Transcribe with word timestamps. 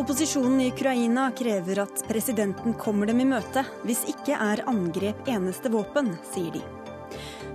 Opposisjonen 0.00 0.60
i 0.60 0.68
Ukraina 0.72 1.26
krever 1.36 1.82
at 1.82 1.98
presidenten 2.08 2.72
kommer 2.80 3.10
dem 3.10 3.18
i 3.20 3.26
møte. 3.28 3.66
Hvis 3.84 4.06
ikke 4.08 4.32
er 4.32 4.62
angrep 4.70 5.26
eneste 5.28 5.68
våpen, 5.68 6.14
sier 6.32 6.54
de. 6.54 6.62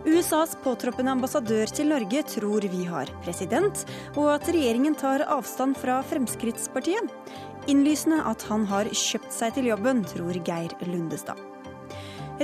USAs 0.05 0.54
påtroppende 0.62 1.16
ambassadør 1.16 1.73
til 1.73 1.89
Norge 1.89 2.21
tror 2.30 2.68
vi 2.70 2.84
har 2.86 3.09
president, 3.26 3.81
og 4.13 4.30
at 4.36 4.45
regjeringen 4.54 4.94
tar 4.94 5.23
avstand 5.26 5.73
fra 5.81 5.95
Fremskrittspartiet. 6.05 7.09
Innlysende 7.66 8.21
at 8.30 8.46
han 8.52 8.70
har 8.70 8.91
kjøpt 8.93 9.34
seg 9.34 9.57
til 9.57 9.71
jobben, 9.71 10.05
tror 10.14 10.38
Geir 10.46 10.77
Lundestad. 10.86 11.41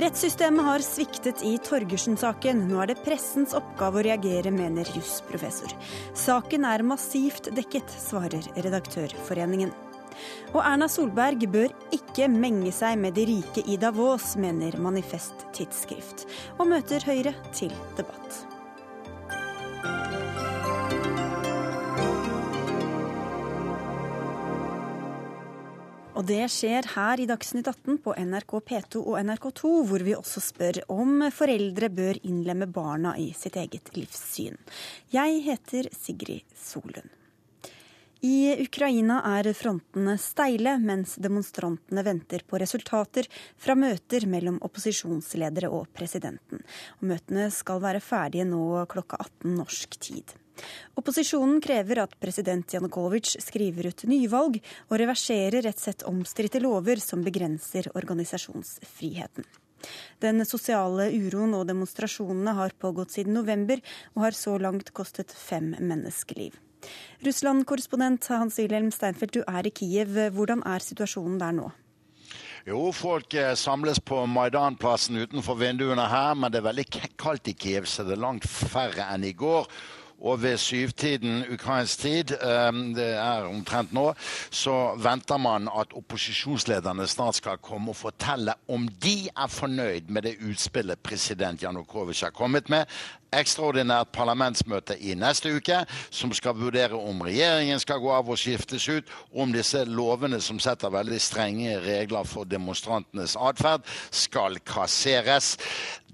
Rettssystemet 0.02 0.66
har 0.66 0.82
sviktet 0.82 1.46
i 1.46 1.54
Torgersen-saken. 1.62 2.66
Nå 2.66 2.82
er 2.82 2.90
det 2.90 3.04
pressens 3.06 3.54
oppgave 3.54 4.02
å 4.02 4.04
reagere, 4.08 4.50
mener 4.50 4.88
jusprofessor. 4.98 5.78
Saken 6.18 6.66
er 6.66 6.82
massivt 6.90 7.52
dekket, 7.54 7.98
svarer 8.08 8.50
Redaktørforeningen. 8.58 9.70
Og 10.52 10.60
Erna 10.62 10.88
Solberg 10.90 11.44
bør 11.52 11.74
ikke 11.94 12.30
menge 12.32 12.72
seg 12.74 12.98
med 13.00 13.16
de 13.18 13.26
rike 13.32 13.66
i 13.66 13.78
Davos, 13.80 14.34
mener 14.40 14.78
Manifest 14.82 15.46
Tidsskrift, 15.56 16.26
og 16.58 16.72
møter 16.72 17.04
Høyre 17.06 17.36
til 17.56 17.72
debatt. 17.98 18.42
Og 26.22 26.28
det 26.28 26.44
skjer 26.54 26.86
her 26.92 27.18
i 27.18 27.24
Dagsnytt 27.26 27.66
18 27.66 27.96
på 28.04 28.12
NRK 28.14 28.52
P2 28.68 29.00
og 29.00 29.16
NRK2, 29.24 29.70
hvor 29.88 30.04
vi 30.06 30.12
også 30.14 30.42
spør 30.44 30.78
om 30.94 31.24
foreldre 31.34 31.88
bør 31.90 32.20
innlemme 32.22 32.68
barna 32.70 33.16
i 33.18 33.32
sitt 33.34 33.58
eget 33.58 33.90
livssyn. 33.96 34.60
Jeg 35.10 35.42
heter 35.48 35.90
Sigrid 35.96 36.46
Solund. 36.54 37.21
I 38.22 38.54
Ukraina 38.62 39.16
er 39.26 39.48
frontene 39.58 40.12
steile, 40.22 40.76
mens 40.78 41.16
demonstrantene 41.18 42.04
venter 42.06 42.44
på 42.46 42.60
resultater 42.62 43.26
fra 43.58 43.74
møter 43.74 44.28
mellom 44.30 44.60
opposisjonsledere 44.62 45.66
og 45.74 45.88
presidenten. 45.90 46.62
Og 47.00 47.08
møtene 47.10 47.48
skal 47.50 47.82
være 47.82 48.04
ferdige 48.04 48.46
nå 48.46 48.84
klokka 48.94 49.18
18 49.26 49.58
norsk 49.58 49.98
tid. 50.06 50.36
Opposisjonen 50.94 51.58
krever 51.66 52.04
at 52.04 52.14
president 52.22 52.78
Janukovitsj 52.78 53.42
skriver 53.42 53.90
ut 53.90 54.06
nyvalg 54.06 54.62
og 54.62 54.98
reverserer 55.02 55.66
et 55.66 55.82
sett 55.82 56.06
omstridte 56.06 56.62
lover 56.62 57.02
som 57.02 57.26
begrenser 57.26 57.90
organisasjonsfriheten. 57.90 59.50
Den 60.22 60.46
sosiale 60.46 61.10
uroen 61.10 61.58
og 61.58 61.66
demonstrasjonene 61.66 62.54
har 62.54 62.78
pågått 62.78 63.18
siden 63.18 63.34
november, 63.34 63.82
og 64.14 64.28
har 64.28 64.44
så 64.46 64.60
langt 64.62 64.94
kostet 64.94 65.34
fem 65.34 65.74
menneskeliv. 65.80 66.54
Russland-korrespondent 67.26 68.26
Hans-Wilhelm 68.32 68.90
Steinfeld, 68.94 69.36
du 69.36 69.44
er 69.46 69.68
i 69.68 69.72
Kiev. 69.74 70.18
Hvordan 70.34 70.64
er 70.66 70.84
situasjonen 70.84 71.38
der 71.40 71.54
nå? 71.56 71.70
Jo, 72.66 72.92
folk 72.94 73.34
eh, 73.34 73.54
samles 73.58 73.98
på 73.98 74.20
Maidan-plassen 74.30 75.18
utenfor 75.24 75.58
vinduene 75.58 76.04
her, 76.06 76.36
men 76.38 76.52
det 76.52 76.60
er 76.60 76.68
veldig 76.68 76.84
kaldt 77.18 77.50
i 77.50 77.56
Kiev, 77.58 77.88
så 77.90 78.06
det 78.06 78.14
er 78.14 78.22
langt 78.22 78.46
færre 78.46 79.08
enn 79.10 79.26
i 79.26 79.34
går. 79.34 79.66
Og 80.22 80.42
ved 80.42 80.56
syvtiden 80.62 81.44
ukrainsk 81.50 81.98
tid, 81.98 82.34
ehm, 82.42 82.94
det 82.94 83.08
er 83.18 83.48
omtrent 83.48 83.92
nå, 83.92 84.12
så 84.50 84.94
venter 85.02 85.36
man 85.36 85.66
at 85.80 85.96
opposisjonslederne 85.98 87.06
snart 87.10 87.40
skal 87.40 87.58
komme 87.58 87.90
og 87.90 87.98
fortelle 87.98 88.54
om 88.68 88.86
de 89.02 89.28
er 89.34 89.50
fornøyd 89.50 90.08
med 90.08 90.22
det 90.22 90.36
utspillet 90.46 91.02
president 91.02 91.62
Janukovitsj 91.62 92.24
har 92.24 92.36
kommet 92.36 92.70
med. 92.70 92.86
Ekstraordinært 93.32 94.10
parlamentsmøte 94.12 94.98
i 95.00 95.14
neste 95.16 95.54
uke, 95.56 95.78
som 96.12 96.34
skal 96.36 96.58
vurdere 96.58 96.98
om 96.98 97.22
regjeringen 97.24 97.80
skal 97.80 98.02
gå 98.02 98.10
av 98.12 98.28
og 98.28 98.36
skiftes 98.38 98.84
ut, 98.92 99.08
om 99.32 99.54
disse 99.54 99.80
lovene 99.88 100.40
som 100.44 100.60
setter 100.60 100.92
veldig 100.92 101.20
strenge 101.20 101.78
regler 101.80 102.28
for 102.28 102.44
demonstrantenes 102.44 103.38
atferd, 103.40 103.88
skal 104.12 104.60
kasseres. 104.68 105.56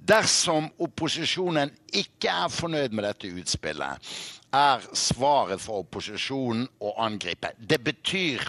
Dersom 0.08 0.70
opposisjonen 0.80 1.72
ikke 1.92 2.32
er 2.32 2.52
fornøyd 2.52 2.94
med 2.96 3.04
dette 3.04 3.32
utspillet, 3.36 4.12
er 4.56 4.84
svaret 4.96 5.60
for 5.60 5.84
opposisjonen 5.84 6.64
å 6.80 6.94
angripe. 7.04 7.50
Det 7.58 7.80
betyr 7.84 8.46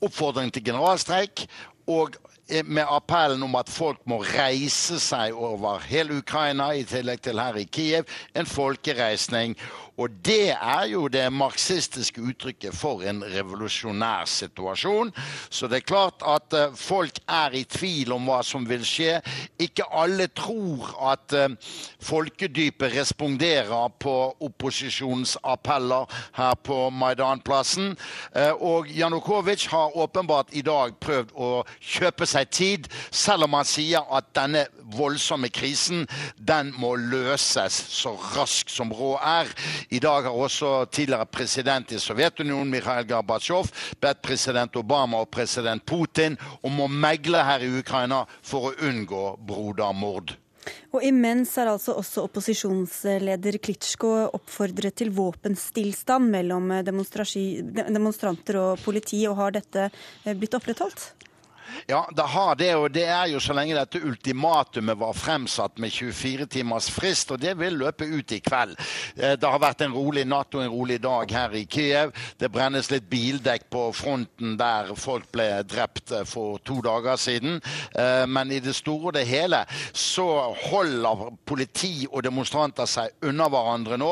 oppfordring 0.00 0.52
til 0.54 0.64
generalstreik 0.70 1.44
og 1.92 2.16
med 2.64 2.86
appellen 2.88 3.42
om 3.44 3.56
at 3.60 3.68
folk 3.68 4.00
må 4.08 4.22
reise 4.24 4.96
seg 5.02 5.36
over 5.36 5.82
hele 5.84 6.22
Ukraina, 6.22 6.70
i 6.72 6.86
tillegg 6.88 7.20
til 7.26 7.40
her 7.40 7.58
i 7.60 7.66
Kiev. 7.68 8.08
En 8.32 8.48
folkereisning. 8.48 9.56
Og 9.98 10.10
det 10.24 10.52
er 10.54 10.84
jo 10.92 11.06
det 11.10 11.24
marxistiske 11.34 12.22
uttrykket 12.22 12.74
for 12.76 13.02
en 13.02 13.18
revolusjonær 13.26 14.28
situasjon. 14.30 15.10
Så 15.50 15.66
det 15.66 15.80
er 15.80 15.88
klart 15.88 16.22
at 16.22 16.54
uh, 16.54 16.76
folk 16.78 17.18
er 17.26 17.56
i 17.58 17.64
tvil 17.66 18.14
om 18.14 18.28
hva 18.30 18.38
som 18.46 18.66
vil 18.68 18.84
skje. 18.86 19.16
Ikke 19.58 19.86
alle 19.90 20.28
tror 20.38 20.92
at 21.10 21.34
uh, 21.34 21.74
folkedypet 22.04 22.94
responderer 22.94 23.90
på 23.98 24.14
opposisjonens 24.46 25.34
appeller 25.42 26.06
her 26.38 26.54
på 26.62 26.78
Maidanplassen. 26.94 27.96
Uh, 28.36 28.54
og 28.54 28.92
Janukovitsj 28.94 29.68
har 29.72 29.98
åpenbart 29.98 30.54
i 30.54 30.62
dag 30.62 30.94
prøvd 31.02 31.34
å 31.34 31.50
kjøpe 31.80 32.26
seg 32.28 32.54
tid, 32.54 32.88
selv 33.10 33.48
om 33.48 33.58
han 33.58 33.66
sier 33.66 34.06
at 34.14 34.30
denne 34.36 34.68
voldsomme 34.96 35.50
krisen 35.52 36.06
den 36.38 36.72
må 36.78 36.94
løses 36.96 37.76
så 37.92 38.14
raskt 38.36 38.72
som 38.72 38.92
råd 38.94 39.18
er. 39.24 39.52
I 39.90 40.00
dag 40.02 40.28
har 40.28 40.34
også 40.34 40.86
tidligere 40.92 41.28
president 41.30 41.92
i 41.92 42.00
Sovjetunionen, 42.02 42.70
Mikhail 42.72 43.06
Gorbatsjov, 43.08 43.70
bedt 44.00 44.22
president 44.24 44.76
Obama 44.76 45.22
og 45.24 45.30
president 45.34 45.84
Putin 45.86 46.38
om 46.62 46.84
å 46.84 46.90
megle 46.90 47.44
her 47.44 47.64
i 47.64 47.72
Ukraina 47.80 48.24
for 48.42 48.70
å 48.70 48.76
unngå 48.88 49.24
brodermord. 49.48 50.36
Og 50.92 51.04
Imens 51.04 51.54
er 51.60 51.70
altså 51.70 51.94
også 52.00 52.24
opposisjonsleder 52.28 53.58
Klitsjko 53.64 54.10
oppfordret 54.36 54.98
til 55.00 55.12
våpenstillstand 55.16 56.28
mellom 56.32 56.72
demonstranter 56.84 58.60
og 58.60 58.84
politi. 58.84 59.22
og 59.28 59.38
Har 59.40 59.56
dette 59.56 59.88
blitt 60.34 60.56
opprettholdt? 60.58 61.12
Ja, 61.90 62.10
det 62.16 62.22
har 62.22 62.54
det, 62.54 62.74
og 62.76 62.90
det 62.92 63.06
er 63.08 63.30
jo 63.32 63.38
så 63.40 63.54
lenge 63.56 63.72
dette 63.72 64.02
ultimatumet 64.04 64.98
var 65.00 65.14
fremsatt 65.16 65.78
med 65.80 65.88
24 65.88 66.44
timers 66.52 66.90
frist, 66.92 67.30
og 67.32 67.40
det 67.40 67.54
vil 67.56 67.78
løpe 67.80 68.04
ut 68.04 68.34
i 68.36 68.42
kveld. 68.44 68.74
Eh, 69.16 69.38
det 69.40 69.48
har 69.48 69.62
vært 69.62 69.86
en 69.86 69.94
rolig 69.96 70.26
natt 70.28 70.52
og 70.52 70.66
en 70.66 70.74
rolig 70.74 70.98
dag 71.00 71.32
her 71.32 71.56
i 71.56 71.62
Kiev. 71.64 72.12
Det 72.36 72.50
brennes 72.52 72.90
litt 72.92 73.06
bildekk 73.08 73.64
på 73.72 73.86
fronten 73.96 74.58
der 74.60 74.90
folk 75.00 75.30
ble 75.32 75.46
drept 75.64 76.12
eh, 76.12 76.26
for 76.28 76.60
to 76.60 76.76
dager 76.84 77.16
siden. 77.16 77.56
Eh, 77.96 78.26
men 78.28 78.52
i 78.52 78.60
det 78.60 78.76
store 78.76 79.08
og 79.08 79.16
det 79.16 79.24
hele 79.30 79.62
så 79.96 80.28
holder 80.66 81.24
politi 81.48 82.04
og 82.10 82.20
demonstranter 82.28 82.84
seg 82.84 83.16
unna 83.32 83.48
hverandre 83.48 83.96
nå. 83.96 84.10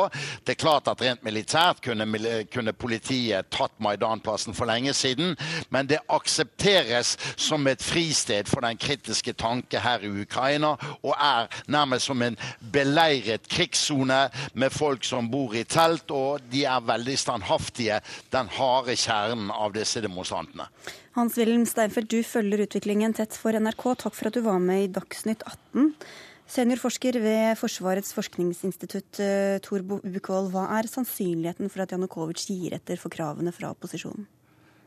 Det 0.48 0.56
er 0.56 0.62
klart 0.64 0.88
at 0.88 1.04
rent 1.04 1.28
militært 1.28 1.84
kunne, 1.84 2.08
kunne 2.48 2.72
politiet 2.72 3.52
tatt 3.52 3.76
Maidan-plassen 3.84 4.56
for 4.56 4.72
lenge 4.72 4.96
siden, 4.96 5.36
men 5.68 5.92
det 5.92 6.00
aksepteres 6.08 7.18
som 7.36 7.65
et 7.70 7.82
fristed 7.82 8.50
for 8.50 8.64
den 8.64 8.78
kritiske 8.80 9.34
tanke 9.38 9.80
her 9.82 10.04
i 10.04 10.10
Ukraina, 10.22 10.74
og 11.02 11.14
er 11.14 11.48
nærmest 11.72 12.10
som 12.10 12.22
en 12.22 12.38
beleiret 12.72 13.48
krigssone 13.48 14.26
med 14.54 14.74
folk 14.74 15.04
som 15.04 15.30
bor 15.30 15.54
i 15.56 15.64
telt, 15.64 16.10
og 16.10 16.44
de 16.52 16.64
er 16.64 16.84
veldig 16.86 17.18
standhaftige, 17.18 18.00
den 18.32 18.52
harde 18.58 18.96
kjernen 18.96 19.50
av 19.50 19.74
disse 19.76 20.02
demonstrantene. 20.04 20.68
Hans-Wilhelm 21.16 21.64
Steinfeld, 21.64 22.10
du 22.12 22.20
følger 22.26 22.66
utviklingen 22.66 23.14
tett 23.16 23.36
for 23.40 23.56
NRK. 23.56 23.84
Takk 24.02 24.16
for 24.18 24.28
at 24.28 24.36
du 24.36 24.42
var 24.44 24.60
med 24.60 24.82
i 24.84 24.92
Dagsnytt 24.92 25.46
18. 25.48 25.94
Seniorforsker 26.46 27.16
ved 27.18 27.56
Forsvarets 27.58 28.12
forskningsinstitutt, 28.14 29.18
eh, 29.24 29.56
Tor 29.64 29.82
Bukkvold. 29.82 30.52
Hva 30.52 30.68
er 30.78 30.86
sannsynligheten 30.86 31.72
for 31.72 31.82
at 31.82 31.90
Janukovitsj 31.90 32.52
gir 32.52 32.76
etter 32.76 33.00
for 33.00 33.10
kravene 33.10 33.50
fra 33.50 33.72
opposisjonen? 33.74 34.28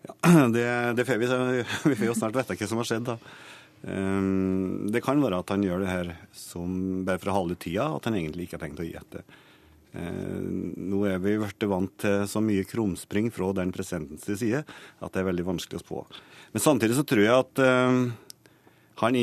Ja, 0.08 0.16
det, 0.56 0.66
det 0.98 1.06
får 1.06 1.22
vi, 1.22 1.30
vi 1.92 1.96
får 1.96 2.10
jo 2.12 2.18
snart 2.18 2.38
vite 2.38 2.58
hva 2.60 2.70
som 2.70 2.82
har 2.82 2.90
skjedd. 2.90 3.10
da. 3.12 3.18
Um, 3.82 4.90
det 4.92 5.00
kan 5.06 5.22
være 5.24 5.40
at 5.40 5.54
han 5.54 5.64
gjør 5.64 5.86
det 5.86 5.92
her 5.92 6.10
som 6.36 7.04
bare 7.08 7.22
for 7.22 7.32
å 7.32 7.38
holde 7.38 7.60
tida, 7.60 7.88
at 7.96 8.10
han 8.10 8.18
egentlig 8.20 8.48
ikke 8.48 8.60
har 8.60 8.66
tenkt 8.66 8.82
å 8.84 8.88
gi 8.88 8.96
etter. 9.00 9.24
Uh, 9.96 10.40
nå 10.76 11.04
er 11.10 11.22
vi 11.24 11.38
blitt 11.40 11.68
vant 11.70 11.94
til 12.04 12.26
så 12.30 12.42
mye 12.46 12.68
krumspring 12.68 13.32
fra 13.34 13.54
den 13.58 13.72
presidentens 13.74 14.28
side 14.28 14.62
at 14.62 15.14
det 15.16 15.22
er 15.22 15.30
veldig 15.32 15.48
vanskelig 15.48 15.80
å 15.80 15.86
spå. 15.86 16.02
Men 16.54 16.66
samtidig 16.66 17.00
så 17.00 17.06
tror 17.08 17.24
jeg 17.24 17.46
at 17.46 17.64
uh, 17.64 18.04
han, 19.00 19.18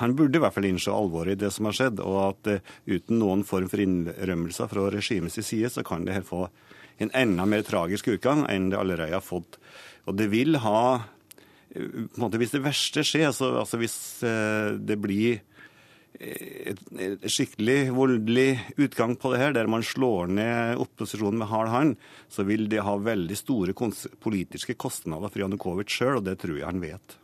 han, 0.00 0.16
burde 0.16 0.38
i 0.38 0.42
hvert 0.42 0.56
fall 0.56 0.66
innse 0.70 0.94
alvoret 0.94 1.36
i 1.36 1.42
det 1.44 1.52
som 1.52 1.68
har 1.68 1.76
skjedd, 1.76 2.00
og 2.00 2.20
at 2.30 2.52
uh, 2.56 2.74
uten 2.88 3.20
noen 3.20 3.44
form 3.44 3.68
for 3.68 3.84
innrømmelser 3.84 4.72
fra 4.72 4.88
regimets 4.94 5.36
side, 5.44 5.70
så 5.74 5.84
kan 5.86 6.08
det 6.08 6.16
her 6.16 6.26
få 6.26 6.46
en 7.02 7.12
enda 7.18 7.44
mer 7.48 7.64
tragisk 7.66 8.08
utgang 8.14 8.46
enn 8.50 8.70
det 8.72 8.80
allerede 8.80 9.18
har 9.18 9.24
fått. 9.24 9.58
Og 10.06 10.18
det 10.18 10.30
vil 10.32 10.58
ha 10.62 10.84
Måte, 12.20 12.36
hvis 12.36 12.52
det 12.52 12.60
verste 12.60 13.00
skjer, 13.00 13.30
altså, 13.30 13.46
altså 13.62 13.78
hvis 13.80 13.94
eh, 14.28 14.74
det 14.76 14.98
blir 15.00 15.38
et, 16.20 16.82
et 17.00 17.24
skikkelig 17.32 17.94
voldelig 17.96 18.60
utgang 18.76 19.14
på 19.16 19.32
det 19.32 19.40
her, 19.40 19.54
der 19.56 19.70
man 19.72 19.84
slår 19.86 20.28
ned 20.36 20.82
opposisjonen 20.82 21.40
med 21.40 21.48
hard 21.48 21.72
hånd, 21.72 21.94
så 22.28 22.44
vil 22.44 22.68
det 22.68 22.84
ha 22.84 22.96
veldig 23.00 23.38
store 23.40 23.72
politiske 23.72 24.76
kostnader 24.76 25.32
for 25.32 25.46
Janukovitsj 25.46 25.96
sjøl, 25.96 26.20
og 26.20 26.26
det 26.28 26.38
tror 26.42 26.58
jeg 26.58 26.68
han 26.68 26.84
vet. 26.84 27.16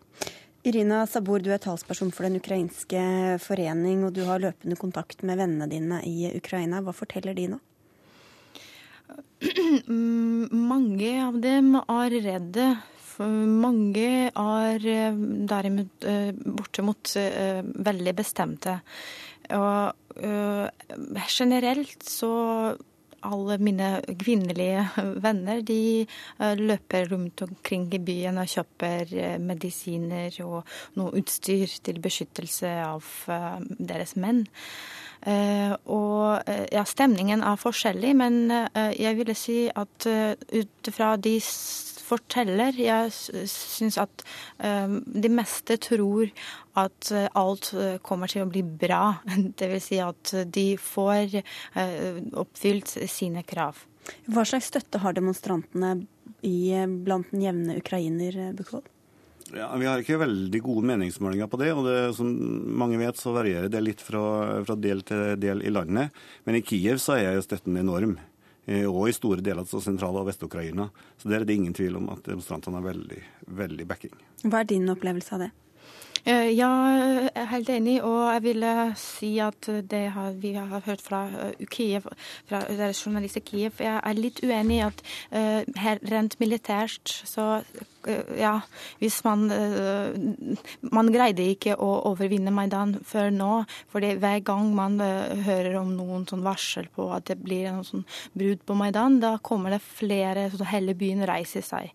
Irina 0.67 1.05
Sabor, 1.07 1.45
du 1.45 1.53
er 1.55 1.61
talsperson 1.63 2.11
for 2.13 2.27
den 2.27 2.41
ukrainske 2.41 3.01
forening, 3.45 4.03
og 4.09 4.17
du 4.17 4.25
har 4.29 4.43
løpende 4.43 4.81
kontakt 4.81 5.23
med 5.29 5.39
vennene 5.41 5.69
dine 5.71 6.01
i 6.09 6.33
Ukraina. 6.35 6.83
Hva 6.85 6.97
forteller 6.97 7.37
de 7.37 7.53
nå? 7.55 7.61
Mange 9.89 11.11
av 11.25 11.41
dem 11.43 11.75
er 11.81 12.17
redde 12.25 12.69
mange 13.19 14.31
er 14.31 14.85
eh, 14.87 15.17
derimot 15.51 15.89
borte 15.99 16.53
bortimot 16.59 17.15
eh, 17.19 17.63
veldig 17.65 18.15
bestemte. 18.15 18.79
Og 19.57 19.95
generelt 21.31 22.03
så 22.05 22.31
alle 23.27 23.57
mine 23.59 23.89
kvinnelige 24.21 24.85
venner 25.25 25.63
de 25.67 26.07
løper 26.39 27.09
rundt 27.11 27.43
omkring 27.43 27.89
i 27.95 27.99
byen 28.03 28.39
og 28.43 28.51
kjøper 28.53 29.39
medisiner 29.43 30.35
og 30.45 30.69
noe 30.99 31.15
utstyr 31.19 31.79
til 31.83 32.03
beskyttelse 32.05 32.75
av 32.85 33.09
deres 33.79 34.15
menn. 34.21 34.45
Og 35.27 36.51
ja, 36.73 36.85
stemningen 36.87 37.43
er 37.43 37.59
forskjellig, 37.61 38.13
men 38.17 38.37
jeg 38.95 39.19
ville 39.19 39.35
si 39.37 39.57
at 39.69 40.07
ut 40.07 40.91
fra 40.95 41.11
de 41.21 41.35
forteller. 42.09 42.79
Jeg 42.79 43.13
syns 43.51 43.99
at 44.01 44.25
de 44.59 45.33
meste 45.33 45.77
tror 45.83 46.31
at 46.79 47.11
eh, 47.15 47.29
alt 47.39 47.73
eh, 47.77 47.97
kommer 48.05 48.31
til 48.31 48.45
å 48.45 48.51
bli 48.51 48.63
bra. 48.63 49.19
Dvs. 49.59 49.89
Si 49.89 50.01
at 50.03 50.35
de 50.53 50.69
får 50.81 51.41
oppfylt 52.39 52.93
sine 53.09 53.45
krav. 53.49 53.81
Hva 54.29 54.45
slags 54.49 54.71
støtte 54.71 55.01
har 55.03 55.17
demonstrantene 55.17 55.95
i, 56.45 56.73
blant 57.05 57.33
den 57.33 57.45
jevne 57.45 57.79
ukrainer, 57.81 58.39
Bukkvold? 58.57 58.87
Ja, 59.57 59.69
Vi 59.77 59.87
har 59.87 60.03
ikke 60.03 60.21
veldig 60.21 60.61
gode 60.63 60.87
meningsmålinger 60.91 61.49
på 61.49 61.61
det. 61.61 61.73
og 61.73 61.85
det, 61.87 62.15
Som 62.17 62.33
mange 62.79 62.99
vet, 62.99 63.17
så 63.17 63.33
varierer 63.33 63.69
det 63.69 63.81
litt 63.83 64.01
fra, 64.01 64.65
fra 64.65 64.77
del 64.77 65.03
til 65.03 65.37
del 65.41 65.63
i 65.63 65.71
landet. 65.71 66.11
Men 66.45 66.59
i 66.59 66.63
Kiev 66.63 66.99
så 66.99 67.17
er 67.17 67.41
støtten 67.41 67.77
enorm. 67.77 68.19
Eh, 68.69 68.85
og 68.85 69.09
i 69.09 69.17
store 69.17 69.41
deler 69.41 69.65
av 69.65 69.81
sentral- 69.81 70.19
og 70.21 70.27
Vest-Ukraina. 70.29 70.91
Så 71.17 71.29
der 71.29 71.41
er 71.41 71.45
det 71.45 71.57
ingen 71.57 71.75
tvil 71.75 71.97
om 71.97 72.11
at 72.13 72.23
demonstrantene 72.25 72.77
har 72.77 72.93
veldig, 72.93 73.23
veldig 73.47 73.87
backing. 73.89 74.13
Hva 74.45 74.61
er 74.61 74.69
din 74.69 74.89
opplevelse 74.93 75.35
av 75.35 75.47
det? 75.47 75.51
Eh, 76.29 76.51
ja, 76.53 76.69
jeg 76.99 77.31
er 77.35 77.47
helt 77.53 77.71
enig, 77.73 77.95
og 78.05 78.19
jeg 78.35 78.43
ville 78.45 78.73
si 79.01 79.31
at 79.41 79.69
det 79.89 80.03
har, 80.13 80.35
vi 80.37 80.53
har 80.59 80.83
hørt 80.85 81.01
fra 81.01 81.23
eh, 81.31 81.67
Kiev, 81.73 82.09
fra 82.49 82.61
journalister 82.91 83.41
Kiev 83.41 83.81
Jeg 83.81 84.01
er 84.03 84.19
litt 84.19 84.43
uenig 84.43 84.81
i 84.81 84.85
at 84.85 85.01
uh, 85.33 85.89
rent 86.11 86.37
militært 86.43 87.09
så 87.25 87.63
ja, 88.39 88.55
hvis 89.01 89.19
man 89.27 89.47
Man 90.93 91.11
greide 91.13 91.45
ikke 91.53 91.75
å 91.79 91.89
overvinne 92.11 92.53
Maidan 92.55 92.95
før 93.07 93.31
nå. 93.35 93.51
fordi 93.93 94.15
hver 94.21 94.41
gang 94.45 94.71
man 94.75 94.99
hører 95.01 95.79
om 95.81 95.93
noen 95.97 96.27
sånn 96.29 96.45
varsel 96.47 96.89
på 96.95 97.09
at 97.15 97.29
det 97.31 97.39
blir 97.43 97.69
en 97.71 97.85
sånn 97.85 98.05
brudd 98.33 98.65
på 98.67 98.77
Maidan, 98.79 99.21
da 99.21 99.37
kommer 99.43 99.75
det 99.75 99.83
flere 99.85 100.49
så 100.51 100.67
Hele 100.69 100.95
byen 100.99 101.25
reiser 101.27 101.65
seg. 101.65 101.93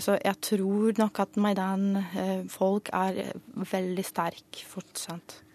Så 0.00 0.16
jeg 0.16 0.40
tror 0.40 0.96
nok 0.98 1.20
at 1.20 1.36
Maidan-folk 1.40 2.92
er 2.96 3.34
veldig 3.72 4.06
sterk 4.06 4.62
fortsatt. 4.68 5.45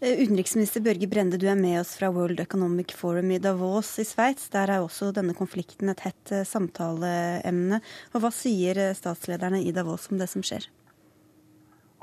Eh, 0.00 0.22
utenriksminister 0.22 0.80
Børge 0.80 1.08
Brende, 1.10 1.38
du 1.42 1.48
er 1.50 1.56
med 1.58 1.80
oss 1.80 1.96
fra 1.98 2.06
World 2.14 2.38
Economic 2.38 2.92
Forum 2.94 3.32
i 3.34 3.38
Davos 3.42 3.96
i 3.98 4.04
Sveits. 4.06 4.44
Der 4.52 4.70
er 4.70 4.84
også 4.84 5.08
denne 5.10 5.32
konflikten 5.34 5.90
et 5.90 6.04
hett 6.06 6.30
eh, 6.30 6.44
samtaleemne. 6.46 7.80
Og 8.14 8.22
Hva 8.22 8.30
sier 8.30 8.78
eh, 8.78 8.92
statslederne 8.94 9.58
i 9.58 9.72
Davos 9.74 10.06
om 10.12 10.20
det 10.20 10.28
som 10.30 10.44
skjer? 10.46 10.68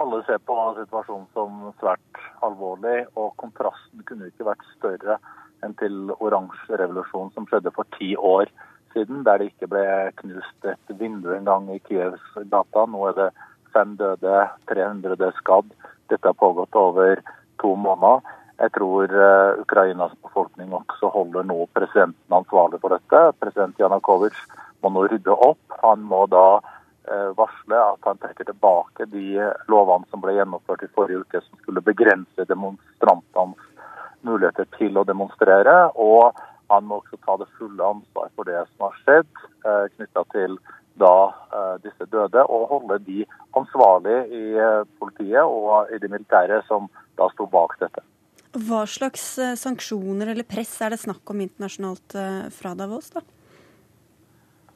Alle 0.03 0.19
ser 0.27 0.42
på 0.44 0.57
situasjonen 0.81 1.30
som 1.38 1.62
svært 1.80 2.19
alvorlig, 2.44 3.06
og 3.15 3.31
kontrasten 3.39 4.03
kunne 4.03 4.27
ikke 4.27 4.50
vært 4.50 4.68
større 4.74 5.15
enn 5.63 5.77
til 5.80 6.12
oransje 6.18 6.75
revolusjon 6.83 7.31
som 7.31 7.47
skjedde 7.47 7.71
for 7.80 7.88
ti 7.95 8.12
år 8.19 8.51
siden, 8.92 9.24
der 9.24 9.39
det 9.39 9.53
ikke 9.53 9.71
ble 9.71 9.86
knust 10.19 10.68
et 10.68 10.94
vindu 11.00 11.31
engang 11.31 11.71
i 11.71 11.80
Kievs 11.88 12.27
gata. 12.51 12.83
Nå 12.92 13.07
er 13.13 13.18
det 13.21 13.31
fem 13.71 13.95
døde, 13.95 14.44
300 14.68 15.31
skadd. 15.39 15.71
Dette 16.12 16.27
har 16.27 16.36
pågått 16.44 16.75
over 16.75 17.24
to 17.66 17.74
måneder. 17.82 18.22
Jeg 18.62 18.72
tror 18.78 19.12
uh, 19.12 19.60
Ukrainas 19.60 20.14
befolkning 20.24 20.72
også 20.74 21.10
holder 21.12 21.44
nå 21.50 21.66
presidenten 21.76 22.38
ansvarlig 22.38 22.80
for 22.84 22.96
dette. 22.96 23.24
President 23.42 23.82
Janukovitsj 23.82 24.40
må 24.84 24.94
nå 24.96 25.08
rydde 25.12 25.36
opp. 25.36 25.78
Han 25.82 26.06
må 26.08 26.24
da 26.32 26.46
uh, 26.62 27.30
varsle 27.36 27.82
at 27.82 28.08
han 28.08 28.22
trekker 28.22 28.48
tilbake 28.48 29.10
de 29.12 29.50
lovene 29.72 30.08
som 30.12 30.24
ble 30.24 30.38
gjennomført 30.38 30.86
i 30.88 30.92
forrige 30.96 31.26
uke, 31.26 31.44
som 31.44 31.64
skulle 31.64 31.84
begrense 31.84 32.48
demonstrantenes 32.48 33.72
muligheter 34.26 34.70
til 34.80 34.98
å 34.98 35.06
demonstrere. 35.08 35.76
Og 36.00 36.32
han 36.72 36.88
må 36.88 37.02
også 37.02 37.20
ta 37.26 37.38
det 37.42 37.52
fulle 37.60 37.92
ansvar 37.92 38.32
for 38.38 38.48
det 38.48 38.64
som 38.72 38.88
har 38.88 38.96
skjedd 39.04 39.44
eh, 39.68 39.86
knytta 39.98 40.24
til 40.34 40.58
da 41.00 41.15
uh, 41.27 41.75
disse 41.83 42.07
døde, 42.12 42.44
og 42.44 42.68
holde 42.71 43.00
de 43.07 43.24
ansvarlig 43.57 44.18
i 44.31 44.44
uh, 44.56 44.83
politiet 45.00 45.44
og 45.44 45.92
i 45.94 46.00
det 46.01 46.12
militære 46.12 46.62
som 46.69 46.89
da 47.19 47.27
sto 47.33 47.47
bak 47.51 47.77
dette. 47.81 48.03
Hva 48.56 48.86
slags 48.88 49.24
uh, 49.42 49.53
sanksjoner 49.59 50.31
eller 50.31 50.47
press 50.47 50.77
er 50.81 50.95
det 50.95 51.01
snakk 51.03 51.31
om 51.31 51.42
internasjonalt 51.44 52.19
fra 52.56 52.75
Davos? 52.80 53.12
da? 53.15 53.24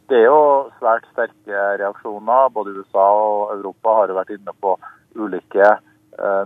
Det 0.09 0.17
er 0.17 0.25
jo 0.25 0.71
svært 0.79 1.05
sterke 1.11 1.65
reaksjoner. 1.79 2.49
Både 2.51 2.73
USA 2.79 3.05
og 3.13 3.53
Europa 3.59 3.99
har 3.99 4.09
jo 4.09 4.17
vært 4.17 4.33
inne 4.33 4.55
på 4.57 4.73
ulike 5.19 5.75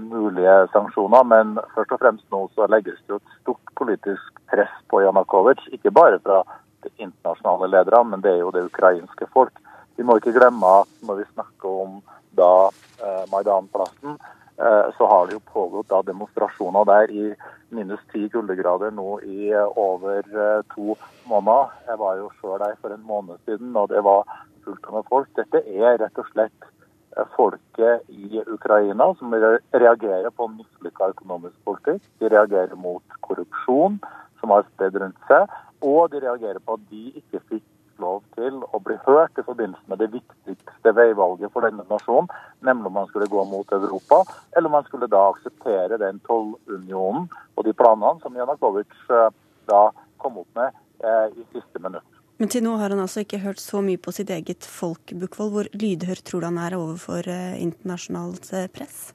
mulige 0.03 0.51
sanksjoner. 0.73 1.23
Men 1.25 1.55
først 1.73 1.95
og 1.95 2.01
fremst 2.01 2.27
nå 2.35 2.41
så 2.53 2.67
legges 2.69 2.99
det 3.05 3.15
jo 3.15 3.21
et 3.21 3.37
stort 3.39 3.71
politisk 3.79 4.43
press 4.51 4.73
på 4.91 4.99
Janukovitsj. 5.05 5.71
Ikke 5.79 5.95
bare 5.95 6.19
fra 6.25 6.41
de 6.83 6.91
internasjonale 6.97 7.71
lederne, 7.71 8.09
men 8.11 8.23
det 8.23 8.35
er 8.35 8.41
jo 8.43 8.51
det 8.51 8.67
ukrainske 8.67 9.27
folk. 9.33 9.62
Vi 9.97 10.05
må 10.05 10.17
ikke 10.17 10.33
glemme 10.35 10.69
at 10.81 10.93
når 11.05 11.21
vi 11.21 11.31
snakker 11.33 11.81
om 11.85 11.99
da 12.37 12.69
eh, 12.69 13.25
Maidan-plassen, 13.31 14.15
eh, 14.57 14.85
så 14.97 15.09
har 15.09 15.27
det 15.27 15.37
jo 15.37 15.43
pågått 15.53 15.91
da 15.93 16.01
demonstrasjoner 16.07 16.87
der 16.89 17.13
i 17.13 17.25
minus 17.73 18.01
ti 18.11 18.25
kuldegrader 18.33 18.93
nå 18.93 19.19
i 19.21 19.51
eh, 19.51 19.77
over 19.77 20.21
eh, 20.25 20.61
to 20.73 20.95
måneder. 21.29 21.73
Jeg 21.89 21.99
var 22.01 22.19
jo 22.21 22.29
sjøl 22.39 22.59
der 22.61 22.77
for 22.81 22.95
en 22.95 23.05
måned 23.09 23.41
siden, 23.45 23.75
og 23.77 23.89
det 23.93 24.03
var 24.05 24.25
fullt 24.65 24.89
av 24.89 25.05
folk. 25.09 25.29
Dette 25.37 25.63
er 25.69 25.99
rett 26.01 26.21
og 26.21 26.29
slett 26.31 26.69
eh, 27.17 27.27
folket 27.37 28.09
i 28.09 28.41
Ukraina 28.43 29.11
som 29.19 29.33
reagerer 29.33 30.29
på 30.33 30.49
en 30.49 30.57
mislykka 30.61 31.13
økonomisk 31.13 31.57
politikk. 31.67 32.01
De 32.21 32.33
reagerer 32.33 32.75
mot 32.79 33.19
korrupsjon 33.27 33.99
som 34.41 34.53
har 34.55 34.65
spredd 34.73 34.97
rundt 34.99 35.29
seg, 35.29 35.53
og 35.83 36.09
de 36.11 36.23
reagerer 36.23 36.61
på 36.63 36.77
at 36.77 36.89
de 36.91 37.05
ikke 37.21 37.45
fikk 37.51 37.67
lov 38.01 38.23
til 38.37 38.61
å 38.73 38.79
bli 38.83 38.97
hørt 39.05 39.37
i 39.37 39.45
forbindelse 39.45 39.89
med 39.91 40.01
det 40.01 40.09
viktigste 40.13 40.93
veivalget 40.97 41.53
for 41.53 41.65
denne 41.65 41.85
nasjonen, 41.89 42.31
nemlig 42.65 42.89
om 42.89 42.97
man 43.01 43.11
skulle 43.11 43.29
gå 43.31 43.43
mot 43.49 43.75
Europa, 43.75 44.23
eller 44.55 44.71
om 44.71 44.77
man 44.79 44.87
skulle 44.87 45.11
da 45.11 45.27
akseptere 45.29 45.99
den 46.01 46.21
tollunionen 46.27 47.29
og 47.55 47.67
de 47.67 47.75
planene 47.77 48.23
som 48.23 48.35
Janukovitsj 48.37 49.13
eh, 49.13 49.29
da 49.69 49.85
kom 50.23 50.41
opp 50.41 50.59
med 50.59 50.73
eh, 51.03 51.29
i 51.37 51.47
siste 51.53 51.81
minutt. 51.83 52.07
Men 52.41 52.49
til 52.51 52.65
nå 52.65 52.73
har 52.81 52.91
han 52.91 52.99
altså 53.03 53.21
ikke 53.23 53.43
hørt 53.43 53.61
så 53.61 53.79
mye 53.85 54.01
på 54.01 54.11
sitt 54.15 54.31
eget 54.33 54.65
folk, 54.67 55.13
Bukkvold. 55.15 55.51
Hvor 55.53 55.67
lydhør 55.77 56.19
tror 56.25 56.41
du 56.41 56.49
han 56.49 56.57
er 56.59 56.77
overfor 56.79 57.29
eh, 57.29 57.59
internasjonalt 57.61 58.49
eh, 58.57 58.69
press? 58.73 59.11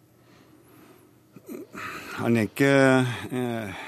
Han 2.19 2.37
er 2.37 2.49
ikke 2.49 2.73
eh, 3.31 3.85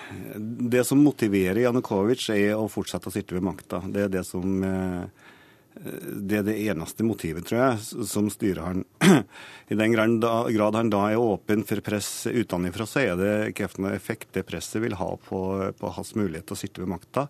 Det 0.73 0.85
som 0.87 1.03
motiverer 1.03 1.65
Janukovitsj, 1.65 2.31
er 2.37 2.55
å 2.59 2.69
fortsette 2.71 3.11
å 3.11 3.15
sitte 3.15 3.37
ved 3.37 3.45
makta. 3.45 3.83
Det 3.91 4.07
er 4.07 4.13
det 4.13 4.25
som 4.29 4.63
eh, 4.65 5.27
det 5.81 6.41
er 6.41 6.45
det 6.45 6.57
eneste 6.69 7.05
motivet, 7.07 7.47
tror 7.47 7.61
jeg, 7.61 8.05
som 8.11 8.27
styrer 8.33 8.61
han. 8.67 8.83
I 9.73 9.79
den 9.79 9.95
grad 9.95 10.77
han 10.77 10.91
da 10.93 11.05
er 11.09 11.23
åpen 11.23 11.63
for 11.69 11.81
press 11.85 12.27
utenfra, 12.27 12.87
så 12.89 13.05
er 13.05 13.15
det 13.17 13.33
hvilken 13.47 13.89
effekt 13.95 14.35
det 14.37 14.45
presset 14.49 14.83
vil 14.85 14.99
ha 15.01 15.13
på, 15.29 15.41
på 15.79 15.93
hans 15.97 16.13
mulighet 16.19 16.49
til 16.51 16.59
å 16.59 16.61
sitte 16.61 16.83
ved 16.83 16.93
makta. 16.93 17.29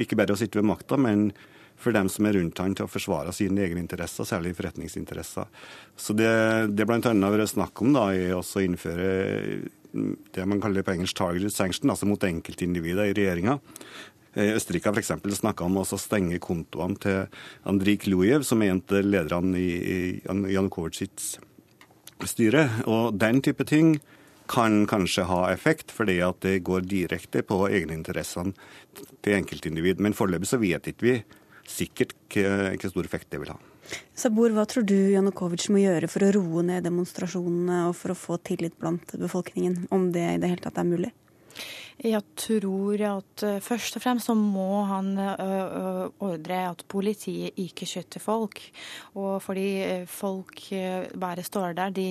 Ikke 0.00 0.18
bare 0.18 0.34
å 0.34 0.40
sitte 0.40 0.58
ved 0.58 0.70
makta, 0.72 0.98
men 0.98 1.30
for 1.82 1.94
dem 1.94 2.08
som 2.12 2.26
er 2.28 2.38
rundt 2.38 2.60
han 2.62 2.76
til 2.78 2.86
å 2.86 2.90
forsvare 2.90 3.34
sine 3.34 3.64
egne 3.66 3.82
interesser, 3.82 4.28
særlig 4.28 4.54
forretningsinteresser. 4.58 5.50
Så 5.98 6.16
det, 6.16 6.30
det 6.72 6.86
bl.a. 6.88 7.00
har 7.02 7.36
vært 7.36 7.54
snakk 7.54 7.82
om 7.84 7.92
da, 7.96 8.08
er 8.14 8.36
også 8.38 8.62
å 8.62 8.66
innføre 8.66 9.10
det 9.92 10.46
man 10.48 10.62
kaller 10.62 10.86
på 10.86 10.94
engelsk 10.94 11.18
'targeted 11.18 11.52
sanction', 11.52 11.90
altså 11.92 12.08
mot 12.08 12.24
enkeltindivider 12.24 13.10
i 13.10 13.16
regjeringa. 13.18 13.58
Eh, 14.34 14.54
Østerrike 14.56 14.88
har 14.88 14.96
f.eks. 14.96 15.12
snakka 15.42 15.66
om 15.66 15.76
å 15.76 15.84
stenge 15.84 16.40
kontoene 16.40 16.96
til 16.96 17.26
Andrij 17.68 17.98
Klujev, 18.06 18.46
som 18.48 18.62
er 18.62 18.72
en 18.72 18.82
av 18.88 19.04
lederne 19.04 19.60
i 19.60 20.22
Janukovitsjs 20.24 21.36
styre. 22.24 22.68
Og 22.88 23.18
den 23.20 23.42
type 23.44 23.66
ting 23.68 23.98
kan 24.52 24.86
kanskje 24.88 25.26
ha 25.28 25.44
effekt, 25.52 25.92
fordi 25.92 26.18
at 26.24 26.40
det 26.44 26.62
går 26.66 26.88
direkte 26.88 27.44
på 27.46 27.66
egeninteressene 27.68 28.52
til 29.22 29.36
enkeltindivid. 29.36 30.00
Men 30.00 30.16
foreløpig 30.16 30.48
så 30.48 30.60
vet 30.62 30.88
ikke 30.88 31.06
vi 31.06 31.16
sikkert 31.72 32.14
hvilken 32.32 32.92
stor 32.92 33.08
effekt 33.08 33.30
det 33.32 33.40
vil 33.42 33.52
ha. 33.54 33.58
Sabor, 34.16 34.52
hva 34.54 34.64
tror 34.68 34.86
du 34.86 34.94
Janukovitsj 34.94 35.72
må 35.74 35.82
gjøre 35.82 36.08
for 36.10 36.24
å 36.24 36.30
roe 36.36 36.62
ned 36.66 36.84
demonstrasjonene 36.86 37.86
og 37.88 37.96
for 37.98 38.14
å 38.14 38.18
få 38.18 38.38
tillit 38.46 38.76
blant 38.80 39.16
befolkningen, 39.18 39.88
om 39.90 40.10
det 40.14 40.26
i 40.34 40.38
det 40.40 40.52
hele 40.52 40.64
tatt 40.64 40.78
er 40.80 40.88
mulig? 40.88 41.10
Jeg 42.00 42.24
tror 42.40 43.02
at 43.04 43.44
uh, 43.44 43.58
først 43.62 43.98
og 43.98 44.02
fremst 44.04 44.30
så 44.30 44.34
må 44.38 44.82
han 44.88 45.12
uh, 45.18 46.08
ordre 46.24 46.60
at 46.70 46.84
politiet 46.90 47.58
ikke 47.60 47.86
skyter 47.88 48.22
folk. 48.22 48.60
Og 49.18 49.42
fordi 49.44 50.04
folk 50.10 50.62
bare 51.20 51.44
står 51.44 51.76
der, 51.76 51.92
de, 51.94 52.06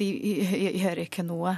de 0.00 0.08
gjør 0.82 1.02
ikke 1.04 1.24
noe 1.26 1.54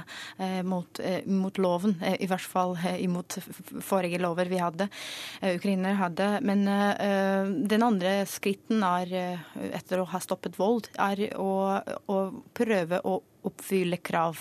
mot, 0.67 1.01
mot, 1.27 1.59
loven. 1.61 1.97
I 2.01 2.27
hvert 2.29 2.47
fall 2.47 2.77
imot 2.99 3.37
forrige 3.83 4.21
lover 4.21 4.49
vi 4.51 4.61
hadde, 4.61 4.87
ukrainere 5.53 5.99
hadde. 5.99 6.29
Men 6.45 6.63
den 7.69 7.85
andre 7.85 8.15
skritten 8.29 8.83
er, 8.87 9.13
etter 9.73 10.01
å 10.01 10.09
ha 10.13 10.21
stoppet 10.23 10.57
vold, 10.59 10.89
er 11.01 11.27
å, 11.39 11.51
å 12.07 12.19
prøve 12.55 13.03
å 13.03 13.19
oppfylle 13.47 14.01
krav 14.03 14.39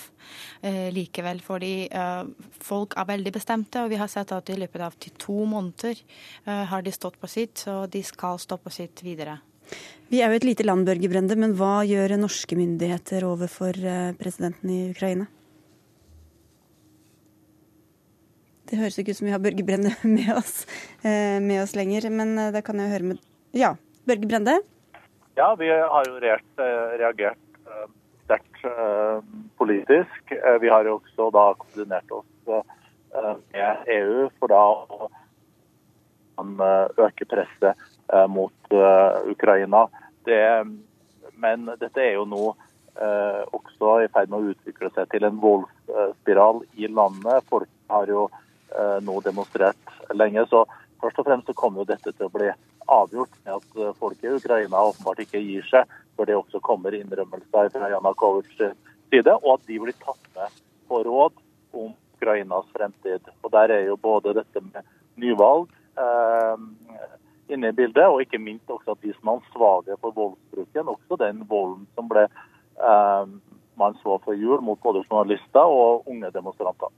eh, 0.63 0.89
likevel. 0.95 1.43
Fordi 1.45 1.75
eh, 1.87 2.25
folk 2.63 2.97
er 2.97 3.09
veldig 3.13 3.35
bestemte, 3.35 3.85
og 3.85 3.93
vi 3.93 4.01
har 4.01 4.11
sett 4.13 4.35
at 4.35 4.51
i 4.53 4.59
løpet 4.61 4.89
av 4.89 4.99
til 5.03 5.17
to 5.21 5.45
måneder 5.49 5.97
eh, 5.97 6.65
har 6.73 6.83
de 6.83 6.95
stått 6.95 7.21
på 7.21 7.31
sitt, 7.31 7.65
og 7.73 7.89
de 7.93 8.05
skal 8.07 8.41
stå 8.43 8.61
på 8.63 8.73
sitt 8.75 9.05
videre. 9.07 9.41
Vi 10.13 10.21
er 10.21 10.29
jo 10.29 10.41
et 10.41 10.47
lite 10.47 10.65
land, 10.67 10.85
Børge 10.85 11.09
Brende, 11.09 11.37
men 11.41 11.55
hva 11.57 11.83
gjør 11.89 12.19
norske 12.21 12.57
myndigheter 12.59 13.25
overfor 13.25 13.79
eh, 13.79 14.11
presidenten 14.19 14.73
i 14.73 14.81
Ukraina? 14.91 15.29
Det 18.69 18.81
høres 18.81 18.99
ikke 19.01 19.13
ut 19.13 19.21
som 19.21 19.29
vi 19.29 19.33
har 19.35 19.41
Børge 19.45 19.65
Brende 19.69 19.95
med 20.17 20.29
oss, 20.35 20.67
eh, 21.01 21.39
med 21.41 21.63
oss 21.63 21.75
lenger, 21.79 22.11
men 22.13 22.37
eh, 22.39 22.53
det 22.53 22.65
kan 22.67 22.81
jeg 22.81 22.93
høre 22.93 23.13
med 23.13 23.25
Ja, 23.57 23.75
Børge 24.09 24.29
Brende? 24.29 24.59
Ja, 25.37 25.55
vi 25.57 25.71
har 25.73 26.09
jo 26.09 26.21
reagert, 26.21 26.61
reagert 27.01 27.52
sterkt 28.33 28.65
eh, 28.65 29.23
politisk. 29.57 30.33
Eh, 30.33 30.61
vi 30.61 30.69
har 30.69 30.85
jo 30.85 31.01
også 31.01 31.31
da 31.31 31.53
koordinert 31.59 32.11
oss 32.11 32.49
eh, 32.49 33.35
med 33.53 33.89
EU 33.93 34.29
for 34.39 34.53
da 34.53 34.63
å 34.63 35.11
øke 36.99 37.27
presset 37.29 37.77
mot 38.33 38.73
Ukraina. 39.31 39.85
Det, 40.25 40.41
men 41.39 41.69
dette 41.79 42.01
er 42.01 42.17
jo 42.17 42.25
nå 42.27 42.55
også 43.53 43.93
i 44.03 44.09
ferd 44.11 44.33
med 44.33 44.39
å 44.41 44.55
utvikle 44.55 44.91
seg 44.97 45.13
til 45.13 45.29
en 45.29 45.39
voldsspiral 45.45 46.65
i 46.81 46.89
landet. 46.89 47.47
Folk 47.53 47.69
har 47.93 48.11
jo 48.11 48.25
nå 49.05 49.21
demonstrert 49.29 49.95
lenge. 50.17 50.43
så 50.51 50.65
Først 51.05 51.21
og 51.21 51.29
fremst 51.29 51.53
så 51.53 51.55
kommer 51.55 51.85
jo 51.85 51.93
dette 51.93 52.11
til 52.11 52.27
å 52.27 52.33
bli 52.33 52.51
avgjort 52.87 53.35
med 53.45 53.55
at 53.55 53.99
folk 53.99 54.25
i 54.25 54.33
Ukraina 54.37 54.83
åpenbart 54.89 55.23
ikke 55.25 55.43
gir 55.43 55.67
seg 55.69 55.91
før 56.17 56.29
det 56.29 56.37
også 56.37 56.61
kommer 56.65 56.95
innrømmelser 56.97 57.71
fra 57.73 57.91
Janakovitsjs 57.91 58.75
side, 59.13 59.35
og 59.43 59.55
at 59.57 59.67
de 59.69 59.79
blir 59.81 59.97
tatt 60.01 60.29
med 60.37 60.61
på 60.89 61.03
råd 61.07 61.39
om 61.73 61.93
Ukrainas 62.17 62.69
fremtid. 62.77 63.29
Og 63.43 63.53
Der 63.53 63.73
er 63.73 63.87
jo 63.89 63.97
både 63.97 64.35
dette 64.39 64.61
med 64.61 64.85
nyvalg 65.17 65.69
eh, 65.99 66.57
inne 67.53 67.73
i 67.73 67.77
bildet, 67.77 68.07
og 68.07 68.23
ikke 68.23 68.41
minst 68.41 68.71
også 68.71 68.95
at 68.95 69.03
de 69.03 69.13
som 69.17 69.29
er 69.29 69.41
ansvarlige 69.41 70.01
for 70.01 70.17
voldsbruken, 70.17 70.93
også 70.95 71.19
den 71.21 71.43
volden 71.49 71.87
som 71.97 72.09
ble 72.09 72.27
eh, 72.29 73.25
man 73.77 73.97
så 74.03 74.19
før 74.25 74.37
jul 74.37 74.61
mot 74.61 74.81
både 74.81 75.05
journalister 75.11 75.65
og 75.65 76.09
unge 76.09 76.31
demonstranter. 76.31 76.93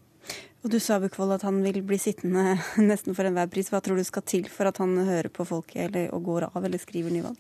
Og 0.65 0.71
Du 0.73 0.79
sa 0.81 0.97
Bukvold, 0.97 1.35
at 1.37 1.43
han 1.45 1.59
vil 1.61 1.83
bli 1.85 1.99
sittende 2.01 2.55
nesten 2.91 3.13
for 3.17 3.29
enhver 3.29 3.51
pris. 3.53 3.69
Hva 3.69 3.83
tror 3.85 4.01
du 4.01 4.05
skal 4.09 4.25
til 4.25 4.47
for 4.49 4.71
at 4.71 4.79
han 4.81 4.97
hører 4.97 5.29
på 5.29 5.45
folket 5.45 5.91
eller, 5.91 6.09
og 6.17 6.25
går 6.25 6.47
av 6.49 6.65
eller 6.65 6.81
skriver 6.81 7.13
nyvalg? 7.13 7.37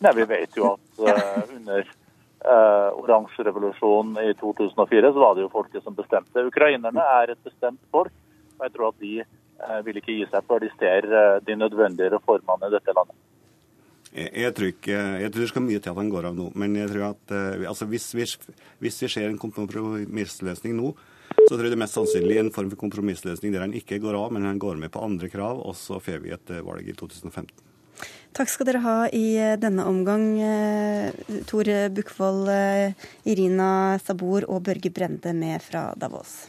Nei, 0.00 0.12
Vi 0.16 0.24
vet 0.30 0.56
jo 0.56 0.70
at 0.70 1.02
uh, 1.04 1.50
under 1.58 1.84
uh, 1.84 2.88
oransjerevolusjonen 3.02 4.16
i 4.30 4.32
2004 4.40 5.10
så 5.12 5.26
var 5.26 5.36
det 5.36 5.44
jo 5.44 5.52
folket 5.52 5.84
som 5.84 5.98
bestemte. 5.98 6.46
Ukrainerne 6.48 7.04
er 7.18 7.34
et 7.34 7.44
bestemt 7.44 7.84
folk, 7.92 8.16
og 8.56 8.64
jeg 8.64 8.76
tror 8.78 8.94
at 8.94 9.04
de 9.04 9.12
uh, 9.20 9.76
vil 9.84 10.00
ikke 10.00 10.16
gi 10.16 10.24
seg 10.32 10.48
før 10.48 10.64
de 10.64 10.72
ser 10.78 11.10
de 11.44 11.60
nødvendige 11.60 12.14
reformene 12.16 12.72
i 12.72 12.76
dette 12.78 12.96
landet. 12.96 13.20
Jeg, 14.08 14.32
jeg, 14.46 14.56
tror 14.56 14.72
ikke, 14.72 15.04
jeg 15.20 15.34
tror 15.34 15.44
det 15.44 15.52
skal 15.52 15.68
mye 15.68 15.84
til 15.84 15.92
at 15.92 16.00
han 16.00 16.16
går 16.16 16.32
av 16.32 16.40
nå. 16.40 16.48
Men 16.56 16.80
jeg 16.80 16.94
tror 16.96 17.10
at 17.12 17.38
altså 17.68 17.92
hvis, 17.92 18.08
vi, 18.16 18.24
hvis 18.80 19.02
vi 19.04 19.12
ser 19.12 19.28
en 19.28 19.38
kompromissløsning 19.38 20.80
nå, 20.80 20.96
så 21.50 21.56
tror 21.56 21.66
jeg 21.66 21.72
det 21.72 21.80
er 21.80 21.82
mest 21.82 21.96
sannsynlig 21.98 22.36
en 22.38 22.52
form 22.54 22.68
for 22.70 22.78
kompromissløsning 22.78 23.50
der 23.50 23.64
han 23.64 23.74
ikke 23.74 23.98
går 23.98 24.14
av, 24.14 24.28
men 24.30 24.46
han 24.46 24.60
går 24.62 24.78
med 24.78 24.92
på 24.94 25.02
andre 25.02 25.26
krav, 25.32 25.58
og 25.58 25.74
så 25.74 25.98
får 25.98 26.22
vi 26.22 26.30
et 26.36 26.52
valg 26.62 26.86
i 26.86 26.94
2015. 26.94 27.50
Takk 28.38 28.52
skal 28.52 28.68
dere 28.68 28.84
ha 28.84 28.94
i 29.10 29.24
eh, 29.34 29.56
denne 29.58 29.82
omgang, 29.90 30.28
Tor 31.50 31.66
Tore 31.66 31.80
Bukkvold, 31.90 32.46
eh, 32.54 33.08
Irina 33.26 33.98
Sabor 33.98 34.46
og 34.46 34.62
Børge 34.70 34.94
Brende 34.94 35.34
med 35.34 35.58
fra 35.66 35.88
Davos. 35.98 36.44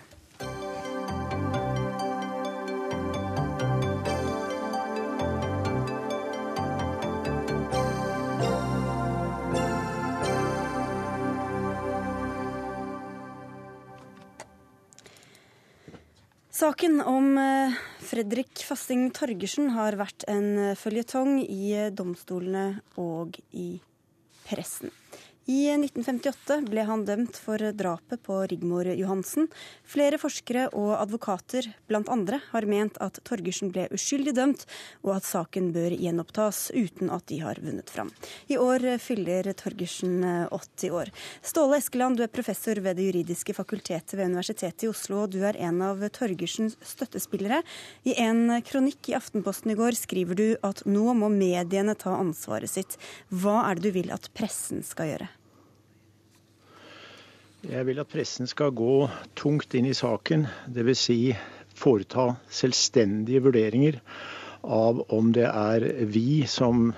Saken 16.62 17.00
om 17.01 17.38
eh, 17.41 17.74
Fredrik 18.06 18.60
Fassing 18.62 19.08
Torgersen 19.18 19.72
har 19.74 19.96
vært 19.98 20.27
en 20.30 20.50
eh, 20.62 20.75
føljetong 20.77 21.39
i 21.41 21.72
eh, 21.74 21.88
domstolene 21.89 22.84
og 23.01 23.39
i 23.58 23.80
pressen. 24.46 24.94
I 25.51 25.67
1958 25.74 26.62
ble 26.70 26.84
han 26.88 27.01
dømt 27.03 27.36
for 27.43 27.60
drapet 27.75 28.22
på 28.24 28.38
Rigmor 28.48 28.88
Johansen. 28.96 29.50
Flere 29.84 30.15
forskere 30.22 30.67
og 30.77 30.93
advokater, 30.96 31.65
blant 31.89 32.08
andre, 32.13 32.38
har 32.53 32.67
ment 32.70 32.96
at 33.03 33.20
Torgersen 33.27 33.74
ble 33.74 33.88
uskyldig 33.91 34.31
dømt, 34.38 34.63
og 35.03 35.17
at 35.17 35.27
saken 35.27 35.72
bør 35.75 35.96
gjenopptas 35.98 36.70
uten 36.72 37.12
at 37.12 37.25
de 37.27 37.41
har 37.41 37.60
vunnet 37.65 37.91
fram. 37.91 38.13
I 38.48 38.60
år 38.62 38.86
fyller 39.03 39.50
Torgersen 39.60 40.24
80 40.53 40.96
år. 41.01 41.12
Ståle 41.51 41.81
Eskeland, 41.81 42.22
du 42.22 42.24
er 42.24 42.31
professor 42.31 42.79
ved 42.79 43.01
Det 43.01 43.10
juridiske 43.10 43.58
fakultetet 43.58 44.15
ved 44.15 44.31
Universitetet 44.31 44.88
i 44.88 44.91
Oslo, 44.93 45.25
og 45.25 45.36
du 45.36 45.41
er 45.43 45.60
en 45.60 45.84
av 45.89 46.00
Torgersens 46.15 46.79
støttespillere. 46.93 47.60
I 48.08 48.15
en 48.24 48.55
kronikk 48.63 49.12
i 49.12 49.20
Aftenposten 49.20 49.75
i 49.75 49.79
går 49.81 50.00
skriver 50.00 50.39
du 50.39 50.48
at 50.63 50.86
nå 50.88 51.12
må 51.12 51.34
mediene 51.34 51.98
ta 52.00 52.15
ansvaret 52.22 52.72
sitt. 52.72 52.96
Hva 53.27 53.65
er 53.65 53.75
det 53.75 53.89
du 53.89 53.96
vil 54.00 54.15
at 54.15 54.31
pressen 54.38 54.86
skal 54.88 55.12
gjøre? 55.12 55.31
Jeg 57.62 57.86
vil 57.86 58.00
at 58.01 58.10
pressen 58.10 58.50
skal 58.50 58.74
gå 58.74 59.06
tungt 59.38 59.75
inn 59.77 59.86
i 59.86 59.94
saken, 59.94 60.48
dvs. 60.74 61.01
Si 61.06 61.18
foreta 61.77 62.32
selvstendige 62.50 63.44
vurderinger 63.46 64.00
av 64.65 65.03
om 65.13 65.30
det 65.36 65.46
er 65.46 65.86
vi 66.10 66.41
som 66.50 66.89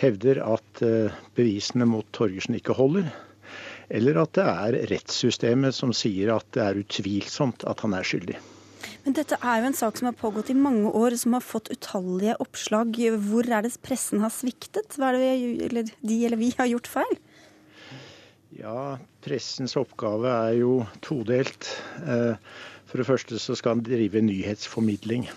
hevder 0.00 0.40
at 0.44 0.82
eh, 0.84 1.16
bevisene 1.36 1.88
mot 1.88 2.06
Torgersen 2.16 2.56
ikke 2.56 2.76
holder, 2.76 3.08
eller 3.88 4.20
at 4.22 4.36
det 4.36 4.46
er 4.46 4.78
rettssystemet 4.92 5.76
som 5.76 5.92
sier 5.96 6.32
at 6.36 6.46
det 6.56 6.64
er 6.64 6.80
utvilsomt 6.80 7.64
at 7.68 7.80
han 7.84 7.96
er 7.96 8.06
skyldig. 8.06 8.36
Men 9.04 9.16
dette 9.16 9.36
er 9.40 9.62
jo 9.62 9.70
en 9.70 9.76
sak 9.76 9.96
som 9.96 10.10
har 10.10 10.16
pågått 10.20 10.52
i 10.52 10.56
mange 10.56 10.92
år, 10.92 11.16
som 11.20 11.32
har 11.36 11.44
fått 11.44 11.72
utallige 11.72 12.36
oppslag. 12.40 12.96
Hvor 13.24 13.48
er 13.48 13.64
det 13.64 13.72
pressen 13.84 14.20
har 14.20 14.32
sviktet? 14.32 14.96
Hva 14.96 15.10
er 15.10 15.16
det 15.16 15.24
vi, 15.24 15.52
eller 15.68 15.92
de 16.04 16.20
eller 16.28 16.40
vi 16.40 16.52
har 16.58 16.68
gjort 16.68 16.88
feil? 17.00 17.16
Ja, 18.58 18.98
pressens 19.22 19.76
oppgave 19.78 20.26
er 20.26 20.56
jo 20.58 20.72
todelt. 21.06 21.68
Eh, 22.02 22.34
for 22.90 22.98
det 22.98 23.06
første 23.06 23.38
så 23.38 23.54
skal 23.54 23.78
den 23.78 23.86
drive 23.86 24.22
nyhetsformidling. 24.26 25.28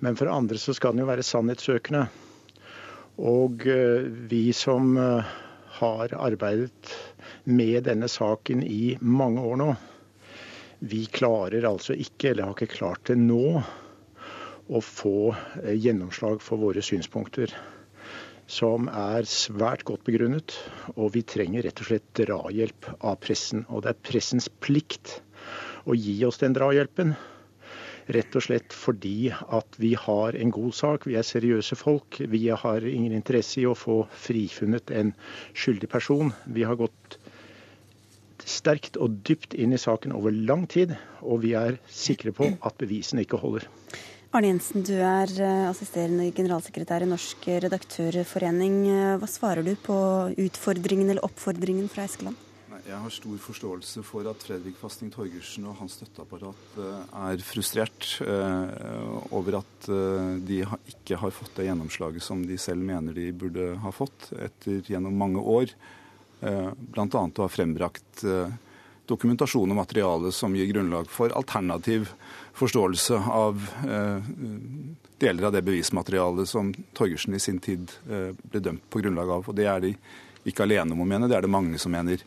Men 0.00 0.16
for 0.16 0.24
det 0.24 0.36
andre 0.38 0.60
så 0.60 0.72
skal 0.72 0.94
den 0.94 1.02
jo 1.02 1.10
være 1.10 1.26
sannhetssøkende. 1.28 2.06
Og 3.20 3.66
eh, 3.68 4.08
vi 4.32 4.46
som 4.56 4.96
eh, 4.96 5.34
har 5.76 6.14
arbeidet 6.16 6.94
med 7.44 7.84
denne 7.90 8.08
saken 8.08 8.64
i 8.64 8.96
mange 9.00 9.44
år 9.44 9.60
nå, 9.60 9.68
vi 10.88 11.04
klarer 11.12 11.68
altså 11.68 11.92
ikke, 11.92 12.30
eller 12.32 12.48
har 12.48 12.56
ikke 12.56 12.78
klart 12.78 13.12
det 13.12 13.18
nå, 13.20 13.60
å 14.72 14.80
få 14.80 15.34
gjennomslag 15.68 16.40
for 16.40 16.64
våre 16.64 16.80
synspunkter 16.82 17.52
som 18.52 18.88
er 18.92 19.26
svært 19.28 19.84
godt 19.88 20.04
begrunnet. 20.08 20.54
Og 20.96 21.14
vi 21.16 21.24
trenger 21.24 21.64
rett 21.66 21.80
og 21.80 21.88
slett 21.88 22.08
drahjelp 22.20 22.88
av 23.00 23.18
pressen. 23.24 23.64
Og 23.72 23.84
det 23.84 23.94
er 23.94 24.02
pressens 24.10 24.50
plikt 24.64 25.20
å 25.88 25.96
gi 25.96 26.18
oss 26.28 26.40
den 26.42 26.56
drahjelpen. 26.56 27.14
Rett 28.12 28.34
og 28.36 28.44
slett 28.44 28.74
fordi 28.74 29.30
at 29.30 29.78
vi 29.80 29.92
har 29.98 30.36
en 30.36 30.52
god 30.52 30.74
sak, 30.74 31.06
vi 31.06 31.16
er 31.16 31.26
seriøse 31.26 31.78
folk. 31.78 32.18
Vi 32.34 32.48
har 32.50 32.84
ingen 32.88 33.14
interesse 33.16 33.62
i 33.62 33.68
å 33.70 33.78
få 33.78 34.02
frifunnet 34.26 34.90
en 34.90 35.14
skyldig 35.54 35.88
person. 35.92 36.34
Vi 36.44 36.66
har 36.66 36.80
gått 36.82 37.18
sterkt 38.42 38.98
og 38.98 39.20
dypt 39.26 39.54
inn 39.54 39.72
i 39.72 39.80
saken 39.80 40.12
over 40.18 40.34
lang 40.34 40.66
tid, 40.66 40.96
og 41.22 41.44
vi 41.46 41.54
er 41.58 41.78
sikre 41.86 42.34
på 42.34 42.50
at 42.58 42.80
bevisene 42.82 43.22
ikke 43.24 43.38
holder. 43.38 43.68
Arne 44.32 44.48
Jensen, 44.48 44.80
du 44.80 44.94
er 44.96 45.28
eh, 45.44 45.66
assisterende 45.68 46.30
generalsekretær 46.32 47.04
i 47.04 47.08
Norsk 47.10 47.42
redaktørforening. 47.66 48.76
Eh, 48.88 49.10
hva 49.20 49.28
svarer 49.28 49.60
du 49.66 49.74
på 49.76 49.96
utfordringen 50.40 51.12
eller 51.12 51.26
oppfordringen 51.26 51.90
fra 51.92 52.06
Eskeland? 52.08 52.38
Jeg 52.86 52.96
har 52.96 53.12
stor 53.12 53.36
forståelse 53.44 54.00
for 54.08 54.30
at 54.30 54.40
Fredrik 54.42 54.78
Fasting 54.80 55.12
Torgersen 55.12 55.68
og 55.68 55.76
hans 55.82 55.98
støtteapparat 55.98 56.80
eh, 56.80 57.12
er 57.26 57.44
frustrert 57.44 58.08
over 59.36 59.60
at 59.60 59.92
de 60.48 60.62
ikke 60.64 61.20
har 61.20 61.36
fått 61.36 61.52
det 61.60 61.68
gjennomslaget 61.68 62.24
som 62.24 62.40
de 62.48 62.56
selv 62.56 62.80
mener 62.88 63.12
de 63.12 63.28
burde 63.36 63.74
ha 63.84 63.92
fått 63.92 64.30
etter 64.32 64.80
gjennom 64.88 65.12
mange 65.12 65.44
år. 65.44 65.76
Bl.a. 66.40 67.04
å 67.04 67.44
ha 67.44 67.52
frembrakt 67.52 68.24
dokumentasjon 69.12 69.70
og 69.70 69.78
materiale 69.78 70.32
som 70.34 70.54
gir 70.56 70.70
grunnlag 70.72 71.10
for 71.12 71.32
alternativ 71.36 72.10
forståelse 72.58 73.18
av 73.32 73.68
eh, 73.88 74.30
deler 75.22 75.48
av 75.48 75.54
det 75.54 75.64
bevismaterialet 75.64 76.48
som 76.48 76.72
Torgersen 76.96 77.34
i 77.34 77.40
sin 77.40 77.60
tid 77.62 77.92
eh, 78.10 78.30
ble 78.42 78.62
dømt 78.62 78.84
på 78.90 79.02
grunnlag 79.02 79.30
av. 79.38 79.48
Og 79.48 79.56
det 79.56 79.68
er 79.70 79.84
de 79.84 79.92
ikke 80.48 80.66
alene 80.66 80.94
om 80.94 81.04
å 81.04 81.08
mene, 81.08 81.28
det 81.30 81.38
er 81.38 81.46
det 81.46 81.52
mange 81.52 81.80
som 81.80 81.94
mener. 81.94 82.22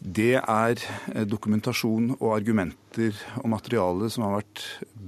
Det 0.00 0.34
er 0.36 0.76
eh, 1.14 1.24
dokumentasjon 1.28 2.16
og 2.18 2.30
argumenter 2.36 3.16
og 3.42 3.50
materiale 3.54 4.10
som 4.12 4.26
har 4.26 4.40
vært 4.40 4.64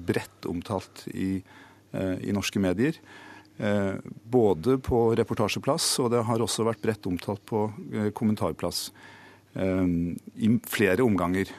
bredt 0.08 0.48
omtalt 0.48 1.04
i, 1.12 1.38
i 1.92 2.32
norske 2.36 2.60
medier. 2.62 2.96
Både 3.58 4.76
på 4.84 4.98
reportasjeplass, 5.18 5.86
og 6.04 6.12
det 6.12 6.20
har 6.24 6.42
også 6.44 6.64
vært 6.68 6.80
bredt 6.84 7.08
omtalt 7.10 7.42
på 7.48 7.64
kommentarplass. 8.16 8.86
I 9.56 10.48
flere 10.68 11.02
omganger. 11.02 11.50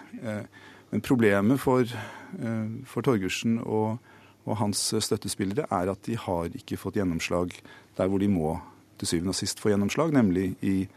Men 0.89 1.01
problemet 1.01 1.60
for, 1.60 1.81
eh, 1.81 2.69
for 2.86 3.05
Torgersen 3.05 3.60
og, 3.60 4.00
og, 4.46 4.58
hans 4.58 4.81
støttespillere 5.00 5.67
er 5.69 5.91
at 5.91 6.01
de 6.05 6.17
har 6.17 6.50
ikke 6.55 6.77
fått 6.77 6.98
gjennomslag 6.98 7.53
der 7.98 8.08
hvor 8.10 8.22
de 8.22 8.29
må 8.31 8.58
til 8.98 9.08
syvende 9.08 9.36
og 9.36 9.38
sist 9.38 9.62
få 9.62 9.69
gjennomslag, 9.69 10.12
nemlig 10.13 10.55
i 10.65 10.88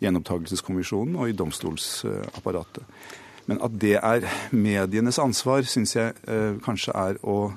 gjenopptakelseskommisjonen 0.00 1.18
og 1.18 1.28
i 1.28 1.36
domstolsapparatet. 1.36 2.86
Men 3.50 3.58
at 3.64 3.74
det 3.82 3.96
er 3.98 4.24
medienes 4.54 5.18
ansvar, 5.18 5.66
syns 5.66 5.96
jeg 5.96 6.14
eh, 6.30 6.56
kanskje 6.62 6.94
er 6.94 7.18
å 7.26 7.50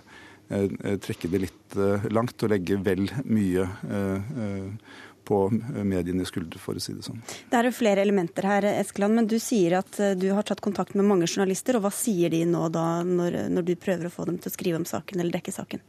eh, 0.49 0.97
trekke 1.03 1.29
det 1.29 1.43
litt 1.45 1.77
eh, 1.77 2.09
langt 2.11 2.41
og 2.43 2.51
legge 2.51 2.79
vel 2.83 3.05
mye 3.23 3.67
eh, 3.87 4.33
eh, 4.47 5.02
på 5.25 5.39
medienes 5.83 6.31
skuldre, 6.31 6.59
for 6.61 6.77
å 6.77 6.83
si 6.83 6.95
det 6.95 7.05
sånn. 7.05 7.21
Det 7.49 7.59
er 7.59 7.69
jo 7.69 7.75
flere 7.75 8.03
elementer 8.03 8.47
her, 8.47 8.67
Eskeland, 8.81 9.17
men 9.17 9.29
du 9.29 9.37
sier 9.41 9.77
at 9.79 9.99
eh, 10.03 10.15
du 10.19 10.29
har 10.35 10.45
tatt 10.47 10.63
kontakt 10.63 10.97
med 10.99 11.07
mange 11.07 11.29
journalister. 11.29 11.77
og 11.79 11.87
Hva 11.87 11.93
sier 11.95 12.33
de 12.33 12.43
nå 12.49 12.67
da, 12.73 12.87
når, 13.07 13.45
når 13.53 13.67
du 13.69 13.73
prøver 13.79 14.09
å 14.09 14.13
få 14.13 14.27
dem 14.29 14.39
til 14.41 14.51
å 14.51 14.55
skrive 14.57 14.81
om 14.81 14.87
saken 14.89 15.23
eller 15.23 15.37
dekke 15.37 15.55
saken? 15.55 15.83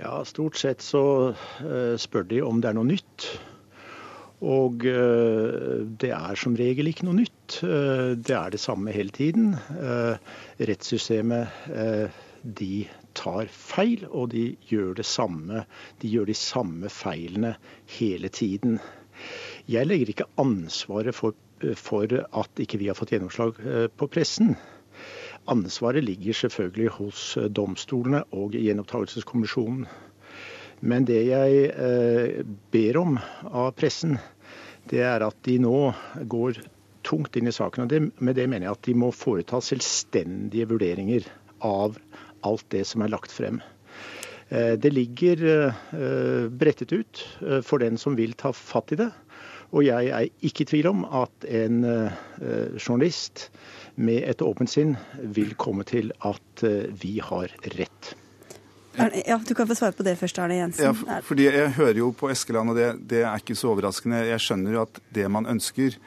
Ja, 0.00 0.18
Stort 0.26 0.58
sett 0.58 0.82
så 0.82 1.04
uh, 1.32 1.94
spør 2.00 2.26
de 2.30 2.42
om 2.42 2.60
det 2.60 2.70
er 2.70 2.78
noe 2.78 2.88
nytt. 2.88 3.28
Og 4.44 4.82
uh, 4.90 5.84
det 5.86 6.10
er 6.10 6.40
som 6.40 6.56
regel 6.58 6.90
ikke 6.90 7.06
noe 7.06 7.20
nytt. 7.20 7.60
Uh, 7.62 8.18
det 8.18 8.34
er 8.34 8.54
det 8.54 8.60
samme 8.62 8.94
hele 8.94 9.14
tiden. 9.14 9.54
rettssystemet 10.58 11.62
de 12.44 12.84
tar 13.16 13.48
feil, 13.48 14.04
og 14.10 14.30
de 14.34 14.50
gjør, 14.68 15.00
samme, 15.06 15.64
de 16.00 16.10
gjør 16.12 16.28
de 16.28 16.36
samme 16.36 16.90
feilene 16.92 17.54
hele 17.96 18.28
tiden. 18.28 18.78
Jeg 19.70 19.88
legger 19.88 20.12
ikke 20.12 20.28
ansvaret 20.40 21.16
for, 21.16 21.34
for 21.80 22.10
at 22.20 22.60
ikke 22.60 22.80
vi 22.82 22.90
har 22.90 22.98
fått 22.98 23.14
gjennomslag 23.14 23.60
eh, 23.64 23.86
på 23.88 24.08
pressen. 24.12 24.54
Ansvaret 25.48 26.04
ligger 26.04 26.36
selvfølgelig 26.36 26.92
hos 26.98 27.22
eh, 27.40 27.48
domstolene 27.48 28.24
og 28.36 28.56
gjenopptakelseskommisjonen. 28.58 29.86
Men 30.84 31.06
det 31.08 31.22
jeg 31.30 31.68
eh, 31.72 32.44
ber 32.74 33.00
om 33.00 33.16
av 33.48 33.72
pressen, 33.78 34.18
det 34.90 35.00
er 35.06 35.24
at 35.24 35.38
de 35.46 35.56
nå 35.62 35.78
går 36.28 36.60
tungt 37.04 37.36
inn 37.36 37.48
i 37.48 37.54
saken. 37.56 37.86
og 37.86 38.24
Med 38.24 38.36
det 38.36 38.48
mener 38.50 38.68
jeg 38.68 38.76
at 38.76 38.84
de 38.88 38.96
må 39.00 39.10
foreta 39.16 39.60
selvstendige 39.64 40.68
vurderinger 40.68 41.24
av 41.64 41.96
alt 42.44 42.66
det 42.74 42.84
som 42.88 43.04
er 43.04 43.12
lagt 43.12 43.32
frem. 43.34 43.60
Eh, 44.48 44.72
det 44.72 44.90
ligger 44.90 45.44
eh, 45.44 46.48
brettet 46.50 46.92
ut 46.92 47.24
eh, 47.40 47.60
for 47.64 47.82
den 47.82 47.98
som 47.98 48.16
vil 48.18 48.36
ta 48.38 48.52
fatt 48.54 48.92
i 48.94 49.00
det. 49.00 49.10
Og 49.74 49.82
jeg 49.86 50.10
er 50.14 50.28
ikke 50.46 50.62
i 50.62 50.68
tvil 50.70 50.86
om 50.86 51.00
at 51.08 51.46
en 51.50 51.80
journalist 52.78 53.48
med 53.98 54.22
et 54.22 54.42
åpent 54.44 54.70
sinn 54.70 54.92
vil 55.34 55.56
komme 55.58 55.82
til 55.88 56.12
at 56.22 56.62
vi 57.00 57.16
har 57.18 57.50
rett. 57.74 58.12
Ja, 58.94 59.40
Du 59.42 59.50
kan 59.58 59.66
få 59.66 59.74
svare 59.74 59.96
på 59.98 60.06
det 60.06 60.14
først, 60.20 60.38
Arne 60.38 60.60
Jensen. 60.60 60.94
Ja, 61.08 61.18
fordi 61.26 61.48
Jeg 61.48 61.72
hører 61.74 61.98
jo 61.98 62.12
på 62.12 62.30
Eskeland, 62.30 62.70
og 62.70 62.76
det, 62.78 62.92
det 63.10 63.24
er 63.24 63.34
ikke 63.34 63.58
så 63.58 63.72
overraskende. 63.72 64.22
Jeg 64.28 64.44
skjønner 64.46 64.76
jo 64.76 64.84
at 64.86 65.00
det 65.10 65.26
man 65.26 65.50
ønsker, 65.50 65.98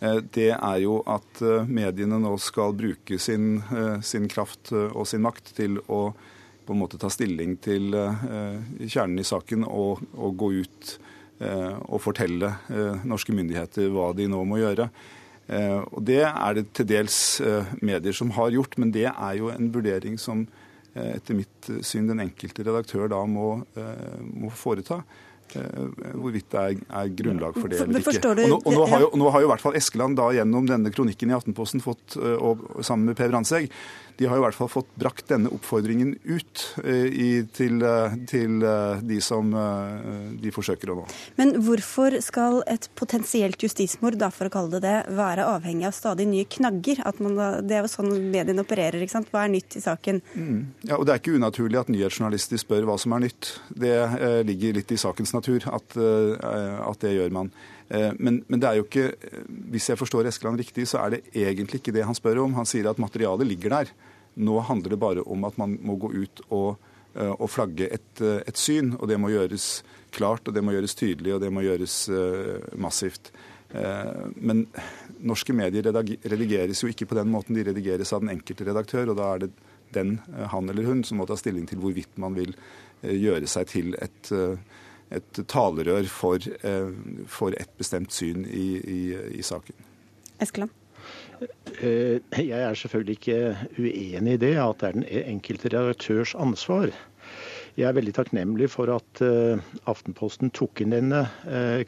det 0.00 0.48
er 0.56 0.78
jo 0.80 1.00
at 1.08 1.42
eh, 1.44 1.68
mediene 1.68 2.16
nå 2.22 2.32
skal 2.40 2.72
bruke 2.76 3.18
sin, 3.20 3.58
eh, 3.68 4.00
sin, 4.00 4.28
kraft 4.32 4.72
og 4.72 5.04
sin 5.08 5.24
makt 5.24 5.52
til 5.58 5.76
å 5.88 6.02
på 6.64 6.72
en 6.76 6.80
måte 6.80 7.00
ta 7.00 7.08
stilling 7.10 7.56
til 7.58 7.88
kjernen 7.90 9.18
i 9.18 9.26
saken 9.26 9.64
og, 9.66 10.04
og 10.14 10.36
gå 10.38 10.50
ut 10.60 10.90
og 11.40 11.96
fortelle 12.04 12.50
norske 13.08 13.34
myndigheter 13.34 13.88
hva 13.90 14.10
de 14.14 14.28
nå 14.30 14.44
må 14.46 14.60
gjøre. 14.60 14.86
Og 15.88 16.04
Det 16.06 16.20
er 16.28 16.54
det 16.54 16.66
til 16.76 16.86
dels 16.92 17.16
medier 17.80 18.14
som 18.14 18.30
har 18.36 18.52
gjort, 18.54 18.76
men 18.78 18.92
det 18.94 19.08
er 19.08 19.40
jo 19.40 19.48
en 19.50 19.72
vurdering 19.74 20.20
som 20.20 20.44
etter 20.94 21.40
mitt 21.40 21.72
syn 21.82 22.12
den 22.12 22.22
enkelte 22.28 22.68
redaktør 22.68 23.08
da 23.10 23.24
må, 23.26 23.64
må 24.30 24.52
foreta. 24.54 25.00
Eh, 25.56 26.10
hvorvidt 26.14 26.50
det 26.52 26.60
er, 26.60 26.82
er, 27.00 27.10
grunnlag 27.18 27.56
for 27.58 27.72
det 27.72 27.80
eller 27.82 28.04
ikke. 28.04 28.20
Og 28.30 28.52
nå, 28.52 28.58
og 28.58 28.76
nå, 28.76 28.84
har 28.92 29.04
jo, 29.04 29.08
nå, 29.18 29.30
har 29.34 29.42
jo, 29.42 29.48
i 29.48 29.50
hvert 29.52 29.64
fall 29.64 29.78
Eskeland 29.80 30.18
da 30.20 30.28
gjennom 30.36 30.68
denne 30.68 30.92
kronikken 30.94 31.32
i 31.32 31.36
Aftenposten 31.36 31.82
fått, 31.84 32.16
eh, 32.20 32.36
og, 32.36 32.62
sammen 32.86 33.10
med 33.10 33.18
Per 33.18 33.32
Brandtzæg, 33.32 33.70
de 34.20 34.28
har 34.28 34.36
i 34.36 34.42
hvert 34.44 34.56
fall 34.56 34.68
fått 34.68 34.88
brakt 35.00 35.30
denne 35.32 35.48
oppfordringen 35.54 36.12
ut 36.28 36.64
eh, 36.84 37.06
i, 37.08 37.28
til, 37.56 37.80
eh, 37.80 38.16
til, 38.28 38.58
eh, 38.60 39.00
de 39.00 39.16
som 39.24 39.48
de 39.50 40.52
forsøker 40.52 40.92
å 40.92 40.98
nå. 40.98 41.06
Men 41.38 41.54
hvorfor 41.64 42.18
skal 42.24 42.60
et 42.68 42.90
potensielt 43.00 43.62
justismord, 43.64 44.18
da, 44.20 44.28
for 44.34 44.50
å 44.50 44.52
kalle 44.52 44.76
det 44.76 44.82
det, 44.84 45.16
være 45.16 45.46
avhengig 45.48 45.88
av 45.88 45.96
stadig 45.96 46.28
nye 46.28 46.44
knagger? 46.52 47.00
Man, 47.24 47.38
det 47.64 47.78
er 47.78 47.86
jo 47.86 47.92
sånn 47.92 48.12
mediene 48.30 48.64
opererer. 48.64 49.00
ikke 49.00 49.16
sant? 49.16 49.32
Hva 49.32 49.46
er 49.46 49.54
nytt 49.54 49.78
i 49.80 49.84
saken? 49.84 50.20
Mm. 50.34 50.60
Ja, 50.84 50.98
og 50.98 51.06
Det 51.08 51.14
er 51.14 51.22
ikke 51.22 51.40
unaturlig 51.40 51.80
at 51.80 51.92
nyhetsjournalister 51.92 52.60
spør 52.60 52.88
hva 52.90 52.98
som 53.00 53.16
er 53.16 53.24
nytt. 53.24 53.54
Det 53.72 53.96
eh, 53.96 54.40
ligger 54.46 54.76
litt 54.76 54.92
i 54.92 55.00
sakens 55.00 55.32
natur 55.36 55.64
at, 55.72 55.96
eh, 55.96 56.76
at 56.84 57.04
det 57.06 57.16
gjør 57.16 57.36
man. 57.40 57.54
Men, 57.90 58.36
men, 58.46 58.60
det 58.62 58.68
er 58.68 58.76
jo 58.78 58.84
ikke, 58.84 59.08
hvis 59.72 59.88
jeg 59.90 59.98
forstår 59.98 60.28
Eskeland 60.30 60.60
riktig, 60.60 60.84
så 60.86 61.00
er 61.02 61.16
det 61.16 61.18
egentlig 61.34 61.80
ikke 61.80 61.94
det 61.96 62.04
han 62.06 62.14
spør 62.14 62.44
om. 62.44 62.52
Han 62.54 62.68
sier 62.68 62.86
at 62.86 63.00
materialet 63.02 63.48
ligger 63.50 63.74
der. 63.74 63.90
Nå 64.34 64.58
handler 64.68 64.94
det 64.94 65.00
bare 65.02 65.24
om 65.26 65.46
at 65.48 65.58
man 65.60 65.76
må 65.82 65.96
gå 66.00 66.12
ut 66.14 66.42
og, 66.48 66.76
eh, 67.14 67.32
og 67.32 67.48
flagge 67.50 67.88
et, 67.90 68.10
eh, 68.20 68.42
et, 68.46 68.56
syn. 68.56 68.94
Og 68.98 69.08
det 69.08 69.18
må 69.20 69.32
gjøres 69.32 69.82
klart, 70.14 70.46
og 70.46 70.54
det 70.54 70.64
må 70.64 70.74
gjøres 70.74 70.94
tydelig, 70.98 71.34
og 71.34 71.40
det 71.40 71.52
må 71.52 71.62
gjøres 71.62 71.96
massivt. 72.74 73.30
Men 73.70 74.64
norske 75.22 75.54
medier 75.54 75.86
redigeres 75.86 76.80
jo 76.82 76.88
ikke 76.90 77.06
på 77.06 77.14
den 77.14 77.30
måten. 77.30 77.54
De 77.54 77.62
redigeres 77.62 78.10
av 78.12 78.24
den 78.24 78.32
enkelte 78.32 78.66
redaktør, 78.66 79.12
og 79.12 79.20
da 79.20 79.28
er 79.30 79.44
det 79.44 79.50
den, 79.94 80.16
han 80.50 80.66
eller 80.68 80.88
hun, 80.88 81.04
som 81.06 81.22
må 81.22 81.28
ta 81.30 81.36
stilling 81.38 81.68
til 81.70 81.78
hvorvidt 81.78 82.18
man 82.18 82.34
vil 82.34 82.56
gjøre 83.06 83.46
seg 83.46 83.70
til 83.70 83.94
et 84.02 84.32
et 85.10 85.40
talerør 85.50 86.06
for, 86.10 86.38
eh, 86.62 86.90
for 87.26 87.54
et 87.58 87.70
bestemt 87.78 88.14
syn 88.14 88.46
i, 88.46 88.66
i, 88.78 89.00
i 89.38 89.42
saken. 89.42 89.74
Eskeland? 90.40 90.70
Eh, 91.40 92.20
jeg 92.36 92.60
er 92.60 92.74
selvfølgelig 92.76 93.16
ikke 93.18 93.56
uenig 93.78 94.36
i 94.36 94.42
det, 94.42 94.54
at 94.60 94.80
det 94.80 94.88
er 94.88 94.98
den 94.98 95.06
enkelte 95.34 95.72
redaktørs 95.72 96.34
ansvar. 96.34 96.92
Jeg 97.78 97.88
er 97.88 97.96
veldig 97.96 98.14
takknemlig 98.18 98.70
for 98.72 98.92
at 98.92 99.22
eh, 99.24 99.62
Aftenposten 99.88 100.52
tok 100.52 100.82
inn 100.84 100.96
denne 100.96 101.26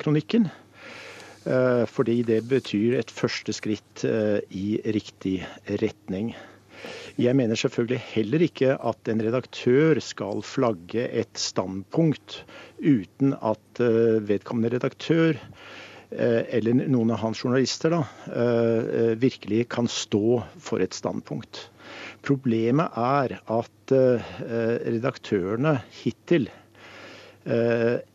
kronikken. 0.00 0.50
Fordi 1.42 2.20
det 2.22 2.44
betyr 2.46 3.00
et 3.00 3.10
første 3.10 3.50
skritt 3.50 4.04
i 4.06 4.66
riktig 4.94 5.40
retning. 5.82 6.28
Jeg 7.20 7.36
mener 7.36 7.58
selvfølgelig 7.58 8.00
heller 8.14 8.42
ikke 8.46 8.72
at 8.88 9.08
en 9.12 9.20
redaktør 9.22 10.00
skal 10.02 10.40
flagge 10.46 11.04
et 11.20 11.38
standpunkt 11.38 12.38
uten 12.80 13.34
at 13.36 13.82
eh, 13.84 14.22
vedkommende 14.28 14.72
redaktør 14.76 15.36
eh, 15.36 15.71
eller 16.12 16.76
noen 16.92 17.12
av 17.14 17.22
hans 17.22 17.40
journalister 17.42 17.94
da, 17.94 18.02
eh, 18.34 19.12
virkelig 19.20 19.68
kan 19.72 19.88
stå 19.88 20.42
for 20.60 20.84
et 20.84 20.94
standpunkt. 20.96 21.68
Problemet 22.22 22.94
er 22.96 23.38
at 23.50 23.92
redaktørene 23.92 25.74
hittil 25.90 26.46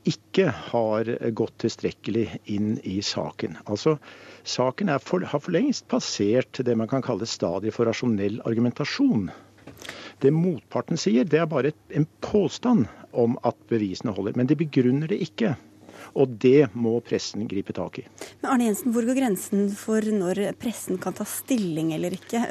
ikke 0.07 0.45
har 0.71 1.11
gått 1.35 1.57
tilstrekkelig 1.61 2.23
inn 2.55 2.77
i 2.87 2.95
saken. 3.03 3.59
Altså, 3.67 3.97
Saken 4.47 4.87
for, 5.03 5.25
har 5.27 5.41
for 5.43 5.51
lengst 5.51 5.89
passert 5.91 6.61
det 6.63 6.75
man 6.79 6.87
kan 6.87 7.03
kalle 7.03 7.27
stadiet 7.27 7.75
for 7.75 7.89
rasjonell 7.89 8.39
argumentasjon. 8.47 9.27
Det 10.23 10.31
motparten 10.31 10.97
sier, 10.97 11.27
det 11.27 11.41
er 11.41 11.49
bare 11.51 11.73
en 11.91 12.07
påstand 12.23 12.87
om 13.11 13.35
at 13.43 13.57
bevisene 13.67 14.13
holder. 14.15 14.37
Men 14.39 14.47
de 14.47 14.55
begrunner 14.55 15.11
det 15.11 15.19
ikke. 15.25 15.57
Og 16.15 16.37
det 16.39 16.69
må 16.77 16.97
pressen 17.05 17.47
gripe 17.49 17.75
tak 17.75 18.01
i. 18.03 18.07
Men 18.41 18.53
Arne 18.53 18.69
Jensen, 18.69 18.93
Hvor 18.95 19.07
går 19.07 19.19
grensen 19.19 19.67
for 19.75 20.01
når 20.01 20.47
pressen 20.61 21.01
kan 21.01 21.15
ta 21.17 21.27
stilling 21.27 21.93
eller 21.97 22.15
ikke? 22.17 22.45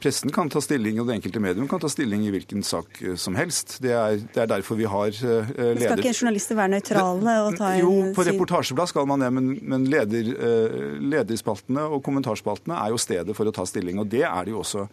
Pressen 0.00 0.32
kan 0.32 0.48
ta 0.48 0.62
stilling, 0.64 0.96
og 1.00 1.06
det 1.06 1.18
enkelte 1.18 1.40
medium 1.42 1.66
kan 1.68 1.80
ta 1.82 1.88
stilling 1.92 2.24
i 2.24 2.30
hvilken 2.32 2.64
sak 2.64 3.02
eh, 3.04 3.18
som 3.20 3.36
helst. 3.36 3.76
Det 3.84 3.92
er, 3.92 4.16
det 4.32 4.40
er 4.40 4.48
derfor 4.48 4.78
vi 4.80 4.88
har 4.88 5.12
uh, 5.12 5.50
leder... 5.52 5.82
Skal 5.84 6.00
ikke 6.00 6.14
journalister 6.22 6.56
være 6.56 6.72
nøytrale 6.72 7.34
og 7.44 7.58
ta 7.60 7.74
en 7.74 7.82
Jo, 7.82 7.92
på 8.16 8.24
reportasjeblad 8.30 8.88
skal 8.90 9.10
man 9.10 9.20
det, 9.20 9.28
men, 9.36 9.50
men 9.60 9.84
leder, 9.92 10.32
uh, 10.32 10.96
lederspaltene 11.04 11.84
og 11.84 12.00
kommentarspaltene 12.06 12.80
er 12.80 12.94
jo 12.94 13.02
stedet 13.04 13.36
for 13.36 13.48
å 13.48 13.52
ta 13.54 13.68
stilling. 13.68 14.00
Og 14.00 14.08
det 14.12 14.24
er 14.24 14.48
det 14.48 14.56
jo 14.56 14.62
også 14.64 14.86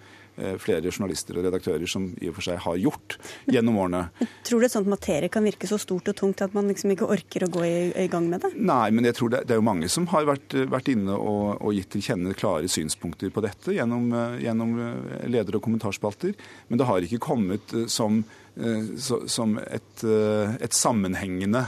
flere 0.62 0.91
journalister 0.91 1.38
og 1.38 1.45
redaktører 1.47 1.89
som 1.89 2.10
i 2.21 2.30
og 2.30 2.38
for 2.38 2.45
seg 2.45 2.60
har 2.63 2.80
gjort 2.80 3.17
gjennom 3.49 3.80
årene. 3.84 4.04
Tror 4.47 4.62
du 4.62 4.67
et 4.67 4.73
sånt 4.73 4.89
materie 4.91 5.32
kan 5.32 5.45
virke 5.45 5.69
så 5.69 5.80
stort 5.82 6.10
og 6.12 6.17
tungt 6.17 6.43
at 6.45 6.56
man 6.58 6.69
liksom 6.71 6.93
ikke 6.95 7.10
orker 7.12 7.45
å 7.45 7.52
gå 7.54 7.65
i, 7.67 7.78
i 8.06 8.08
gang 8.12 8.30
med 8.32 8.45
det? 8.45 8.54
Nei, 8.58 8.89
men 8.95 9.08
jeg 9.10 9.17
tror 9.19 9.34
det, 9.34 9.43
det 9.49 9.56
er 9.56 9.62
jo 9.62 9.67
mange 9.69 9.89
som 9.91 10.08
har 10.13 10.28
vært, 10.30 10.56
vært 10.71 10.91
inne 10.93 11.15
og, 11.15 11.60
og, 11.60 11.71
gitt 11.75 11.91
til 11.95 12.06
kjenne 12.10 12.36
klare 12.38 12.69
synspunkter 12.71 13.34
på 13.34 13.43
dette 13.45 13.75
gjennom, 13.75 14.10
eh, 14.13 14.38
gjennom 14.45 14.75
eh, 14.84 15.25
leder- 15.32 15.60
og 15.60 15.65
kommentarspalter. 15.65 16.36
Men 16.69 16.82
det 16.82 16.89
har 16.89 17.06
ikke 17.06 17.23
kommet 17.30 17.75
som 17.91 18.23
som 18.60 19.54
et, 19.62 20.02
et, 20.04 20.73
sammenhengende, 20.75 21.62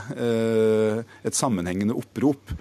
et, 1.24 1.36
sammenhengende, 1.38 1.94
opprop. 1.96 2.52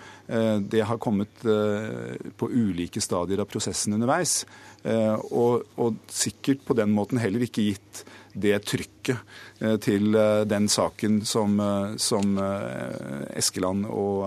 Det 0.72 0.86
har 0.88 1.02
kommet 1.02 1.44
på 1.44 2.48
ulike 2.48 3.02
stadier 3.04 3.42
av 3.44 3.50
prosessen 3.52 3.98
underveis. 3.98 4.46
Eh, 4.82 5.18
og, 5.30 5.68
og, 5.78 6.00
sikkert 6.10 6.64
på 6.66 6.74
den 6.78 6.90
måten 6.96 7.22
heller 7.22 7.44
ikke 7.46 7.68
gitt 7.70 8.02
det 8.34 8.56
trykket 8.66 9.20
eh, 9.62 9.76
til 9.84 10.16
eh, 10.18 10.42
den 10.50 10.66
saken 10.72 11.20
som, 11.28 11.60
som 12.02 12.34
Eskeland 13.38 13.86
og, 13.86 14.26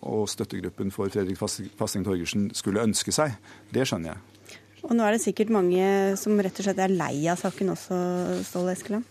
og, 0.00 0.24
støttegruppen 0.30 0.90
for 0.94 1.12
Fredrik 1.14 1.38
Fasting 1.38 2.06
Torgersen 2.06 2.48
skulle 2.56 2.82
ønske 2.82 3.14
seg. 3.14 3.36
Det 3.70 3.86
skjønner 3.86 4.14
jeg. 4.14 4.50
Og 4.84 4.92
nå 4.98 5.06
er 5.06 5.14
det 5.14 5.22
sikkert 5.22 5.52
mange 5.54 5.86
som 6.20 6.36
rett 6.42 6.58
og 6.60 6.66
slett 6.66 6.82
er 6.82 6.92
lei 6.92 7.24
av 7.30 7.40
saken 7.40 7.72
også, 7.72 7.96
Ståle 8.44 8.74
Eskeland? 8.74 9.06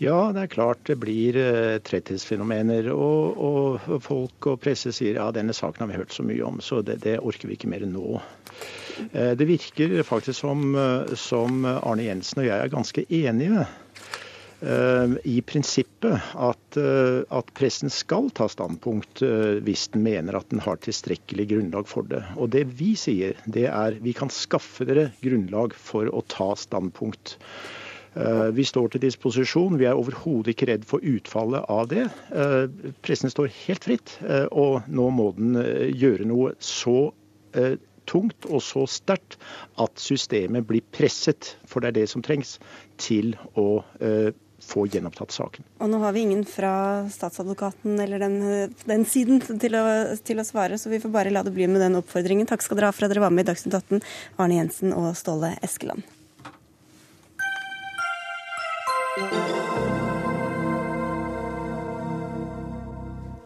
Ja, 0.00 0.30
det 0.34 0.46
er 0.46 0.52
klart 0.52 0.80
det 0.88 0.96
blir 1.02 1.36
tretthetsfenomener. 1.86 2.88
Og, 2.94 3.36
og, 3.36 4.00
folk 4.02 4.48
og 4.50 4.62
presse 4.62 4.94
sier 4.96 5.20
ja, 5.20 5.28
denne 5.34 5.54
saken 5.56 5.84
har 5.84 5.90
vi 5.90 6.00
hørt 6.00 6.14
så 6.14 6.24
mye 6.26 6.46
om, 6.46 6.62
så 6.64 6.80
det, 6.86 7.00
det 7.04 7.18
orker 7.20 7.50
vi 7.50 7.58
ikke 7.58 7.70
mer 7.74 7.84
nå. 7.88 8.16
Eh, 9.12 9.30
det 9.30 9.44
virker 9.44 10.02
faktisk 10.02 10.40
som, 10.40 10.74
eh, 10.74 11.14
som 11.14 11.64
Arne 11.64 12.06
Jensen 12.06 12.42
og 12.42 12.48
jeg 12.48 12.60
er 12.60 12.72
ganske 12.72 13.04
enige 13.08 13.66
eh, 14.64 15.14
i 15.28 15.38
prinsippet 15.44 16.34
at, 16.34 16.78
at, 16.78 17.52
pressen 17.56 17.92
skal 17.92 18.30
ta 18.34 18.48
standpunkt 18.50 19.22
hvis 19.66 19.86
den 19.94 20.04
mener 20.06 20.38
at 20.38 20.50
den 20.50 20.62
har 20.64 20.80
tilstrekkelig 20.82 21.48
grunnlag 21.52 21.88
for 21.90 22.06
det. 22.08 22.22
Og 22.36 22.50
det 22.54 22.66
vi 22.78 22.94
sier, 22.98 23.38
det 23.46 23.68
er 23.70 23.98
vi 24.02 24.14
kan 24.16 24.32
skaffe 24.32 24.86
dere 24.88 25.10
grunnlag 25.22 25.76
for 25.76 26.08
å 26.10 26.24
ta 26.28 26.54
standpunkt. 26.58 27.38
Vi 28.54 28.62
står 28.62 28.92
til 28.92 29.02
disposisjon. 29.02 29.74
Vi 29.74 29.88
er 29.90 29.98
overhodet 29.98 30.52
ikke 30.52 30.68
redd 30.70 30.84
for 30.86 31.02
utfallet 31.02 31.66
av 31.66 31.88
det. 31.90 32.04
Pressen 33.02 33.32
står 33.32 33.50
helt 33.64 33.86
fritt, 33.88 34.12
og 34.54 34.86
nå 34.86 35.08
må 35.10 35.32
den 35.34 35.58
gjøre 35.98 36.28
noe 36.30 36.54
så 36.62 37.10
tungt 38.10 38.48
og 38.50 38.62
så 38.64 38.84
sterkt 38.90 39.38
at 39.80 40.00
systemet 40.00 40.66
blir 40.68 40.84
presset, 40.94 41.54
for 41.68 41.82
det 41.82 41.92
er 41.92 42.00
det 42.02 42.08
som 42.12 42.24
trengs, 42.24 42.58
til 43.00 43.34
å 43.58 43.68
uh, 43.82 44.30
få 44.64 44.86
gjenopptatt 44.88 45.34
saken. 45.34 45.66
Og 45.84 45.90
nå 45.92 46.00
har 46.02 46.14
vi 46.16 46.24
ingen 46.24 46.44
fra 46.48 46.72
statsadvokaten 47.12 48.00
eller 48.00 48.22
den, 48.22 48.38
den 48.88 49.06
siden 49.08 49.42
til 49.44 49.76
å, 49.78 49.84
til 50.24 50.40
å, 50.40 50.46
svare, 50.48 50.78
så 50.80 50.92
vi 50.92 51.02
får 51.02 51.12
bare 51.14 51.34
la 51.34 51.44
det 51.44 51.54
bli 51.54 51.68
med 51.70 51.82
den 51.84 52.00
oppfordringen. 52.00 52.48
Takk 52.50 52.64
skal 52.64 52.80
dere 52.80 52.92
ha 52.92 52.96
for 52.96 53.06
at 53.06 53.14
dere 53.14 53.24
var 53.26 53.34
med 53.34 53.46
i 53.46 53.52
Dagsnytt 53.52 53.76
18, 53.76 54.04
Arne 54.40 54.60
Jensen 54.62 54.96
og 54.96 55.12
Ståle 55.18 55.56
Eskeland. 55.64 56.06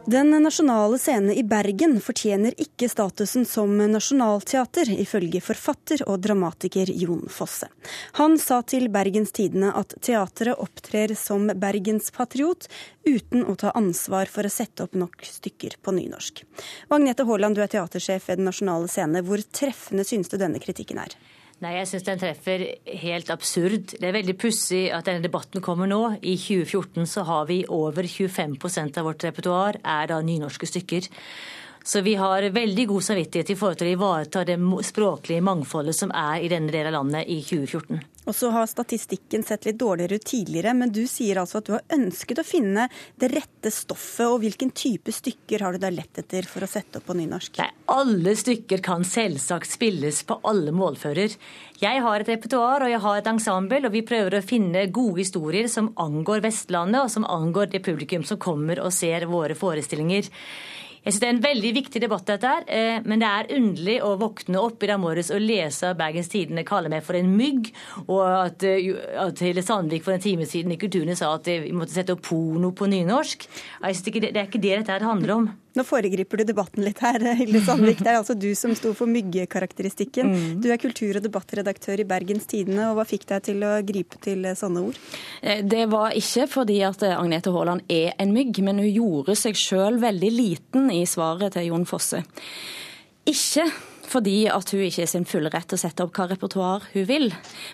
Den 0.09 0.31
nasjonale 0.43 0.99
scene 0.99 1.35
i 1.37 1.43
Bergen 1.45 1.99
fortjener 2.01 2.55
ikke 2.57 2.87
statusen 2.89 3.43
som 3.45 3.75
nasjonalteater, 3.93 4.89
ifølge 5.05 5.43
forfatter 5.45 6.01
og 6.07 6.23
dramatiker 6.25 6.89
Jon 6.89 7.27
Fosse. 7.29 7.69
Han 8.17 8.39
sa 8.41 8.63
til 8.65 8.89
Bergens 8.89 9.35
Tidende 9.37 9.75
at 9.77 9.93
teatret 10.01 10.57
opptrer 10.65 11.13
som 11.13 11.45
bergenspatriot, 11.53 12.71
uten 13.05 13.45
å 13.45 13.59
ta 13.61 13.75
ansvar 13.77 14.33
for 14.33 14.49
å 14.49 14.55
sette 14.55 14.87
opp 14.87 14.97
nok 14.97 15.29
stykker 15.29 15.77
på 15.85 15.93
nynorsk. 15.99 16.41
Magnete 16.89 17.29
Haaland, 17.29 17.61
du 17.61 17.67
er 17.67 17.75
teatersjef 17.77 18.31
ved 18.31 18.41
Den 18.41 18.49
nasjonale 18.49 18.89
scene. 18.89 19.21
Hvor 19.29 19.45
treffende 19.61 20.09
synes 20.09 20.33
du 20.33 20.41
denne 20.41 20.65
kritikken 20.65 21.05
er? 21.05 21.21
Nei, 21.59 21.73
jeg 21.75 21.89
syns 21.91 22.05
den 22.07 22.21
treffer 22.23 22.63
helt 23.03 23.31
absurd. 23.35 23.97
Det 23.99 24.07
er 24.07 24.15
veldig 24.15 24.37
pussig 24.39 24.85
at 24.95 25.09
denne 25.09 25.25
debatten 25.25 25.63
kommer 25.65 25.91
nå. 25.91 26.01
I 26.23 26.37
2014 26.39 27.09
så 27.11 27.25
har 27.27 27.49
vi 27.49 27.65
over 27.67 28.07
25% 28.07 29.01
av 29.01 29.09
vårt 29.09 29.27
repertoar 29.27 29.81
er 29.83 30.13
da 30.13 30.21
nynorske 30.23 30.69
stykker. 30.71 31.09
Så 31.89 32.01
vi 32.01 32.15
har 32.15 32.43
veldig 32.43 32.85
god 32.87 33.05
samvittighet 33.05 33.51
i 33.51 33.55
forhold 33.57 33.79
til 33.81 33.89
å 33.89 33.93
ivareta 33.95 34.43
det 34.45 34.59
språklige 34.85 35.41
mangfoldet 35.41 35.97
som 35.97 36.11
er 36.13 36.43
i 36.45 36.51
denne 36.53 36.69
delen 36.69 36.91
av 36.91 36.99
landet 36.99 37.31
i 37.33 37.39
2014. 37.41 38.03
Og 38.29 38.37
så 38.37 38.51
har 38.53 38.69
statistikken 38.69 39.41
sett 39.41 39.65
litt 39.65 39.79
dårligere 39.81 40.19
ut 40.21 40.27
tidligere, 40.29 40.75
men 40.77 40.93
du 40.93 41.07
sier 41.09 41.41
altså 41.41 41.63
at 41.63 41.71
du 41.71 41.73
har 41.79 41.97
ønsket 41.97 42.43
å 42.43 42.45
finne 42.45 42.91
det 43.17 43.33
rette 43.33 43.73
stoffet. 43.73 44.27
og 44.27 44.43
Hvilken 44.45 44.75
type 44.77 45.17
stykker 45.17 45.65
har 45.65 45.73
du 45.73 45.81
da 45.81 45.89
lett 45.89 46.21
etter 46.21 46.45
for 46.53 46.61
å 46.61 46.69
sette 46.69 47.01
opp 47.01 47.09
på 47.09 47.17
nynorsk? 47.17 47.57
Nei, 47.63 47.71
alle 47.97 48.37
stykker 48.37 48.85
kan 48.85 49.09
selvsagt 49.09 49.73
spilles 49.73 50.21
på 50.29 50.43
alle 50.45 50.77
målfører. 50.77 51.41
Jeg 51.81 52.05
har 52.05 52.21
et 52.21 52.35
repertoar 52.37 52.85
og 52.85 52.93
jeg 52.93 53.05
har 53.09 53.23
et 53.23 53.33
ensemble, 53.33 53.81
og 53.89 53.97
vi 53.97 54.05
prøver 54.13 54.37
å 54.37 54.45
finne 54.45 54.91
gode 54.93 55.25
historier 55.25 55.73
som 55.73 55.95
angår 55.97 56.45
Vestlandet, 56.45 57.01
og 57.07 57.17
som 57.17 57.25
angår 57.25 57.73
det 57.73 57.87
publikum 57.89 58.29
som 58.29 58.37
kommer 58.37 58.85
og 58.85 58.93
ser 58.93 59.25
våre 59.33 59.57
forestillinger. 59.57 60.29
Jeg 61.05 61.13
synes 61.13 61.21
Det 61.21 61.29
er 61.29 61.35
en 61.35 61.45
veldig 61.45 61.73
viktig 61.77 62.03
debatt, 62.03 62.27
dette 62.27 62.49
her, 62.49 62.65
eh, 62.67 63.01
men 63.05 63.23
det 63.23 63.29
er 63.29 63.53
underlig 63.57 63.99
å 64.03 64.17
våkne 64.21 64.61
opp 64.61 64.83
i 64.83 64.91
dag 64.91 65.01
morges 65.01 65.31
og 65.35 65.41
lese 65.41 65.95
Bergens 65.99 66.29
Tidende 66.33 66.67
kalle 66.67 66.91
meg 66.93 67.05
for 67.07 67.19
en 67.19 67.31
mygg, 67.37 67.71
og 68.09 68.25
at, 68.27 68.63
eh, 68.67 68.93
at 69.17 69.39
Hille 69.39 69.63
Sandvik 69.63 70.05
for 70.05 70.13
en 70.13 70.21
time 70.25 70.47
siden 70.47 70.73
i 70.73 70.81
Kulturene 70.81 71.17
sa 71.17 71.35
at 71.35 71.47
vi 71.47 71.73
måtte 71.73 71.95
sette 71.95 72.13
opp 72.13 72.23
porno 72.23 72.73
på 72.73 72.91
nynorsk. 72.91 73.49
Jeg 73.83 73.97
synes 73.97 74.13
det, 74.13 74.33
det 74.35 74.37
er 74.37 74.47
ikke 74.47 74.61
det 74.63 74.79
dette 74.79 74.93
her 74.93 75.07
handler 75.07 75.35
om. 75.35 75.51
Nå 75.79 75.85
foregriper 75.87 76.41
du 76.41 76.49
debatten 76.49 76.83
litt 76.83 76.99
her, 77.05 77.23
Hilde 77.39 77.61
Sandvik. 77.63 78.01
Det 78.03 78.11
er 78.11 78.19
altså 78.19 78.35
du 78.35 78.49
som 78.59 78.73
sto 78.75 78.91
for 78.99 79.11
myggekarakteristikken. 79.11 80.33
Mm. 80.33 80.57
Du 80.65 80.67
er 80.75 80.81
kultur- 80.83 81.21
og 81.21 81.23
debattredaktør 81.23 82.03
i 82.03 82.07
Bergens 82.09 82.49
Tidende, 82.51 82.89
og 82.91 82.99
hva 82.99 83.07
fikk 83.07 83.29
deg 83.31 83.45
til 83.47 83.63
å 83.63 83.77
gripe 83.87 84.19
til 84.25 84.49
sånne 84.59 84.83
ord? 84.89 84.99
Eh, 85.39 85.63
det 85.63 85.85
var 85.93 86.17
ikke 86.19 86.49
fordi 86.51 86.81
at 86.89 87.05
Agnete 87.13 87.53
Haaland 87.55 87.87
er 87.93 88.17
en 88.19 88.35
mygg, 88.35 88.59
men 88.67 88.83
hun 88.83 88.91
gjorde 88.91 89.39
seg 89.39 89.59
sjøl 89.59 90.01
veldig 90.03 90.33
liten 90.35 90.91
i 90.91 91.05
svaret 91.07 91.55
til 91.55 91.71
Jon 91.71 91.87
Fosse. 91.87 92.25
Ikke 93.29 93.69
fordi 94.09 94.47
at 94.51 94.73
hun 94.73 94.85
ikke 94.87 95.05
er 95.05 95.11
sin 95.11 95.27
fulle 95.29 95.51
rett 95.53 95.69
til 95.69 95.79
å 95.79 95.83
sette 95.83 96.05
opp 96.05 96.17
hva 96.17 96.29
repertoar 96.31 96.87
hun 96.95 97.07
vil. 97.09 97.29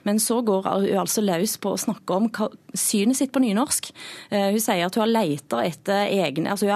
Men 0.07 0.21
så 0.23 0.41
går 0.45 0.67
hun 0.69 0.89
altså 1.05 1.23
løs 1.25 1.57
på 1.63 1.75
å 1.75 1.81
snakke 1.81 2.19
om 2.19 2.29
synet 2.75 3.19
sitt 3.19 3.33
på 3.35 3.43
nynorsk. 3.45 3.91
Eh, 4.35 4.51
hun 4.55 4.63
sier 4.63 4.85
at 4.87 4.99
hun 4.99 5.05
har 5.05 5.13
leita 5.13 5.63
etter, 5.65 6.11
altså 6.51 6.71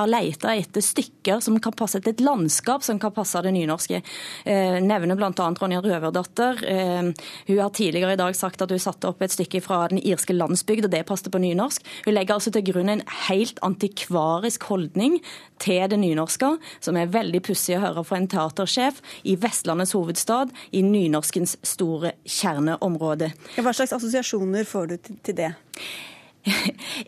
etter 0.52 0.84
stykker 0.84 1.42
som 1.44 1.58
kan 1.62 1.74
passe 1.76 2.00
til 2.02 2.14
et 2.14 2.22
landskap 2.24 2.86
som 2.86 3.00
kan 3.02 3.14
passe 3.14 3.42
det 3.44 3.54
nynorske. 3.56 4.02
Eh, 4.44 4.78
nevner 4.84 5.18
bl.a. 5.18 5.32
Ronja 5.34 5.82
Røverdatter. 5.82 6.62
Eh, 6.68 7.10
hun 7.50 7.58
har 7.58 7.74
tidligere 7.74 8.14
i 8.14 8.20
dag 8.20 8.36
sagt 8.38 8.62
at 8.62 8.74
hun 8.74 8.82
satte 8.82 9.10
opp 9.10 9.22
et 9.24 9.34
stykke 9.34 9.62
fra 9.64 9.84
den 9.90 10.02
irske 10.02 10.36
landsbygd, 10.36 10.86
og 10.86 10.94
det 10.94 11.04
passet 11.08 11.32
på 11.34 11.42
nynorsk. 11.42 11.84
Hun 12.06 12.14
legger 12.14 12.38
altså 12.38 12.54
til 12.54 12.66
grunn 12.70 12.92
en 12.92 13.04
helt 13.26 13.58
antikvarisk 13.66 14.68
holdning 14.70 15.18
til 15.62 15.82
det 15.90 15.98
nynorske, 15.98 16.54
som 16.84 16.98
er 16.98 17.10
veldig 17.10 17.42
pussig 17.44 17.76
å 17.76 17.82
høre 17.82 18.04
fra 18.06 18.20
en 18.20 18.30
teatersjef 18.30 19.02
i 19.26 19.34
Vest 19.38 19.47
Vestlandets 19.48 19.94
hovedstad, 19.96 20.52
i 20.70 20.82
nynorskens 20.84 21.56
store 21.66 22.12
kjerneområde. 22.28 23.32
Hva 23.56 23.72
slags 23.72 23.96
assosiasjoner 23.96 24.68
får 24.68 24.92
du 24.92 24.96
til 25.24 25.38
det? 25.38 25.52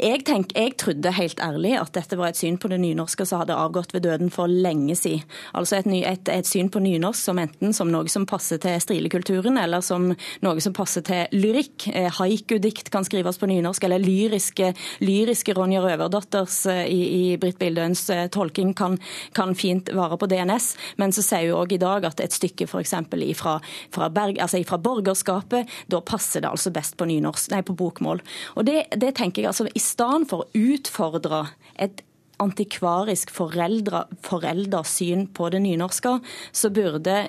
Jeg, 0.01 0.23
tenk, 0.25 0.53
jeg, 0.57 0.75
trodde 0.81 1.13
helt 1.13 1.41
ærlig 1.43 1.75
at 1.81 1.93
dette 1.97 2.17
var 2.19 2.31
et 2.31 2.39
syn 2.39 2.57
på 2.61 2.71
det 2.71 2.79
nynorske 2.83 3.25
som 3.29 3.43
hadde 3.43 3.57
avgått 3.57 3.93
ved 3.95 4.05
døden 4.07 4.31
for 4.33 4.51
lenge 4.51 4.95
siden. 4.99 5.25
Altså 5.57 5.81
et, 5.81 5.89
et, 6.07 6.31
et, 6.33 6.47
syn 6.47 6.71
på 6.73 6.83
nynorsk 6.83 7.31
som 7.31 7.41
enten 7.41 7.75
som 7.77 7.91
noe 7.93 8.09
som 8.13 8.27
passer 8.29 8.61
til 8.63 8.79
strilekulturen, 8.83 9.59
eller 9.61 9.85
som 9.85 10.11
noe 10.45 10.63
som 10.63 10.75
passer 10.77 11.05
til 11.07 11.37
lyrikk. 11.37 11.89
haikudikt 11.91 12.19
Haiku-dikt 12.21 12.91
kan 12.91 13.05
skrives 13.05 13.39
på 13.39 13.49
nynorsk, 13.51 13.85
eller 13.85 14.03
lyriske, 14.03 14.73
lyriske 15.05 15.55
Ronja 15.57 15.83
Røverdatters 15.85 16.67
eh, 16.71 16.85
i, 16.87 17.01
i 17.21 17.37
Britt 17.41 17.59
Bildøens 17.61 18.09
eh, 18.11 18.27
tolking 18.33 18.73
kan, 18.75 18.99
kan, 19.37 19.55
fint 19.55 19.91
være 19.95 20.19
på 20.21 20.29
DNS. 20.31 20.71
Men 21.01 21.13
så 21.13 21.25
sier 21.25 21.51
hun 21.51 21.61
òg 21.63 21.75
i 21.75 21.81
dag 21.83 22.07
at 22.09 22.23
et 22.23 22.35
stykke 22.35 22.69
f.eks. 22.69 22.95
Ifra, 23.31 23.59
fra, 23.93 24.11
altså 24.31 24.61
ifra 24.61 24.79
borgerskapet, 24.81 25.69
da 25.91 26.01
passer 26.01 26.45
det 26.45 26.51
altså 26.51 26.73
best 26.75 26.97
på, 26.97 27.09
nynorsk, 27.11 27.51
nei, 27.55 27.63
på 27.67 27.77
bokmål. 27.77 28.23
Og 28.57 28.67
det, 28.69 28.85
det 29.01 29.15
tenker 29.19 29.30
jeg 29.37 29.47
altså 29.51 29.69
i 29.75 29.83
stedet 29.83 30.29
for 30.31 30.45
å 30.45 30.51
utfordre 30.75 31.45
et 31.79 32.03
antikvarisk 32.41 33.33
foreldre, 33.37 34.07
foreldresyn 34.25 35.27
på 35.37 35.51
det 35.53 35.61
nynorske, 35.65 36.17
så 36.57 36.71
burde 36.73 37.27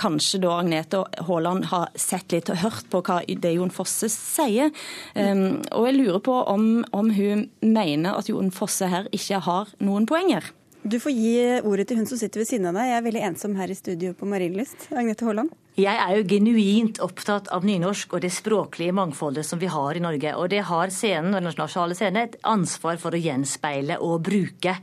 kanskje 0.00 0.40
da 0.44 0.54
Agnete 0.60 1.02
Haaland 1.26 1.66
ha 1.72 1.82
sett 1.98 2.32
litt 2.32 2.50
og 2.52 2.62
hørt 2.62 2.88
på 2.92 3.02
hva 3.04 3.20
det 3.26 3.54
Jon 3.56 3.72
Fosse 3.74 4.08
sier. 4.12 4.72
Um, 5.14 5.60
og 5.76 5.88
jeg 5.88 5.98
lurer 5.98 6.22
på 6.24 6.36
om, 6.52 6.70
om 6.96 7.12
hun 7.16 7.48
mener 7.60 8.16
at 8.16 8.30
Jon 8.32 8.52
Fosse 8.54 8.88
her 8.90 9.10
ikke 9.16 9.42
har 9.44 9.74
noen 9.84 10.08
poenger. 10.08 10.52
Du 10.82 10.96
får 11.00 11.12
gi 11.12 11.32
ordet 11.60 11.90
til 11.90 11.98
hun 12.00 12.06
som 12.08 12.16
sitter 12.16 12.40
ved 12.40 12.48
siden 12.48 12.70
av 12.70 12.78
deg. 12.78 12.88
Jeg 12.88 12.96
er 12.96 13.04
veldig 13.04 13.24
ensom 13.28 13.56
her 13.60 13.68
i 13.68 13.76
studio 13.76 14.14
på 14.16 14.28
Marienlyst. 14.28 14.88
Agnete 14.96 15.26
Haaland? 15.28 15.52
Jeg 15.80 15.92
er 15.92 16.14
jo 16.16 16.24
genuint 16.28 17.00
opptatt 17.04 17.50
av 17.52 17.66
nynorsk 17.68 18.16
og 18.16 18.24
det 18.24 18.32
språklige 18.32 18.94
mangfoldet 18.96 19.44
som 19.46 19.60
vi 19.60 19.68
har 19.70 19.96
i 19.96 20.02
Norge. 20.02 20.32
Og 20.40 20.48
det 20.52 20.64
har 20.70 20.92
scenen 20.94 21.36
den 21.36 21.46
nasjonale 21.52 21.96
scenen 21.98 22.22
et 22.24 22.38
ansvar 22.48 22.96
for 23.02 23.12
å 23.12 23.20
gjenspeile 23.20 24.00
og 24.00 24.24
bruke. 24.30 24.78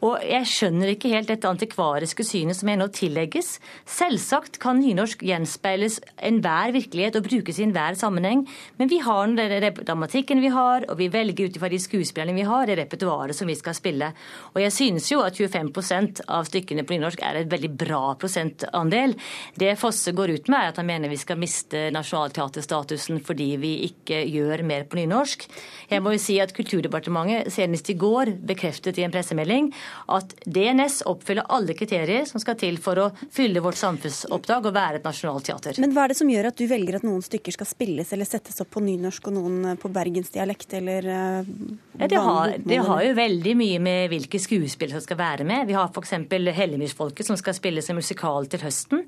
Og 0.00 0.22
jeg 0.24 0.48
skjønner 0.48 0.94
ikke 0.94 1.10
helt 1.12 1.28
dette 1.28 1.48
antikvariske 1.48 2.24
synet 2.24 2.56
som 2.56 2.70
jeg 2.72 2.80
nå 2.80 2.86
tillegges. 2.96 3.50
Selvsagt 3.84 4.56
kan 4.62 4.78
nynorsk 4.80 5.20
gjenspeiles 5.28 5.98
enhver 6.24 6.72
virkelighet 6.72 7.18
og 7.18 7.26
brukes 7.26 7.58
i 7.60 7.66
enhver 7.66 7.98
sammenheng, 8.00 8.46
men 8.80 8.88
vi 8.88 9.00
har 9.04 9.28
den 9.36 9.66
dramatikken 9.84 10.40
vi 10.40 10.52
har, 10.54 10.86
og 10.88 10.96
vi 10.96 11.10
velger 11.12 11.50
ut 11.50 11.58
ifra 11.58 11.68
de 11.72 11.80
skuespillerne 11.82 12.36
vi 12.36 12.46
har, 12.48 12.64
det 12.66 12.78
repertoaret 12.80 13.36
som 13.36 13.50
vi 13.50 13.58
skal 13.58 13.76
spille. 13.76 14.08
Og 14.54 14.62
jeg 14.64 14.72
synes 14.72 15.10
jo 15.12 15.20
at 15.24 15.36
25% 15.36 16.24
av 16.32 16.48
stykkene 16.48 16.86
på 16.86 16.96
nynorsk 16.96 17.20
er 17.26 17.42
et 17.42 17.52
veldig 17.52 17.72
bra 17.84 18.14
prosentandel. 18.20 19.16
Det 19.60 19.76
Fosse 19.80 20.16
går 20.16 20.32
ut 20.32 20.48
med, 20.48 20.62
er 20.62 20.72
at 20.72 20.80
han 20.80 20.88
mener 20.88 21.12
vi 21.12 21.20
skal 21.20 21.40
miste 21.40 21.88
nasjonalteaterstatusen 21.92 23.20
fordi 23.26 23.50
vi 23.60 23.74
ikke 23.90 24.22
gjør 24.32 24.64
mer 24.64 24.88
på 24.88 24.96
nynorsk. 25.02 25.44
Jeg 25.92 26.00
må 26.00 26.16
jo 26.16 26.24
si 26.24 26.40
at 26.40 26.56
Kulturdepartementet 26.56 27.52
senest 27.52 27.92
i 27.92 27.98
går 28.00 28.32
bekreftet 28.48 28.96
i 28.96 29.04
en 29.04 29.12
pressemelding 29.12 29.70
at 30.16 30.34
DNS 30.44 31.00
oppfyller 31.10 31.48
alle 31.52 31.76
kriterier 31.78 32.26
som 32.28 32.42
skal 32.42 32.58
til 32.60 32.78
for 32.82 32.98
å 33.00 33.08
fylle 33.32 33.62
vårt 33.64 33.80
samfunnsoppdrag 33.80 34.70
og 34.70 34.76
være 34.76 35.00
et 35.00 35.06
nasjonalt 35.06 35.48
teater. 35.50 35.80
Men 35.82 35.94
hva 35.94 36.06
er 36.06 36.14
det 36.14 36.20
som 36.20 36.30
gjør 36.30 36.50
at 36.50 36.58
du 36.58 36.66
velger 36.70 37.00
at 37.00 37.06
noen 37.06 37.22
stykker 37.24 37.56
skal 37.56 37.68
spilles 37.68 38.12
eller 38.14 38.28
settes 38.28 38.60
opp 38.62 38.72
på 38.74 38.82
nynorsk 38.84 39.30
og 39.30 39.36
noen 39.36 39.78
på 39.80 39.90
bergensdialekt 39.92 40.74
eller 40.80 41.10
uh, 41.10 41.52
ja, 42.00 42.08
det, 42.08 42.16
har, 42.16 42.54
det 42.64 42.80
har 42.86 43.04
jo 43.04 43.14
veldig 43.18 43.54
mye 43.60 43.82
med 43.82 44.10
hvilke 44.12 44.40
skuespillere 44.40 45.00
som 45.00 45.06
skal 45.06 45.20
være 45.20 45.46
med. 45.48 45.66
Vi 45.68 45.76
har 45.76 45.90
f.eks. 45.90 46.16
Hellemyrsfolket 46.60 47.28
som 47.28 47.38
skal 47.38 47.56
spilles 47.56 47.90
en 47.90 47.98
musikal 47.98 48.48
til 48.50 48.64
høsten. 48.64 49.06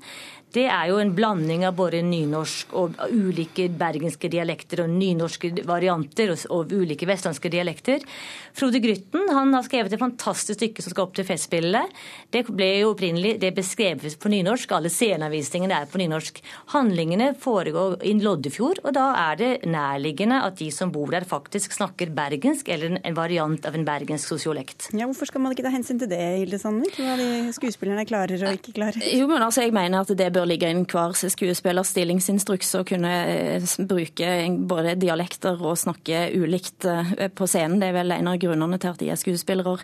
Det 0.53 0.67
er 0.69 0.91
jo 0.91 0.99
en 1.01 1.13
blanding 1.17 1.63
av 1.65 1.73
både 1.77 2.03
nynorsk 2.05 2.75
og 2.77 2.99
ulike 3.09 3.65
bergenske 3.73 4.29
dialekter 4.29 4.83
og 4.83 4.91
nynorske 4.93 5.49
varianter 5.65 6.33
og, 6.35 6.43
og 6.53 6.73
ulike 6.73 7.07
vestlandske 7.09 7.49
dialekter. 7.53 8.05
Frode 8.53 8.81
Grytten 8.83 9.31
han 9.33 9.53
har 9.55 9.65
skrevet 9.65 9.93
et 9.93 10.01
fantastisk 10.01 10.59
stykke 10.59 10.72
som 10.81 10.93
skal 10.93 11.07
opp 11.07 11.15
til 11.17 11.25
Festspillene. 11.27 11.83
Det 12.31 12.45
ble 12.47 12.69
jo 12.79 12.93
opprinnelig 12.93 13.35
det 13.41 13.51
beskrevet 13.57 14.15
på 14.21 14.31
nynorsk. 14.31 14.71
Alle 14.75 14.91
sceneavvisningene 14.93 15.81
er 15.83 15.89
på 15.89 15.99
nynorsk. 16.01 16.39
Handlingene 16.73 17.33
foregår 17.39 17.99
i 18.07 18.15
Loddefjord, 18.21 18.79
og 18.85 18.95
da 18.95 19.09
er 19.25 19.39
det 19.41 19.51
nærliggende 19.69 20.39
at 20.47 20.57
de 20.61 20.69
som 20.73 20.93
bor 20.93 21.11
der, 21.13 21.27
faktisk 21.27 21.75
snakker 21.75 22.13
bergensk, 22.15 22.69
eller 22.71 22.97
en 23.03 23.17
variant 23.17 23.67
av 23.67 23.75
en 23.75 23.85
bergensk 23.87 24.33
sosiolekt. 24.33 24.89
Ja, 24.93 25.07
Hvorfor 25.09 25.29
skal 25.29 25.43
man 25.43 25.53
ikke 25.53 25.65
ta 25.65 25.73
hensyn 25.73 25.99
til 26.01 26.09
det, 26.09 26.21
Hilde 26.39 26.57
Sandvik? 26.61 26.95
Hva 26.97 27.17
de 27.19 27.51
skuespillerne 27.53 28.07
klarer 28.09 28.47
og 28.47 28.57
ikke 28.57 28.75
klarer? 28.79 29.03
Jo, 29.13 29.27
men 29.29 29.43
altså, 29.43 29.63
Jeg 29.63 29.75
mener 29.75 30.01
at 30.01 30.15
det 30.17 30.31
bør 30.33 30.47
ligge 30.49 30.67
i 30.67 30.73
enhver 30.73 31.13
skuespillers 31.13 31.91
stillingsinstruks 31.93 32.73
å 32.79 32.83
kunne 32.87 33.11
eh, 33.29 33.67
bruke 33.89 34.31
både 34.69 34.95
dialekter 34.99 35.59
og 35.59 35.77
snakke 35.79 36.25
ulikt 36.33 36.87
eh, 36.89 37.27
på 37.35 37.47
scenen. 37.49 37.79
Det 37.81 37.91
er 37.91 37.97
vel 37.99 38.15
en 38.15 38.31
av 38.31 38.39
grunnene 38.41 38.79
til 38.79 38.93
at 38.93 39.03
de 39.03 39.11
er 39.11 39.19
skuespillere. 39.19 39.83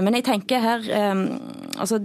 Men 0.00 0.10
men 0.10 0.18
jeg 0.20 0.28
tenker 0.28 0.62
her 0.62 0.86
altså 1.80 2.00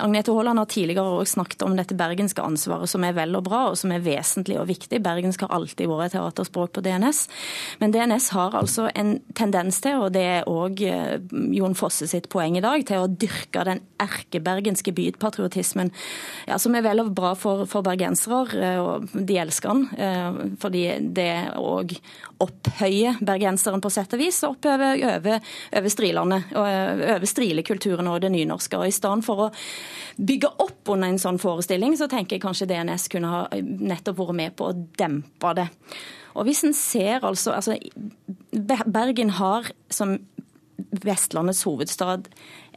Agnete 0.00 0.32
Haaland 0.32 0.60
har 0.62 0.68
tidligere 0.70 1.18
også 1.20 1.38
snakket 1.38 1.64
om 1.66 1.76
dette 1.76 1.96
bergenske 1.98 2.42
ansvaret, 2.42 2.90
som 2.90 3.04
er 3.04 3.16
vel 3.16 3.36
og 3.38 3.44
bra, 3.48 3.64
og 3.70 3.78
som 3.78 3.92
er 3.92 4.04
vesentlig 4.04 4.58
og 4.60 4.68
viktig. 4.70 5.00
Bergensk 5.04 5.44
har 5.44 5.52
alltid 5.54 5.90
vært 5.90 6.08
et 6.08 6.16
teaterspråk 6.16 6.72
på 6.76 6.84
DNS. 6.84 7.24
Men 7.82 7.94
DNS 7.94 8.30
har 8.36 8.56
altså 8.58 8.88
en 8.94 9.16
tendens 9.38 9.80
til, 9.84 10.00
og 10.04 10.14
det 10.16 10.24
er 10.38 10.48
òg 10.48 10.82
Jon 11.58 11.76
Fosse 11.78 12.08
sitt 12.10 12.30
poeng 12.32 12.58
i 12.58 12.64
dag, 12.64 12.84
til 12.88 13.04
å 13.04 13.10
dyrke 13.10 13.64
den 13.68 13.82
erkebergenske 14.00 14.94
bypatriotismen, 14.96 15.92
ja, 16.48 16.58
som 16.60 16.76
er 16.78 16.86
vel 16.86 17.02
og 17.04 17.12
bra 17.16 17.34
for, 17.38 17.66
for 17.70 17.86
bergensere, 17.86 18.78
og 18.80 19.12
de 19.12 19.38
elsker 19.42 19.74
den. 19.74 20.56
Fordi 20.62 20.84
det 21.16 21.30
òg 21.58 21.96
opphøyer 22.42 23.18
bergenseren 23.24 23.82
på 23.82 23.90
sett 23.92 24.14
og 24.14 24.22
vis, 24.22 24.40
og 24.46 24.68
over, 24.68 25.38
over 25.78 25.90
Strilandet, 25.92 26.52
over 26.56 27.28
og 27.62 28.20
det 28.22 28.30
nynorske. 28.32 28.76
og 28.76 28.86
I 28.86 28.94
stedet 28.94 29.24
for 29.24 29.48
å 29.48 29.50
bygge 30.16 30.48
opp 30.58 30.88
under 30.88 31.08
en 31.08 31.18
sånn 31.18 31.38
forestilling, 31.38 31.96
så 31.96 32.08
tenker 32.08 32.36
jeg 32.36 32.42
kanskje 32.42 32.68
DNS 32.70 33.08
kunne 33.08 33.32
ha 33.32 33.42
nettopp 33.62 34.18
vært 34.18 34.34
med 34.34 34.56
på 34.56 34.70
å 34.70 34.78
dempe 34.98 35.54
det. 35.54 35.68
Og 36.38 36.46
hvis 36.46 36.64
en 36.64 36.74
ser 36.76 37.24
altså, 37.26 37.52
altså 37.56 37.74
Bergen 38.86 39.30
har 39.38 39.70
som 39.90 40.18
Vestlandets 40.78 41.64
hovedstad 41.66 42.28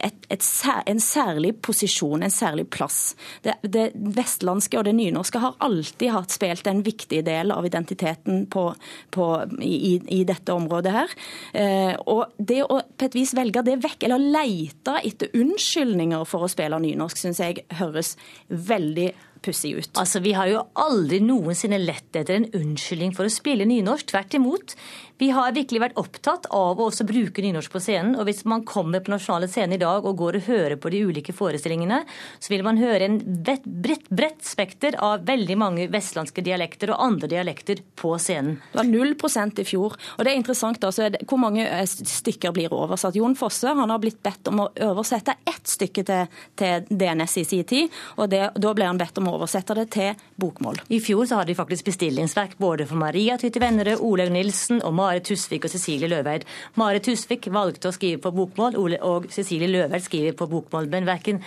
et, 0.02 0.26
et, 0.32 0.46
en 0.90 1.00
særlig 1.00 1.52
posisjon, 1.62 2.22
en 2.22 2.34
særlig 2.34 2.66
plass. 2.74 3.14
Det, 3.44 3.54
det, 3.62 3.84
vestlandske 3.94 4.80
og 4.80 4.86
det 4.88 4.94
nynorske 4.98 5.42
har 5.42 5.58
alltid 5.62 6.10
hatt 6.10 6.34
spilt 6.34 6.66
en 6.66 6.82
viktig 6.82 7.22
del 7.26 7.54
av 7.54 7.66
identiteten 7.68 8.46
på, 8.50 8.66
på, 9.14 9.28
i, 9.62 10.00
i, 10.02 10.22
dette 10.28 10.54
området 10.54 10.94
her. 10.96 11.16
Eh, 11.54 11.94
og 12.10 12.34
det 12.38 12.62
å 12.66 12.80
på 12.82 13.06
et 13.06 13.18
vis 13.18 13.34
velge 13.38 13.62
det 13.66 13.78
vekk, 13.84 14.08
eller 14.08 14.30
leite 14.34 14.98
etter 15.02 15.30
unnskyldninger 15.38 16.26
for 16.28 16.42
å 16.42 16.50
spille 16.50 16.80
nynorsk, 16.82 17.22
syns 17.22 17.42
jeg 17.42 17.62
høres 17.78 18.16
veldig 18.50 19.12
pussig 19.42 19.74
ut. 19.76 19.90
Altså, 19.98 20.20
Vi 20.20 20.32
har 20.36 20.48
jo 20.50 20.62
aldri 20.78 21.20
noensinne 21.22 21.80
lett 21.82 22.14
etter 22.16 22.38
en 22.38 22.50
unnskyldning 22.54 23.14
for 23.16 23.26
å 23.26 23.32
spille 23.32 23.66
nynorsk. 23.68 24.12
Tvert 24.12 24.36
imot. 24.38 24.76
Vi 25.22 25.28
har 25.30 25.52
virkelig 25.54 25.78
vært 25.78 25.98
opptatt 26.00 26.48
av 26.50 26.80
å 26.80 26.88
også 26.88 27.04
bruke 27.06 27.42
nynorsk 27.44 27.70
på 27.70 27.80
scenen. 27.84 28.16
Og 28.18 28.26
hvis 28.26 28.40
man 28.48 28.64
kommer 28.66 29.04
på 29.04 29.12
nasjonale 29.12 29.46
scener 29.46 29.78
i 29.78 29.82
dag 29.84 30.02
og 30.02 30.16
går 30.18 30.40
og 30.40 30.46
hører 30.48 30.74
på 30.82 30.90
de 30.90 31.04
ulike 31.06 31.30
forestillingene, 31.36 32.00
så 32.42 32.50
vil 32.50 32.64
man 32.66 32.80
høre 32.80 33.06
en 33.06 33.20
bredt, 33.22 33.68
bredt 34.10 34.42
spekter 34.42 34.96
av 34.98 35.22
veldig 35.28 35.56
mange 35.60 35.86
vestlandske 35.92 36.42
dialekter 36.42 36.90
og 36.90 37.04
andre 37.04 37.30
dialekter 37.30 37.84
på 38.02 38.16
scenen. 38.18 38.56
Det 38.72 38.80
var 38.80 38.88
null 38.88 39.14
prosent 39.20 39.60
i 39.62 39.66
fjor. 39.68 39.94
Og 40.16 40.24
det 40.26 40.32
er 40.32 40.40
interessant 40.40 40.82
altså, 40.88 41.06
hvor 41.22 41.38
mange 41.44 41.68
eh, 41.68 41.86
stykker 41.86 42.56
blir 42.58 42.74
oversatt. 42.74 43.14
Jon 43.14 43.38
Fosse 43.38 43.76
han 43.78 43.94
har 43.94 44.02
blitt 44.02 44.18
bedt 44.26 44.50
om 44.50 44.64
å 44.64 44.68
oversette 44.88 45.38
ett 45.46 45.70
stykke 45.70 46.02
til, 46.08 46.34
til 46.58 46.90
DNS 46.90 47.38
i 47.38 47.46
sin 47.46 47.62
tid, 47.70 47.94
og 48.18 48.26
det, 48.34 48.42
da 48.58 48.74
ble 48.74 48.90
han 48.90 48.98
bedt 48.98 49.22
om 49.22 49.30
å 49.30 49.36
oversette 49.38 49.78
det 49.78 49.86
til 49.94 50.26
bokmål. 50.42 50.82
I 50.90 50.98
fjor 50.98 51.30
så 51.30 51.38
hadde 51.38 51.54
vi 51.54 51.60
faktisk 51.62 51.92
bestillingsverk 51.92 52.58
både 52.58 52.90
for 52.90 52.98
Maria 52.98 53.38
Tytti 53.38 53.62
Vennerød, 53.62 54.02
Olaug 54.02 54.34
Nilsen 54.34 54.82
og 54.82 54.98
Mari 54.98 55.11
Marit 55.12 55.28
Tusvik 55.28 55.66
og 55.66 55.72
Cecilie 55.72 56.08
Løveid. 56.08 56.46
Marit 56.80 57.04
Tusvik 57.04 57.50
valgte 57.52 57.90
å 57.90 57.94
skrive 57.94 58.20
på 58.24 58.32
bokmål, 58.32 58.78
og 59.04 59.28
Cecilie 59.32 59.68
Løveid 59.68 60.04
skriver 60.06 60.36
på 60.38 60.48
bokmål. 60.48 60.88
Men 60.92 61.08
verken 61.08 61.42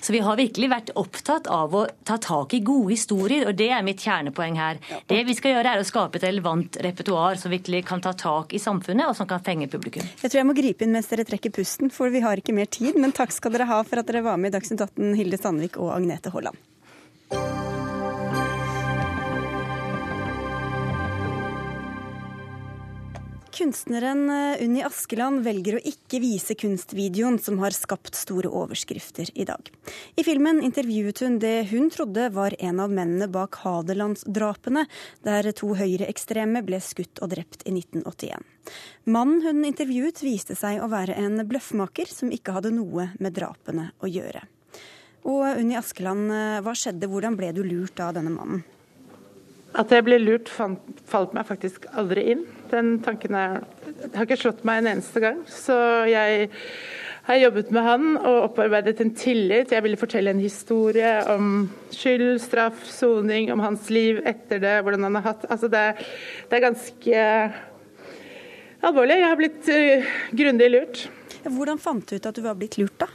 Så 0.00 0.14
vi 0.14 0.22
har 0.24 0.38
virkelig 0.38 0.70
vært 0.70 0.92
opptatt 0.96 1.46
av 1.52 1.74
å 1.76 1.82
ta 2.08 2.16
tak 2.16 2.54
i 2.56 2.62
gode 2.64 2.94
historier, 2.94 3.44
og 3.48 3.58
det 3.58 3.68
er 3.68 3.84
mitt 3.84 4.00
kjernepoeng 4.00 4.56
her. 4.56 4.80
Det 5.06 5.20
vi 5.28 5.36
skal 5.36 5.58
gjøre, 5.58 5.74
er 5.74 5.82
å 5.82 5.84
skape 5.84 6.16
et 6.16 6.24
relevant 6.24 6.80
repertoar 6.80 7.36
som 7.36 7.52
virkelig 7.52 7.84
kan 7.90 8.00
ta 8.00 8.14
tak 8.16 8.54
i 8.56 8.62
samfunnet, 8.62 9.10
og 9.10 9.18
som 9.18 9.28
kan 9.28 9.44
fenge 9.44 9.68
publikum. 9.68 10.06
Jeg 10.22 10.30
tror 10.30 10.40
jeg 10.40 10.48
må 10.48 10.56
gripe 10.56 10.86
inn 10.86 10.96
mens 10.96 11.12
dere 11.12 11.28
trekker 11.28 11.52
pusten, 11.52 11.92
for 11.92 12.08
vi 12.08 12.24
har 12.24 12.40
ikke 12.40 12.56
mer 12.56 12.70
tid. 12.72 12.96
Men 12.96 13.12
takk 13.12 13.36
skal 13.36 13.52
dere 13.52 13.68
ha 13.68 13.82
for 13.84 14.00
at 14.00 14.08
dere 14.08 14.24
var 14.24 14.40
med 14.40 14.54
i 14.54 14.56
Dagsnytt 14.56 14.80
18, 14.88 15.12
Hilde 15.20 15.40
Sandvik 15.40 15.76
og 15.76 15.92
Agnete 15.98 16.32
Haaland. 16.32 16.56
Kunstneren 23.60 24.30
eh, 24.30 24.64
Unni 24.64 24.80
Askeland 24.86 25.42
velger 25.44 25.76
å 25.76 25.80
ikke 25.84 26.20
vise 26.22 26.54
kunstvideoen 26.56 27.36
som 27.42 27.58
har 27.60 27.74
skapt 27.76 28.16
store 28.16 28.48
overskrifter 28.48 29.28
i 29.34 29.44
dag. 29.44 29.68
I 30.16 30.24
filmen 30.24 30.62
intervjuet 30.64 31.20
hun 31.20 31.36
det 31.42 31.66
hun 31.68 31.90
trodde 31.92 32.30
var 32.32 32.56
en 32.56 32.80
av 32.80 32.92
mennene 32.94 33.28
bak 33.28 33.58
Hadelandsdrapene, 33.60 34.86
der 35.26 35.50
to 35.52 35.74
høyreekstreme 35.76 36.62
ble 36.64 36.80
skutt 36.80 37.20
og 37.20 37.34
drept 37.34 37.66
i 37.68 37.74
1981. 37.76 38.46
Mannen 39.12 39.44
hun 39.44 39.66
intervjuet 39.68 40.22
viste 40.24 40.56
seg 40.56 40.80
å 40.80 40.88
være 40.88 41.18
en 41.20 41.42
bløffmaker 41.44 42.08
som 42.08 42.32
ikke 42.32 42.54
hadde 42.56 42.72
noe 42.72 43.10
med 43.20 43.36
drapene 43.36 43.90
å 44.00 44.08
gjøre. 44.08 44.46
Og 45.28 45.44
Unni 45.50 45.76
Askeland, 45.76 46.32
eh, 46.32 46.62
hva 46.64 46.72
skjedde, 46.72 47.12
hvordan 47.12 47.36
ble 47.36 47.52
du 47.52 47.60
lurt 47.66 48.00
av 48.00 48.16
denne 48.16 48.32
mannen? 48.32 48.64
At 49.76 49.92
jeg 49.92 50.08
ble 50.08 50.16
lurt, 50.16 50.48
falt 50.48 51.36
meg 51.36 51.44
faktisk 51.46 51.84
aldri 51.92 52.24
inn. 52.32 52.48
Den 52.70 52.98
tanken 53.04 53.36
er, 53.36 53.60
har 54.14 54.26
ikke 54.26 54.38
slått 54.40 54.64
meg 54.68 54.80
en 54.80 54.92
eneste 54.94 55.22
gang. 55.22 55.40
Så 55.50 55.76
jeg 56.10 56.50
har 57.26 57.38
jobbet 57.38 57.70
med 57.74 57.86
han 57.86 58.06
og 58.16 58.46
opparbeidet 58.48 59.00
en 59.04 59.12
tillit. 59.14 59.72
Jeg 59.74 59.84
ville 59.84 60.00
fortelle 60.00 60.32
en 60.34 60.42
historie 60.42 61.12
om 61.30 61.68
skyld, 61.94 62.40
straff, 62.42 62.84
soning, 62.90 63.50
om 63.54 63.62
hans 63.62 63.90
liv 63.92 64.22
etter 64.26 64.62
det, 64.62 64.76
hvordan 64.82 65.06
han 65.08 65.20
har 65.20 65.28
hatt 65.32 65.46
Altså 65.50 65.70
det, 65.70 65.84
det 66.50 66.58
er 66.58 66.66
ganske 66.68 67.24
alvorlig. 68.86 69.20
Jeg 69.20 69.28
har 69.28 69.40
blitt 69.40 69.70
uh, 69.70 70.12
grundig 70.42 70.70
lurt. 70.72 71.06
Hvordan 71.44 71.80
fant 71.80 72.06
du 72.08 72.16
ut 72.16 72.30
at 72.30 72.36
du 72.36 72.44
var 72.44 72.58
blitt 72.58 72.80
lurt, 72.80 72.96
da? 73.00 73.08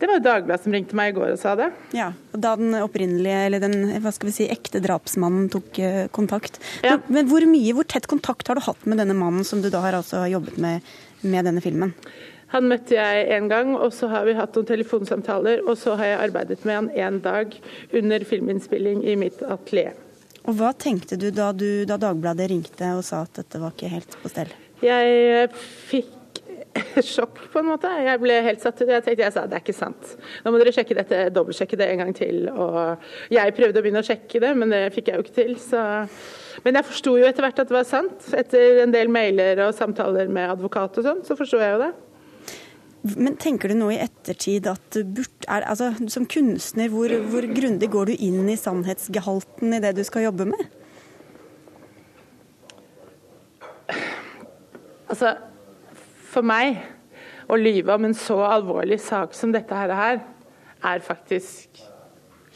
Det 0.00 0.08
var 0.08 0.22
Dagbladet 0.24 0.64
som 0.64 0.72
ringte 0.72 0.96
meg 0.96 1.12
i 1.12 1.16
går 1.18 1.34
og 1.34 1.38
sa 1.42 1.52
det. 1.60 1.68
Ja, 1.96 2.10
og 2.32 2.40
Da 2.40 2.54
den 2.56 2.72
opprinnelige, 2.80 3.44
eller 3.46 3.60
den 3.60 4.00
hva 4.00 4.12
skal 4.16 4.30
vi 4.30 4.36
si, 4.38 4.48
ekte 4.48 4.80
drapsmannen 4.80 5.50
tok 5.52 5.76
uh, 5.84 6.06
kontakt. 6.16 6.56
Ja. 6.86 6.96
Men, 7.12 7.28
hvor 7.28 7.44
mye, 7.44 7.76
hvor 7.76 7.84
tett 7.84 8.08
kontakt 8.08 8.48
har 8.48 8.56
du 8.56 8.64
hatt 8.64 8.88
med 8.88 9.02
denne 9.02 9.16
mannen 9.18 9.44
som 9.44 9.60
du 9.60 9.68
da 9.68 9.84
har 9.84 9.98
altså 10.00 10.24
jobbet 10.30 10.56
med 10.60 10.88
med 11.22 11.44
denne 11.44 11.62
filmen? 11.64 11.94
Han 12.50 12.66
møtte 12.66 12.96
jeg 12.96 13.26
en 13.36 13.48
gang, 13.50 13.74
og 13.78 13.92
så 13.94 14.08
har 14.10 14.26
vi 14.26 14.34
hatt 14.34 14.56
noen 14.58 14.66
telefonsamtaler. 14.66 15.62
Og 15.68 15.78
så 15.78 15.94
har 16.00 16.12
jeg 16.12 16.22
arbeidet 16.26 16.64
med 16.66 16.78
han 16.80 16.88
en 16.98 17.20
dag 17.22 17.52
under 17.94 18.24
filminnspilling 18.26 19.04
i 19.06 19.16
mitt 19.20 19.42
atelier. 19.46 19.94
Og 20.48 20.56
Hva 20.58 20.72
tenkte 20.74 21.18
du 21.20 21.28
da, 21.30 21.52
du 21.52 21.84
da 21.86 22.00
Dagbladet 22.00 22.48
ringte 22.50 22.94
og 22.96 23.04
sa 23.06 23.22
at 23.26 23.42
dette 23.42 23.60
var 23.60 23.76
ikke 23.76 23.92
helt 23.92 24.16
på 24.22 24.32
stell? 24.32 24.50
Jeg 24.82 25.50
fikk 25.90 26.16
sjokk, 27.12 27.38
på 27.52 27.60
en 27.60 27.68
måte. 27.70 27.90
Jeg 28.04 28.20
ble 28.22 28.36
helt 28.46 28.62
satt 28.62 28.80
ut. 28.82 28.90
Jeg 28.90 29.04
tenkte, 29.04 29.24
jeg 29.24 29.34
sa 29.34 29.46
det 29.48 29.58
er 29.58 29.64
ikke 29.64 29.76
sant. 29.76 30.12
Nå 30.44 30.52
må 30.52 30.60
dere 30.60 30.74
sjekke 30.74 30.96
dette, 30.98 31.22
dobbeltsjekke 31.34 31.78
det 31.80 31.88
en 31.92 32.04
gang 32.04 32.12
til. 32.16 32.44
Og 32.50 33.32
jeg 33.34 33.56
prøvde 33.56 33.80
å 33.80 33.84
begynne 33.84 34.04
å 34.04 34.06
sjekke 34.06 34.42
det, 34.42 34.52
men 34.58 34.74
det 34.74 34.84
fikk 34.94 35.10
jeg 35.10 35.18
jo 35.18 35.26
ikke 35.26 35.38
til. 35.40 35.56
Så. 35.62 35.82
Men 36.66 36.78
jeg 36.78 36.88
forsto 36.90 37.16
jo 37.18 37.26
etter 37.28 37.46
hvert 37.46 37.62
at 37.62 37.72
det 37.72 37.78
var 37.78 37.88
sant. 37.88 38.30
Etter 38.36 38.84
en 38.84 38.94
del 38.94 39.10
mailer 39.12 39.64
og 39.66 39.74
samtaler 39.76 40.30
med 40.30 40.54
advokat 40.54 41.02
og 41.02 41.08
sånn, 41.08 41.26
så 41.26 41.38
forsto 41.38 41.60
jeg 41.62 41.74
jo 41.74 41.82
det. 41.86 41.92
Men 43.16 43.38
tenker 43.40 43.72
du 43.72 43.78
nå 43.80 43.86
i 43.94 44.00
ettertid 44.02 44.66
at 44.68 44.98
burt, 45.08 45.46
er, 45.48 45.64
altså, 45.64 45.94
som 46.12 46.26
kunstner, 46.28 46.90
hvor, 46.92 47.12
hvor 47.32 47.46
grundig 47.48 47.88
går 47.92 48.12
du 48.12 48.26
inn 48.28 48.44
i 48.52 48.58
sannhetsgehalten 48.60 49.72
i 49.72 49.80
det 49.80 49.94
du 49.96 50.02
skal 50.04 50.28
jobbe 50.28 50.50
med? 50.52 50.66
Altså, 55.10 55.32
for 56.30 56.46
meg 56.46 56.78
å 57.50 57.58
lyve 57.58 57.94
om 57.96 58.06
en 58.06 58.16
så 58.16 58.38
alvorlig 58.46 59.00
sak 59.02 59.34
som 59.36 59.52
dette 59.54 59.74
her 59.74 60.20
er 60.80 61.04
faktisk 61.04 61.82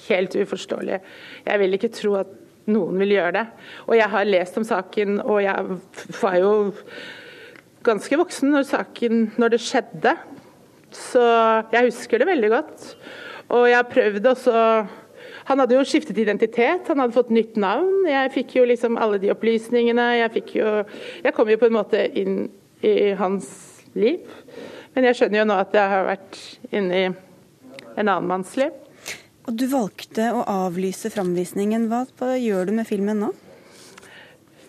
helt 0.06 0.36
uforståelig. 0.36 1.00
Jeg 1.46 1.60
vil 1.62 1.76
ikke 1.76 1.92
tro 1.94 2.14
at 2.20 2.32
noen 2.70 3.00
vil 3.02 3.16
gjøre 3.16 3.34
det. 3.38 3.44
Og 3.88 3.96
jeg 3.98 4.10
har 4.14 4.28
lest 4.28 4.58
om 4.60 4.66
saken, 4.66 5.18
og 5.24 5.42
jeg 5.44 5.78
var 6.20 6.38
jo 6.40 6.54
ganske 7.84 8.18
voksen 8.20 8.54
når, 8.54 8.66
saken, 8.70 9.24
når 9.40 9.54
det 9.54 9.62
skjedde. 9.64 10.16
Så 10.94 11.24
jeg 11.74 11.90
husker 11.90 12.22
det 12.22 12.30
veldig 12.30 12.52
godt. 12.52 12.90
Og 13.52 13.66
jeg 13.68 13.80
har 13.80 13.90
prøvd 13.90 14.30
også 14.34 14.60
Han 15.44 15.60
hadde 15.60 15.74
jo 15.76 15.84
skiftet 15.84 16.16
identitet, 16.16 16.86
han 16.88 17.02
hadde 17.02 17.12
fått 17.12 17.28
nytt 17.28 17.58
navn. 17.60 18.06
Jeg 18.08 18.30
fikk 18.32 18.54
jo 18.56 18.62
liksom 18.64 18.94
alle 18.96 19.18
de 19.20 19.28
opplysningene. 19.28 20.06
Jeg 20.16 20.30
fikk 20.38 20.54
jo 20.56 20.68
Jeg 21.20 21.34
kom 21.36 21.50
jo 21.52 21.58
på 21.60 21.68
en 21.68 21.76
måte 21.76 22.00
inn 22.16 22.46
i 22.84 23.12
hans 23.18 23.48
liv. 23.96 24.24
Men 24.94 25.08
jeg 25.08 25.18
skjønner 25.18 25.42
jo 25.42 25.46
nå 25.50 25.58
at 25.58 25.74
jeg 25.74 25.90
har 25.90 26.08
vært 26.08 26.40
inne 26.70 26.98
i 26.98 27.06
en 27.08 28.08
annen 28.08 28.28
manns 28.28 28.54
liv. 28.60 28.74
Og 29.44 29.56
Du 29.60 29.66
valgte 29.68 30.30
å 30.32 30.44
avlyse 30.48 31.10
framvisningen. 31.12 31.88
Hva, 31.90 32.06
gjør 32.38 32.70
du 32.70 32.76
med 32.78 32.88
filmen 32.88 33.20
nå? 33.26 33.32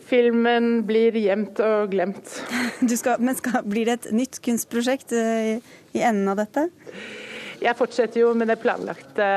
Filmen 0.05 0.83
blir 0.85 1.15
gjemt 1.17 1.59
og 1.65 1.93
glemt. 1.93 2.33
Skal, 2.99 3.21
men 3.23 3.37
skal, 3.39 3.63
blir 3.65 3.87
det 3.89 3.95
et 3.99 4.09
nytt 4.13 4.41
kunstprosjekt 4.45 5.15
i, 5.17 5.55
i 5.95 6.03
enden 6.03 6.29
av 6.29 6.43
dette? 6.43 6.67
Jeg 7.61 7.77
fortsetter 7.77 8.21
jo 8.21 8.31
med 8.37 8.51
planlagte, 8.61 9.27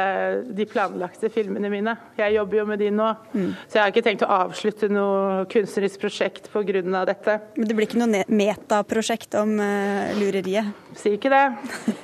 de 0.57 0.67
planlagte 0.69 1.31
filmene 1.33 1.71
mine. 1.73 1.95
Jeg 2.19 2.35
jobber 2.35 2.61
jo 2.61 2.65
med 2.69 2.83
de 2.83 2.91
nå. 2.95 3.09
Mm. 3.33 3.53
Så 3.67 3.79
jeg 3.79 3.83
har 3.83 3.93
ikke 3.93 4.05
tenkt 4.07 4.25
å 4.27 4.31
avslutte 4.39 4.91
noe 4.93 5.45
kunstnerisk 5.53 6.03
prosjekt 6.03 6.51
pga. 6.53 7.05
dette. 7.09 7.39
Men 7.57 7.69
det 7.69 7.77
blir 7.77 7.89
ikke 7.89 8.01
noe 8.03 8.25
metaprosjekt 8.29 9.39
om 9.41 9.59
uh, 9.61 10.15
lureriet? 10.19 10.75
Sier 10.99 11.19
ikke 11.19 11.33
det. 11.33 11.45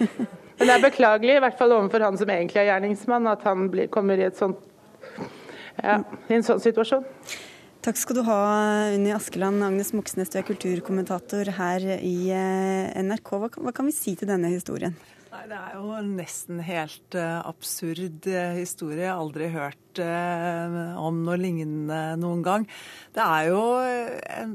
Men 0.59 0.71
det 0.71 0.75
er 0.75 0.85
beklagelig, 0.85 1.35
i 1.35 1.43
hvert 1.43 1.59
fall 1.59 1.75
overfor 1.75 2.05
han 2.07 2.19
som 2.19 2.31
egentlig 2.31 2.63
er 2.63 2.71
gjerningsmann, 2.71 3.27
at 3.27 3.43
han 3.49 3.67
blir, 3.73 3.89
kommer 3.93 4.21
i, 4.23 4.29
sånt, 4.39 4.61
ja, 5.83 5.99
i 6.31 6.37
en 6.37 6.47
sånn 6.47 6.63
situasjon. 6.63 7.03
Takk 7.85 7.99
skal 8.01 8.17
du 8.17 8.23
ha, 8.25 8.37
Unni 8.95 9.11
Askeland. 9.13 9.61
Agnes 9.67 9.91
Moxnes, 9.93 10.31
du 10.33 10.39
er 10.41 10.47
kulturkommentator 10.47 11.51
her 11.59 11.83
i 11.99 12.31
eh, 12.33 12.95
NRK. 13.03 13.35
Hva, 13.43 13.51
hva 13.67 13.75
kan 13.77 13.91
vi 13.91 13.93
si 13.93 14.15
til 14.17 14.31
denne 14.31 14.49
historien? 14.55 14.95
Nei, 15.45 15.51
Det 15.53 15.61
er 15.61 15.75
jo 15.77 15.97
nesten 16.09 16.61
helt 16.65 17.17
uh, 17.21 17.43
absurd 17.45 18.29
uh, 18.31 18.55
historie. 18.57 19.03
Jeg 19.03 19.11
har 19.13 19.21
aldri 19.21 19.51
hørt 19.53 19.84
uh, 20.03 20.95
om 21.01 21.23
noe 21.27 21.39
lignende 21.41 22.01
noen 22.21 22.43
gang. 22.45 22.67
Det 23.15 23.23
er 23.23 23.51
jo, 23.51 23.61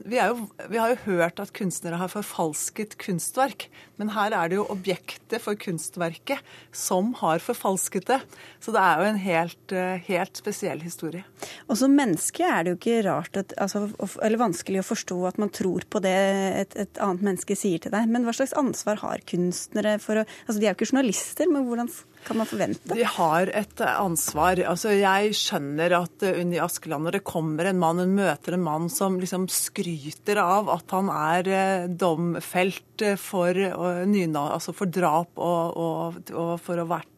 vi, 0.03 0.19
er 0.19 0.33
jo, 0.33 0.47
vi 0.71 0.79
har 0.81 0.93
jo 0.93 1.03
hørt 1.05 1.39
at 1.39 1.53
kunstnere 1.55 1.99
har 2.01 2.11
forfalsket 2.11 2.97
kunstverk. 3.01 3.69
Men 3.99 4.13
her 4.15 4.35
er 4.35 4.51
det 4.51 4.59
jo 4.59 4.67
objektet 4.71 5.43
for 5.43 5.59
kunstverket 5.59 6.43
som 6.75 7.13
har 7.19 7.43
forfalsket 7.43 8.07
det. 8.09 8.19
Så 8.63 8.73
det 8.75 8.83
er 8.83 8.99
jo 8.99 9.09
en 9.09 9.21
helt, 9.23 9.75
helt 10.07 10.39
spesiell 10.39 10.83
historie. 10.83 11.23
Og 11.67 11.79
som 11.79 11.95
menneske 11.95 12.43
er 12.47 12.63
det 12.63 12.73
jo 12.73 12.79
ikke 12.79 13.01
rart 13.07 13.39
at, 13.39 13.55
altså, 13.59 13.87
eller 14.23 14.41
vanskelig 14.41 14.81
å 14.81 14.87
forstå 14.87 15.19
at 15.29 15.39
man 15.41 15.51
tror 15.55 15.85
på 15.91 16.01
det 16.03 16.15
et, 16.63 16.75
et, 16.79 17.01
annet 17.03 17.25
menneske 17.25 17.57
sier 17.59 17.81
til 17.83 17.93
deg. 17.95 18.07
Men 18.11 18.27
hva 18.27 18.35
slags 18.35 18.55
ansvar 18.59 19.01
har 19.03 19.23
kunstnere 19.29 19.97
for 20.03 20.21
å 20.21 20.27
altså 20.27 20.59
De 20.59 20.67
er 20.67 20.73
jo 20.73 20.79
ikke 20.79 20.89
journalister, 20.91 21.49
men 21.51 21.67
hvordan 21.67 21.91
kan 22.25 22.37
man 22.37 22.47
forvente? 22.49 22.93
De 22.93 23.05
har 23.05 23.49
et 23.55 23.81
ansvar. 23.85 24.59
Altså, 24.69 24.91
jeg 24.97 25.33
skjønner 25.37 25.95
at 25.97 26.25
uh, 26.25 26.39
Unni 26.41 26.59
Askeland, 26.61 27.07
når 27.07 27.19
det 27.19 27.27
kommer 27.27 27.69
en 27.69 27.79
mann, 27.81 28.01
hun 28.03 28.17
møter 28.17 28.57
en 28.57 28.65
mann 28.65 28.89
som 28.93 29.19
liksom 29.21 29.47
skryter 29.51 30.41
av 30.41 30.71
at 30.73 30.95
han 30.95 31.11
er 31.13 31.51
uh, 31.53 31.87
domfelt 31.89 33.05
for, 33.21 33.55
uh, 33.55 34.03
nyna, 34.09 34.49
altså 34.57 34.75
for 34.75 34.91
drap 34.91 35.39
og, 35.39 35.79
og, 35.79 36.21
og, 36.33 36.53
for 36.63 36.77
å 36.77 36.87
ha 36.87 36.99
vært 36.99 37.15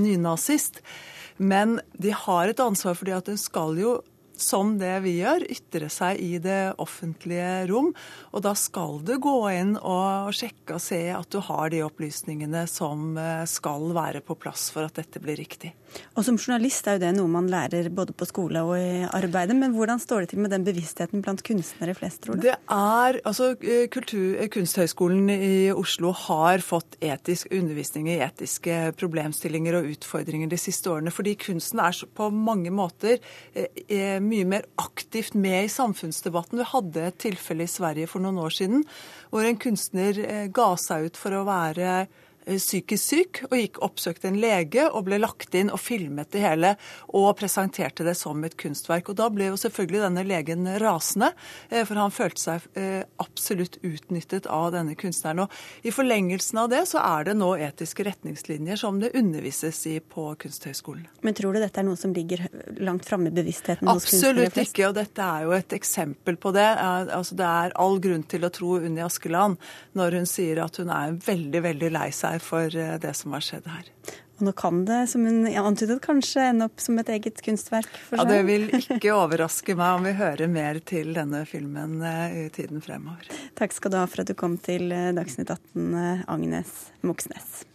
nynazist. 0.00 0.78
Men 1.36 1.74
de 2.00 2.14
har 2.16 2.48
et 2.48 2.62
ansvar 2.64 2.96
fordi 2.96 3.12
at 3.12 3.28
hun 3.28 3.40
skal 3.40 3.76
jo 3.76 3.98
som 4.42 4.76
det 4.80 4.94
vi 5.04 5.18
gjør, 5.20 5.44
ytre 5.52 5.90
seg 5.92 6.20
i 6.22 6.38
det 6.42 6.74
offentlige 6.80 7.66
rom. 7.70 7.92
Og 8.34 8.44
da 8.44 8.54
skal 8.58 9.00
du 9.06 9.16
gå 9.22 9.36
inn 9.54 9.76
og 9.76 10.32
sjekke 10.36 10.78
og 10.78 10.84
se 10.84 11.02
at 11.14 11.30
du 11.32 11.40
har 11.44 11.70
de 11.72 11.82
opplysningene 11.86 12.66
som 12.70 13.14
eh, 13.20 13.44
skal 13.50 13.90
være 13.96 14.24
på 14.24 14.36
plass 14.40 14.68
for 14.74 14.88
at 14.88 14.98
dette 14.98 15.22
blir 15.22 15.38
riktig. 15.40 15.74
Og 16.14 16.24
som 16.26 16.36
journalist 16.38 16.86
er 16.86 16.98
jo 16.98 17.02
det 17.02 17.12
noe 17.16 17.30
man 17.30 17.48
lærer 17.50 17.88
både 17.94 18.14
på 18.16 18.28
skole 18.28 18.62
og 18.66 18.76
i 18.78 19.06
arbeidet. 19.06 19.56
Men 19.58 19.74
hvordan 19.74 20.00
står 20.02 20.24
det 20.24 20.32
til 20.32 20.42
med 20.44 20.54
den 20.54 20.66
bevisstheten 20.66 21.22
blant 21.24 21.42
kunstnere 21.46 21.96
flest, 21.98 22.22
tror 22.24 22.38
du? 22.38 22.46
Det 22.46 22.54
er, 22.54 23.20
altså 23.26 23.52
kultur, 23.92 24.38
Kunsthøgskolen 24.54 25.30
i 25.32 25.70
Oslo 25.74 26.12
har 26.26 26.62
fått 26.64 26.96
etisk 27.04 27.50
undervisning 27.54 28.08
i 28.10 28.20
etiske 28.24 28.92
problemstillinger 29.00 29.80
og 29.80 29.90
utfordringer 29.94 30.50
de 30.50 30.60
siste 30.60 30.90
årene. 30.92 31.12
Fordi 31.14 31.36
kunsten 31.40 31.82
er 31.82 31.96
på 32.16 32.30
mange 32.34 32.72
måter 32.74 33.18
eh, 33.54 34.20
mye 34.30 34.46
mer 34.48 34.66
aktivt 34.80 35.36
med 35.38 35.66
i 35.66 35.72
samfunnsdebatten. 35.72 36.60
Vi 36.60 36.70
hadde 36.72 37.06
et 37.08 37.20
tilfelle 37.22 37.66
i 37.66 37.70
Sverige 37.70 38.10
for 38.10 38.22
noen 38.22 38.40
år 38.42 38.54
siden 38.54 38.84
hvor 39.30 39.46
en 39.46 39.60
kunstner 39.60 40.20
eh, 40.24 40.48
ga 40.54 40.72
seg 40.80 41.10
ut 41.10 41.20
for 41.20 41.36
å 41.36 41.46
være 41.48 42.04
psykisk 42.46 43.04
syk, 43.04 43.42
og 43.50 43.56
gikk 43.58 43.80
oppsøkte 43.84 44.28
en 44.30 44.38
lege 44.40 44.86
og 44.88 45.04
ble 45.08 45.20
lagt 45.20 45.54
inn 45.58 45.70
og 45.72 45.80
filmet 45.82 46.30
det 46.32 46.42
hele 46.44 46.74
og 47.16 47.32
presenterte 47.38 48.04
det 48.06 48.16
som 48.18 48.40
et 48.44 48.56
kunstverk. 48.60 49.10
Og 49.10 49.18
Da 49.20 49.28
ble 49.32 49.50
jo 49.50 49.58
selvfølgelig 49.60 50.02
denne 50.06 50.24
legen 50.26 50.68
rasende, 50.80 51.32
eh, 51.70 51.84
for 51.84 52.00
han 52.00 52.14
følte 52.14 52.40
seg 52.40 52.66
eh, 52.74 53.02
absolutt 53.22 53.78
utnyttet 53.86 54.46
av 54.50 54.70
denne 54.74 54.96
kunstneren. 54.98 55.44
Og 55.44 55.86
I 55.86 55.94
forlengelsen 55.94 56.62
av 56.62 56.70
det 56.72 56.84
så 56.90 57.02
er 57.02 57.30
det 57.30 57.36
nå 57.38 57.52
etiske 57.56 58.06
retningslinjer 58.06 58.80
som 58.80 59.00
det 59.02 59.12
undervises 59.18 59.80
i 59.90 59.98
på 60.00 60.30
Kunsthøgskolen. 60.40 61.06
Men 61.22 61.36
tror 61.36 61.54
du 61.54 61.60
dette 61.60 61.80
er 61.80 61.86
noe 61.86 61.98
som 62.00 62.14
ligger 62.14 62.46
langt 62.80 63.06
framme 63.08 63.30
i 63.30 63.34
bevisstheten 63.34 63.88
hos 63.88 64.08
kunstnere 64.08 64.48
flest? 64.50 64.56
Absolutt 64.56 64.62
ikke, 64.64 64.88
og 64.88 64.96
dette 64.98 65.26
er 65.26 65.46
jo 65.46 65.54
et 65.56 65.76
eksempel 65.76 66.40
på 66.40 66.54
det. 66.56 66.68
Altså, 66.70 67.36
det 67.38 67.48
er 67.48 67.76
all 67.80 68.00
grunn 68.02 68.24
til 68.30 68.46
å 68.46 68.52
tro 68.54 68.76
Unni 68.80 69.04
Askeland 69.04 69.60
når 69.98 70.20
hun 70.20 70.28
sier 70.28 70.62
at 70.64 70.80
hun 70.80 70.92
er 70.94 71.16
veldig, 71.26 71.62
veldig 71.66 71.92
lei 71.94 72.08
seg 72.14 72.39
for 72.42 72.74
eh, 72.76 72.96
det 73.00 73.14
som 73.18 73.34
har 73.36 73.44
skjedd 73.44 73.68
her. 73.70 73.88
Og 74.40 74.46
nå 74.48 74.52
kan 74.56 74.84
det, 74.88 75.02
som 75.12 75.24
hun 75.28 75.44
antydet, 75.44 75.98
kanskje 76.00 76.46
ende 76.48 76.66
opp 76.70 76.80
som 76.80 76.96
et 77.00 77.10
eget 77.12 77.42
kunstverk 77.44 77.90
for 78.06 78.16
seg? 78.16 78.22
Ja, 78.22 78.38
Det 78.38 78.44
vil 78.48 78.70
ikke 78.96 79.12
overraske 79.12 79.76
meg 79.76 79.98
om 79.98 80.06
vi 80.08 80.14
hører 80.16 80.48
mer 80.48 80.80
til 80.80 81.12
denne 81.16 81.42
filmen 81.48 81.98
eh, 82.00 82.38
i 82.38 82.48
tiden 82.54 82.80
fremover. 82.84 83.28
Takk 83.58 83.76
skal 83.76 83.92
du 83.92 83.98
ha 84.00 84.06
for 84.08 84.24
at 84.24 84.32
du 84.32 84.36
kom 84.38 84.56
til 84.60 84.88
eh, 84.96 85.10
Dagsnytt 85.16 85.52
18, 85.52 86.24
Agnes 86.32 86.72
Moxnes. 87.04 87.66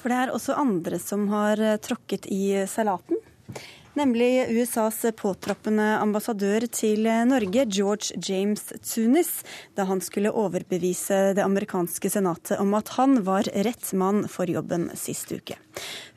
For 0.00 0.12
det 0.12 0.18
er 0.22 0.32
også 0.32 0.56
andre 0.60 0.98
som 1.00 1.28
har 1.32 1.60
tråkket 1.84 2.28
i 2.32 2.64
salaten. 2.68 3.20
Nemlig 3.94 4.48
USAs 4.50 5.04
påtroppende 5.14 5.84
ambassadør 6.02 6.66
til 6.66 7.06
Norge, 7.30 7.62
George 7.70 8.16
James 8.18 8.72
Tunis, 8.82 9.44
da 9.78 9.86
han 9.86 10.02
skulle 10.02 10.32
overbevise 10.34 11.20
det 11.38 11.44
amerikanske 11.44 12.10
senatet 12.10 12.58
om 12.58 12.74
at 12.74 12.90
han 12.96 13.20
var 13.22 13.46
rett 13.46 13.92
mann 13.94 14.24
for 14.26 14.50
jobben 14.50 14.88
sist 14.98 15.30
uke. 15.30 15.60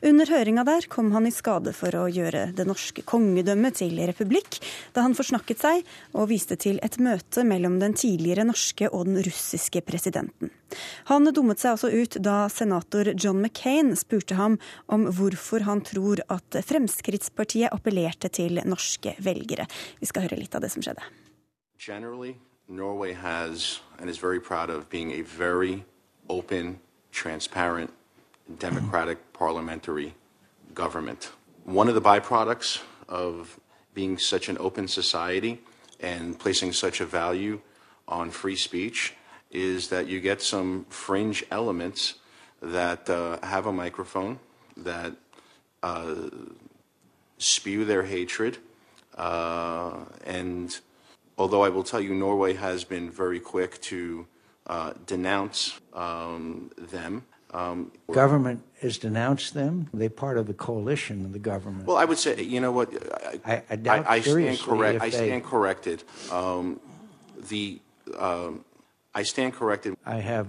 Under 0.02 0.30
høringa 0.30 0.62
der 0.66 0.86
kom 0.90 1.12
han 1.14 1.26
i 1.26 1.34
skade 1.34 1.72
for 1.74 1.94
å 1.98 2.08
gjøre 2.10 2.48
det 2.58 2.66
norske 2.66 3.02
kongedømmet 3.06 3.78
til 3.80 3.98
republikk, 4.10 4.60
da 4.94 5.06
han 5.06 5.16
forsnakket 5.18 5.62
seg 5.62 5.88
og 6.14 6.30
viste 6.30 6.58
til 6.58 6.78
et 6.86 6.98
møte 7.02 7.42
mellom 7.46 7.78
den 7.82 7.94
tidligere 7.98 8.46
norske 8.46 8.90
og 8.90 9.06
den 9.06 9.22
russiske 9.26 9.82
presidenten. 9.86 10.50
Han 11.08 11.24
dummet 11.32 11.62
seg 11.62 11.74
altså 11.74 11.88
ut 11.90 12.18
da 12.22 12.36
senator 12.52 13.10
John 13.14 13.40
McCain 13.40 13.94
spurte 13.96 14.36
ham 14.38 14.58
om 14.86 15.06
hvorfor 15.16 15.64
han 15.66 15.80
tror 15.86 16.20
at 16.28 16.60
Fremskrittspartiet 16.68 17.67
appellerte 17.72 18.28
til 18.28 18.60
norske 18.64 19.14
velgere. 19.18 19.66
Vi 20.00 20.06
skal 20.06 20.28
høre 20.28 20.40
litt 20.40 20.54
av 20.54 20.64
det 20.64 20.70
som 20.74 20.82
skjedde. 20.82 21.04
Generally, 21.78 22.34
Norway 22.68 23.14
has 23.14 23.80
and 23.98 24.10
is 24.10 24.18
very 24.18 24.40
proud 24.40 24.70
of 24.70 24.88
being 24.90 25.12
a 25.12 25.22
very 25.22 25.84
open, 26.28 26.78
transparent 27.12 27.90
democratic 28.58 29.18
parliamentary 29.32 30.14
government. 30.74 31.32
One 31.64 31.88
of 31.88 31.94
the 31.94 32.00
byproducts 32.00 32.80
of 33.08 33.58
being 33.94 34.18
such 34.18 34.48
an 34.48 34.56
open 34.58 34.88
society 34.88 35.60
and 36.00 36.38
placing 36.38 36.72
such 36.72 37.00
a 37.00 37.06
value 37.06 37.60
on 38.06 38.30
free 38.30 38.56
speech 38.56 39.14
is 39.50 39.88
that 39.88 40.06
you 40.06 40.20
get 40.20 40.40
some 40.42 40.86
fringe 40.88 41.44
elements 41.50 42.14
that 42.62 43.08
uh, 43.08 43.38
have 43.42 43.66
a 43.66 43.72
microphone, 43.72 44.38
that 44.76 45.12
uh, 45.82 46.14
spew 47.38 47.84
their 47.84 48.04
hatred. 48.04 48.58
Uh, 49.16 50.04
and 50.24 50.78
although 51.36 51.62
I 51.62 51.68
will 51.68 51.84
tell 51.84 52.00
you, 52.00 52.14
Norway 52.14 52.54
has 52.54 52.84
been 52.84 53.10
very 53.10 53.40
quick 53.40 53.80
to 53.82 54.26
uh, 54.66 54.92
denounce 55.06 55.80
um, 55.94 56.70
them 56.76 57.24
um, 57.52 57.92
government 58.10 58.62
has 58.82 58.98
denounced 58.98 59.54
them. 59.54 59.88
They're 59.94 60.10
part 60.10 60.36
of 60.36 60.46
the 60.46 60.54
coalition 60.54 61.24
of 61.24 61.32
the 61.32 61.38
government. 61.38 61.86
Well, 61.86 61.96
I 61.96 62.04
would 62.04 62.18
say, 62.18 62.42
you 62.42 62.60
know 62.60 62.72
what? 62.72 62.92
I, 63.44 63.62
I, 63.70 63.76
doubt 63.76 64.06
I, 64.06 64.16
I 64.16 64.20
stand 64.20 64.58
correct. 64.58 65.00
I 65.00 65.10
stand 65.10 65.44
they, 65.44 65.48
corrected. 65.48 66.04
Um, 66.30 66.78
the 67.48 67.80
um, 68.18 68.64
I 69.14 69.22
stand 69.22 69.54
corrected. 69.54 69.96
I 70.04 70.16
have 70.16 70.46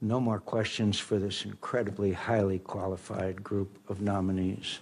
no 0.00 0.18
more 0.18 0.40
questions 0.40 0.98
for 0.98 1.18
this 1.18 1.44
incredibly 1.44 2.12
highly 2.12 2.58
qualified 2.58 3.42
group 3.44 3.78
of 3.88 4.00
nominees. 4.00 4.80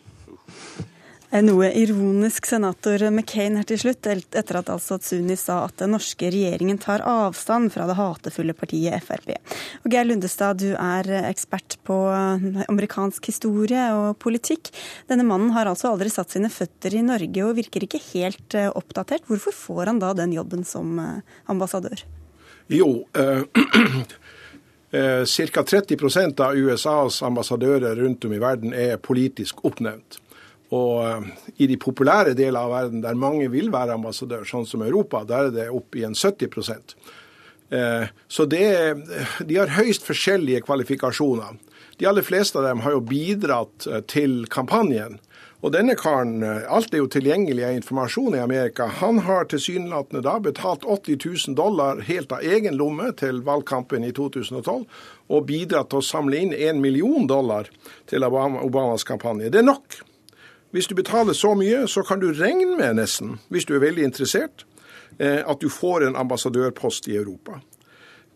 En 1.30 1.46
noe 1.46 1.68
ironisk 1.78 2.48
senator 2.50 3.04
McCain 3.06 3.54
her 3.54 3.66
til 3.68 3.78
slutt, 3.78 4.06
etter 4.10 4.56
at 4.58 4.70
altså 4.72 4.96
Tsuni 4.98 5.36
sa 5.38 5.60
at 5.68 5.76
den 5.78 5.92
norske 5.94 6.26
regjeringen 6.26 6.78
tar 6.82 7.04
avstand 7.06 7.70
fra 7.70 7.84
det 7.86 7.94
hatefulle 7.94 8.54
partiet 8.58 9.04
Frp. 9.06 9.36
Og 9.84 9.92
Geir 9.94 10.08
Lundestad, 10.08 10.58
du 10.58 10.72
er 10.74 11.06
ekspert 11.28 11.76
på 11.86 11.94
amerikansk 12.66 13.30
historie 13.30 13.84
og 13.94 14.18
politikk. 14.18 14.72
Denne 15.06 15.22
mannen 15.28 15.52
har 15.54 15.70
altså 15.70 15.92
aldri 15.92 16.10
satt 16.10 16.34
sine 16.34 16.50
føtter 16.50 16.96
i 16.98 17.04
Norge 17.06 17.44
og 17.46 17.54
virker 17.60 17.86
ikke 17.86 18.02
helt 18.08 18.56
eh, 18.58 18.66
oppdatert. 18.66 19.28
Hvorfor 19.30 19.54
får 19.54 19.92
han 19.92 20.00
da 20.02 20.10
den 20.18 20.34
jobben 20.34 20.66
som 20.66 20.98
eh, 20.98 21.36
ambassadør? 21.52 22.02
Jo, 22.74 23.04
eh, 23.14 23.46
Ca. 24.90 25.62
30% 25.62 26.42
av 26.42 26.58
USAs 26.58 27.20
ambassadører 27.22 27.94
rundt 28.02 28.26
om 28.26 28.34
i 28.34 28.42
verden 28.42 28.74
er 28.74 28.98
politisk 28.98 29.62
oppnevnt. 29.62 30.18
Og 30.76 31.06
eh, 31.06 31.30
i 31.64 31.68
de 31.70 31.78
populære 31.80 32.36
deler 32.38 32.62
av 32.62 32.74
verden 32.74 33.02
der 33.02 33.18
mange 33.18 33.48
vil 33.50 33.72
være 33.74 33.96
ambassadør, 33.98 34.46
sånn 34.46 34.68
som 34.68 34.84
Europa, 34.86 35.24
der 35.26 35.48
er 35.48 35.56
det 35.56 35.70
opp 35.74 35.98
i 35.98 36.04
en 36.06 36.14
70 36.14 36.84
eh, 37.74 38.06
Så 38.28 38.46
det, 38.46 38.68
de 39.46 39.58
har 39.58 39.74
høyst 39.80 40.06
forskjellige 40.06 40.62
kvalifikasjoner. 40.68 41.58
De 41.98 42.06
aller 42.08 42.24
fleste 42.24 42.58
av 42.58 42.68
dem 42.68 42.84
har 42.86 42.94
jo 42.94 43.02
bidratt 43.02 43.88
eh, 43.90 44.04
til 44.06 44.44
kampanjen. 44.50 45.18
Og 45.60 45.74
denne 45.74 45.92
karen, 45.92 46.38
alt 46.40 46.94
er 46.94 47.02
jo 47.02 47.08
tilgjengelig 47.12 47.66
av 47.66 47.74
informasjon 47.76 48.38
i 48.38 48.40
Amerika, 48.40 48.86
han 48.96 49.18
har 49.26 49.44
tilsynelatende 49.50 50.22
da 50.24 50.38
betalt 50.40 50.86
80 50.88 51.18
000 51.50 51.58
dollar 51.58 52.00
helt 52.06 52.32
av 52.32 52.40
egen 52.40 52.78
lomme 52.80 53.10
til 53.20 53.42
valgkampen 53.44 54.06
i 54.08 54.14
2012, 54.16 54.86
og 55.28 55.44
bidratt 55.50 55.90
til 55.92 56.00
å 56.00 56.06
samle 56.06 56.40
inn 56.40 56.56
1 56.56 56.80
million 56.80 57.28
dollar 57.28 57.68
til 58.08 58.24
Obamas 58.24 59.04
kampanje. 59.04 59.52
Det 59.52 59.60
er 59.60 59.68
nok. 59.68 60.00
Hvis 60.70 60.86
du 60.86 60.94
betaler 60.94 61.34
så 61.34 61.54
mye, 61.58 61.86
så 61.90 62.02
kan 62.06 62.20
du 62.22 62.30
regne 62.32 62.76
med 62.78 63.00
nesten, 63.00 63.38
hvis 63.50 63.66
du 63.66 63.74
er 63.74 63.82
veldig 63.82 64.04
interessert, 64.06 64.64
eh, 65.18 65.42
at 65.42 65.58
du 65.60 65.68
får 65.68 66.06
en 66.06 66.16
ambassadørpost 66.16 67.08
i 67.10 67.16
Europa. 67.16 67.58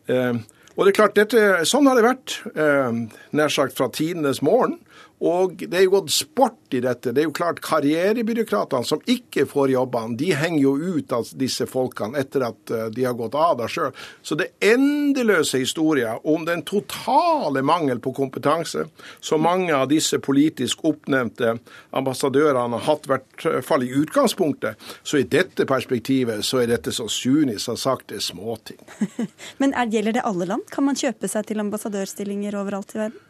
Eh, 0.09 0.35
og 0.75 0.87
det 0.87 0.91
er 0.91 0.99
klart, 0.99 1.15
dette, 1.15 1.43
Sånn 1.71 1.87
har 1.87 1.95
det 1.95 2.07
vært 2.07 2.41
eh, 2.59 2.97
nær 3.39 3.53
sagt 3.53 3.79
fra 3.79 3.87
tidenes 3.95 4.43
morgen. 4.43 4.81
Og 5.23 5.61
det 5.63 5.79
er 5.79 5.85
jo 5.87 5.95
gått 5.95 6.11
sport 6.11 6.75
i 6.75 6.81
dette. 6.83 7.13
Det 7.15 7.23
er 7.23 7.29
jo 7.29 7.35
klart 7.37 7.61
Karrierebyråkratene 7.65 8.87
som 8.87 9.03
ikke 9.07 9.47
får 9.47 9.71
jobbene, 9.75 10.17
de 10.19 10.33
henger 10.35 10.63
jo 10.65 10.97
ut 10.97 11.13
av 11.15 11.29
disse 11.39 11.67
folkene 11.71 12.19
etter 12.19 12.45
at 12.49 12.73
eh, 12.75 12.87
de 12.95 13.07
har 13.07 13.15
gått 13.19 13.37
av 13.39 13.57
da 13.61 13.69
sjøl. 13.71 13.93
Så 14.23 14.37
det 14.39 14.51
endeløse 14.65 15.61
historier 15.63 16.19
om 16.27 16.45
den 16.49 16.65
totale 16.67 17.63
mangel 17.63 18.03
på 18.03 18.13
kompetanse 18.17 18.89
som 19.21 19.45
mange 19.47 19.75
av 19.75 19.87
disse 19.93 20.19
politisk 20.19 20.85
oppnevnte 20.85 21.57
ambassadørene 21.95 22.81
har 22.81 22.87
hatt, 22.89 23.07
i 23.07 23.15
hvert 23.15 23.65
fall 23.65 23.87
i 23.87 23.93
utgangspunktet. 23.95 24.81
Så 25.03 25.23
i 25.23 25.29
dette 25.31 25.67
perspektivet 25.69 26.45
så 26.45 26.63
er 26.63 26.73
dette 26.75 26.93
så 26.93 27.07
Sunis 27.09 27.69
har 27.71 27.79
sagt, 27.81 28.09
det 28.11 28.19
er 28.19 28.27
småting. 28.27 28.81
Men 29.63 29.73
er, 29.73 29.93
gjelder 29.95 30.19
det 30.19 30.27
alle 30.27 30.49
land? 30.51 30.67
Kan 30.75 30.89
man 30.89 30.99
kjøpe 30.99 31.31
seg 31.31 31.47
til 31.49 31.63
ambassadørstillinger 31.63 32.59
overalt 32.59 32.97
i 32.97 33.07
verden? 33.07 33.23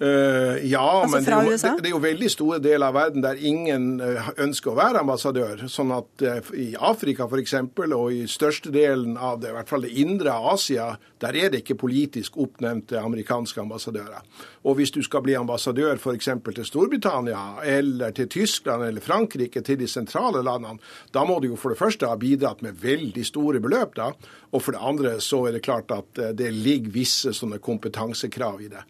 Uh, 0.00 0.56
ja, 0.66 1.02
altså 1.02 1.20
men 1.20 1.24
det 1.24 1.32
er, 1.32 1.44
jo, 1.44 1.50
det, 1.52 1.82
det 1.84 1.86
er, 1.86 1.92
jo, 1.92 1.98
veldig 2.02 2.28
store 2.32 2.56
deler 2.64 2.88
av 2.88 2.96
verden 2.96 3.22
der 3.22 3.38
ingen 3.38 4.00
uh, 4.02 4.32
ønsker 4.40 4.72
å 4.72 4.78
være 4.78 5.02
ambassadør. 5.04 5.62
Sånn 5.70 5.92
at 5.94 6.24
uh, 6.26 6.48
i 6.58 6.72
Afrika 6.74 7.28
f.eks. 7.28 7.54
og 7.84 8.08
i 8.10 8.24
største 8.26 8.72
delen 8.74 9.14
av 9.14 9.38
det, 9.44 9.52
i 9.52 9.54
hvert 9.54 9.70
fall 9.70 9.86
det 9.86 9.92
indre 10.02 10.34
Asia, 10.50 10.88
der 11.22 11.38
er 11.38 11.52
det 11.52 11.62
ikke 11.62 11.78
politisk 11.84 12.40
oppnevnte 12.42 12.98
amerikanske 12.98 13.62
ambassadører. 13.62 14.26
Og 14.66 14.80
hvis 14.80 14.90
du 14.96 15.02
skal 15.06 15.22
bli 15.22 15.36
ambassadør 15.38 15.94
f.eks. 15.94 16.32
til 16.48 16.66
Storbritannia 16.66 17.62
eller 17.62 18.16
til 18.16 18.30
Tyskland 18.32 18.88
eller 18.88 19.04
Frankrike, 19.04 19.62
til 19.62 19.78
de 19.78 19.90
sentrale 19.90 20.42
landene, 20.42 20.82
da 21.14 21.22
må 21.28 21.38
du 21.38 21.52
jo 21.52 21.60
for 21.60 21.74
det 21.74 21.78
første 21.78 22.10
ha 22.10 22.18
bidratt 22.18 22.64
med 22.66 22.80
veldig 22.82 23.26
store 23.28 23.62
beløp, 23.62 23.94
da. 24.00 24.10
Og 24.52 24.60
for 24.60 24.76
det 24.76 24.82
andre 24.84 25.14
så 25.24 25.38
er 25.48 25.56
det 25.56 25.64
klart 25.64 25.92
at 25.94 26.18
det 26.36 26.50
ligger 26.52 26.92
visse 26.92 27.32
sånne 27.32 27.56
kompetansekrav 27.64 28.60
i 28.60 28.68
det. 28.68 28.82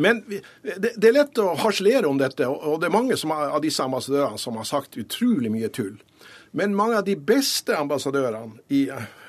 Men 0.00 0.22
det, 0.30 0.94
er 0.96 1.16
lett 1.16 1.40
å 1.42 1.52
harselere 1.60 2.08
om 2.08 2.20
dette, 2.20 2.48
og 2.48 2.80
det 2.80 2.88
er 2.88 2.94
mange 2.94 3.18
av 3.36 3.60
disse 3.60 3.84
ambassadørene 3.84 4.40
som 4.40 4.56
har 4.56 4.68
sagt 4.68 4.96
utrolig 5.00 5.52
mye 5.52 5.68
tull. 5.68 5.98
Men 6.56 6.74
mange 6.74 6.98
av 6.98 7.04
de 7.06 7.14
beste 7.16 7.76
ambassadørene 7.76 8.64
i, 8.74 8.86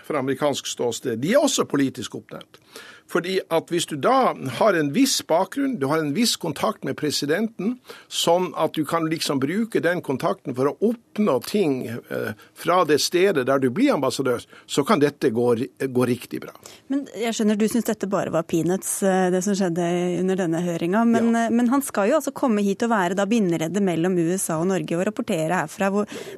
fra 0.07 0.23
amerikansk 0.23 0.71
ståsted, 0.71 1.19
de 1.21 1.35
er 1.35 1.43
også 1.43 1.67
politisk 1.69 2.15
oppnevnt. 2.21 2.61
Fordi 3.11 3.39
at 3.51 3.71
Hvis 3.71 3.87
du 3.89 3.95
da 3.99 4.33
har 4.57 4.77
en 4.77 4.91
viss 4.95 5.19
bakgrunn, 5.27 5.77
du 5.79 5.87
har 5.91 6.01
en 6.01 6.13
viss 6.15 6.35
kontakt 6.39 6.83
med 6.87 6.97
presidenten, 6.99 7.77
sånn 8.11 8.51
at 8.59 8.75
du 8.75 8.83
kan 8.87 9.07
liksom 9.11 9.39
bruke 9.39 9.79
den 9.83 10.01
kontakten 10.03 10.55
for 10.57 10.71
å 10.71 10.73
oppnå 10.91 11.37
ting 11.47 11.75
eh, 11.87 12.33
fra 12.57 12.81
det 12.87 12.99
stedet 13.03 13.45
der 13.47 13.61
du 13.63 13.69
blir 13.71 13.93
ambassadør, 13.93 14.43
så 14.65 14.83
kan 14.87 14.99
dette 14.99 15.31
gå, 15.31 15.47
gå 15.87 16.07
riktig 16.07 16.41
bra. 16.43 16.55
Men 16.91 17.05
jeg 17.15 17.35
skjønner 17.37 17.59
du 17.59 17.67
syns 17.71 17.87
dette 17.87 18.09
bare 18.11 18.33
var 18.33 18.47
peanuts, 18.49 18.97
eh, 19.07 19.29
det 19.33 19.43
som 19.45 19.55
skjedde 19.57 19.87
under 20.19 20.41
denne 20.43 20.63
høringa. 20.65 21.03
Men, 21.07 21.31
ja. 21.35 21.47
men, 21.53 21.71
han 21.71 21.85
skal 21.85 22.11
jo 22.11 22.19
altså 22.19 22.33
komme 22.35 22.63
hit 22.65 22.83
og 22.87 22.91
være 22.91 23.17
da 23.19 23.27
bindereddet 23.29 23.83
mellom 23.83 24.17
USA 24.19 24.59
og 24.59 24.67
Norge 24.71 24.99
og 24.99 25.05
rapportere 25.11 25.63
herfra. 25.63 25.91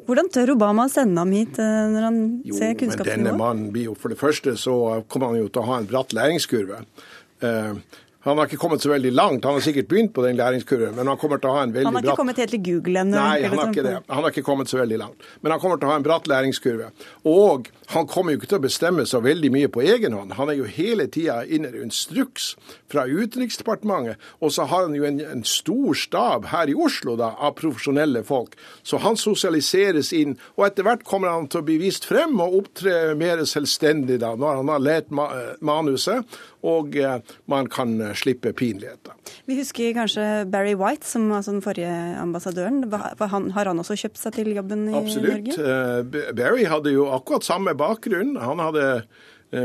Hvordan 0.07 0.29
tør 0.33 0.55
Obama 0.55 0.87
å 0.87 0.93
sende 0.93 1.21
ham 1.21 1.33
hit 1.33 1.57
når 1.57 2.09
han 2.09 2.21
jo, 2.45 2.57
ser 2.57 2.77
kunnskapsnivået? 2.77 3.25
Denne 3.25 3.37
mannen 3.39 3.69
blir 3.73 3.91
jo 3.91 3.97
for 3.97 4.13
det 4.13 4.19
første 4.21 4.55
så 4.59 4.75
kommer 5.11 5.33
han 5.33 5.41
jo 5.41 5.49
til 5.49 5.63
å 5.63 5.67
ha 5.71 5.79
en 5.81 5.89
bratt 5.89 6.13
læringskurve. 6.15 6.62
Uh, 6.71 7.79
han 8.23 8.37
har 8.39 8.47
ikke 8.47 8.57
kommet 8.57 8.83
så 8.83 8.87
veldig 8.93 9.11
langt. 9.11 9.43
Han 9.43 9.57
har 9.57 9.63
sikkert 9.63 9.89
begynt 9.91 10.13
på 10.15 10.23
den 10.23 10.37
læringskurven, 10.39 10.95
men 10.95 11.09
han 11.11 11.17
kommer 11.19 11.41
til 11.43 11.51
å 11.51 11.57
ha 11.57 11.63
en 11.65 11.73
veldig 11.75 11.83
bratt 11.83 11.91
Han 11.91 11.95
har 11.97 12.03
ikke 12.03 12.07
bratt... 12.07 12.19
kommet 12.21 12.37
helt 12.39 12.53
til 12.55 12.61
Google 12.63 13.01
ennå? 13.01 13.17
Nei, 13.17 13.41
han 13.43 13.59
har 13.59 13.71
ikke 13.73 13.83
det. 13.83 13.95
Han 14.07 14.23
har 14.23 14.31
ikke 14.31 14.45
kommet 14.47 14.71
så 14.71 14.77
veldig 14.79 14.99
langt. 15.01 15.25
Men 15.41 15.51
han 15.51 15.59
kommer 15.59 15.81
til 15.81 15.89
å 15.89 15.91
ha 15.91 15.97
en 15.99 16.05
bratt 16.05 16.29
læringskurve. 16.31 16.87
Og 17.27 17.67
han 17.91 18.07
kommer 18.07 18.31
jo 18.31 18.39
ikke 18.39 18.49
til 18.53 18.61
å 18.61 18.63
bestemme 18.63 19.03
så 19.09 19.19
veldig 19.25 19.51
mye 19.51 19.71
på 19.75 19.83
egen 19.83 20.15
hånd. 20.15 20.37
Han 20.37 20.53
er 20.53 20.55
jo 20.55 20.69
hele 20.71 21.09
tida 21.11 21.41
en 21.43 21.67
instruks 21.81 22.53
fra 22.93 23.03
Utenriksdepartementet. 23.11 24.23
Og 24.39 24.55
så 24.55 24.69
har 24.71 24.87
han 24.87 24.95
jo 24.95 25.03
en, 25.09 25.19
en, 25.19 25.43
stor 25.43 25.99
stab 25.99 26.47
her 26.53 26.71
i 26.71 26.77
Oslo 26.79 27.17
da, 27.19 27.33
av 27.35 27.57
profesjonelle 27.59 28.23
folk. 28.23 28.55
Så 28.87 29.01
han 29.03 29.19
sosialiseres 29.19 30.13
inn. 30.15 30.37
Og 30.55 30.69
etter 30.69 30.87
hvert 30.87 31.03
kommer 31.03 31.33
han 31.33 31.51
til 31.51 31.59
å 31.59 31.67
bli 31.67 31.75
vist 31.83 32.07
frem 32.07 32.39
og 32.39 32.55
opptre 32.61 33.17
mer 33.19 33.43
selvstendig 33.51 34.21
da, 34.23 34.31
når 34.39 34.63
han 34.63 34.73
har 34.77 34.87
lest 34.87 35.11
manuset 35.59 36.39
og 36.63 36.95
eh, 36.95 37.19
man 37.51 37.67
kan 37.71 37.95
eh, 38.01 38.13
slippe 38.17 38.53
pinligheter. 38.55 39.15
Vi 39.49 39.57
husker 39.59 39.93
kanskje 39.95 40.45
Barry 40.51 40.73
White, 40.79 41.05
som 41.07 41.27
var 41.31 41.43
den 41.45 41.61
forrige 41.63 41.91
ambassadøren. 42.21 42.85
Han, 43.19 43.51
har 43.51 43.69
han 43.69 43.83
også 43.83 43.97
kjøpt 44.05 44.21
seg 44.21 44.37
til 44.39 44.53
jobben 44.55 44.87
i 44.89 44.97
Absolutt. 44.97 45.29
Norge? 45.29 45.57
Absolutt. 45.57 46.17
Eh, 46.23 46.33
Barry 46.39 46.65
hadde 46.71 46.95
jo 46.95 47.09
akkurat 47.11 47.47
samme 47.47 47.75
bakgrunn. 47.77 48.37
Han 48.39 48.63
hadde 48.63 48.89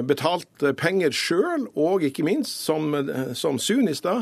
betalt 0.05 0.61
penger 0.77 1.15
sjøl, 1.17 1.63
og 1.73 2.03
ikke 2.05 2.21
minst, 2.27 2.59
som, 2.67 2.93
som 3.33 3.57
da, 4.05 4.19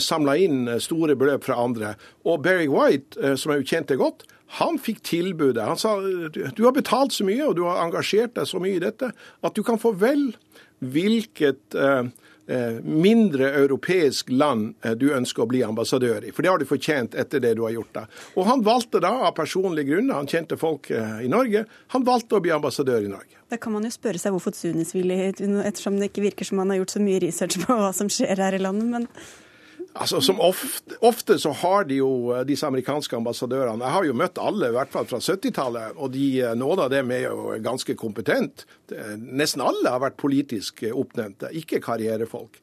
samla 0.00 0.36
inn 0.40 0.62
store 0.80 1.12
beløp 1.20 1.44
fra 1.44 1.58
andre. 1.60 1.90
Og 2.24 2.40
Barry 2.40 2.70
White, 2.72 3.36
som 3.36 3.52
jeg 3.52 3.66
kjente 3.68 3.98
godt, 4.00 4.24
han 4.60 4.78
fikk 4.78 5.02
tilbudet. 5.04 5.60
Han 5.66 5.76
sa 5.80 5.96
du 6.00 6.62
har 6.64 6.74
betalt 6.76 7.12
så 7.12 7.26
mye 7.26 7.42
og 7.46 7.56
du 7.58 7.64
har 7.66 7.82
engasjert 7.84 8.36
deg 8.38 8.48
så 8.48 8.60
mye 8.62 8.78
i 8.78 8.82
dette 8.82 9.10
at 9.10 9.56
du 9.56 9.62
kan 9.66 9.80
få 9.82 9.94
vel 9.98 10.30
hvilket 10.78 11.74
eh, 11.74 12.06
eh, 12.46 12.80
mindre 12.82 13.50
europeisk 13.60 14.30
land 14.30 14.74
eh, 14.82 14.96
du 14.98 15.10
ønsker 15.14 15.44
å 15.44 15.48
bli 15.50 15.62
ambassadør 15.66 16.26
i. 16.26 16.32
For 16.34 16.44
det 16.44 16.52
har 16.52 16.62
du 16.62 16.66
fortjent 16.68 17.14
etter 17.18 17.42
det 17.44 17.54
du 17.58 17.64
har 17.66 17.76
gjort. 17.76 17.92
da. 17.94 18.04
Og 18.34 18.48
han 18.48 18.64
valgte 18.66 19.02
da, 19.04 19.12
av 19.28 19.36
personlige 19.36 19.92
grunner, 19.92 20.18
han 20.18 20.30
kjente 20.30 20.58
folk 20.60 20.90
i 20.90 21.30
Norge, 21.30 21.64
han 21.94 22.06
valgte 22.06 22.38
å 22.38 22.44
bli 22.44 22.52
ambassadør 22.54 23.06
i 23.06 23.12
Norge. 23.12 23.40
Da 23.52 23.60
kan 23.60 23.74
man 23.76 23.86
jo 23.86 23.92
spørre 23.94 24.18
seg 24.18 24.34
hvorfor 24.34 24.56
Sunis 24.56 24.94
ville 24.96 25.30
ettersom 25.30 26.00
det 26.00 26.10
ikke 26.10 26.28
virker 26.30 26.48
som 26.48 26.62
han 26.62 26.72
har 26.72 26.82
gjort 26.82 26.96
så 26.96 27.02
mye 27.04 27.22
research 27.22 27.60
på 27.62 27.78
hva 27.78 27.92
som 27.96 28.10
skjer 28.12 28.44
her 28.44 28.58
i 28.58 28.62
landet. 28.62 28.90
men... 28.90 29.08
Altså, 29.94 30.18
som 30.20 30.40
ofte, 30.42 30.96
ofte, 31.06 31.36
så 31.38 31.52
har 31.54 31.84
de 31.86 32.00
jo 32.00 32.32
eh, 32.34 32.40
disse 32.48 32.66
amerikanske 32.66 33.14
ambassadørene 33.14 33.84
Jeg 33.84 33.94
har 33.94 34.06
jo 34.08 34.16
møtt 34.18 34.40
alle, 34.42 34.72
i 34.72 34.74
hvert 34.74 34.90
fall 34.90 35.06
fra 35.06 35.20
70-tallet, 35.22 35.94
og 35.94 36.10
de, 36.10 36.24
eh, 36.42 36.64
av 36.64 36.88
dem 36.90 37.12
er 37.14 37.28
jo 37.28 37.54
ganske 37.62 37.94
kompetente. 37.94 38.66
Nesten 39.22 39.62
alle 39.62 39.92
har 39.94 40.02
vært 40.02 40.18
politisk 40.18 40.82
eh, 40.82 40.94
oppnevnte, 40.94 41.52
ikke 41.54 41.82
karrierefolk. 41.84 42.58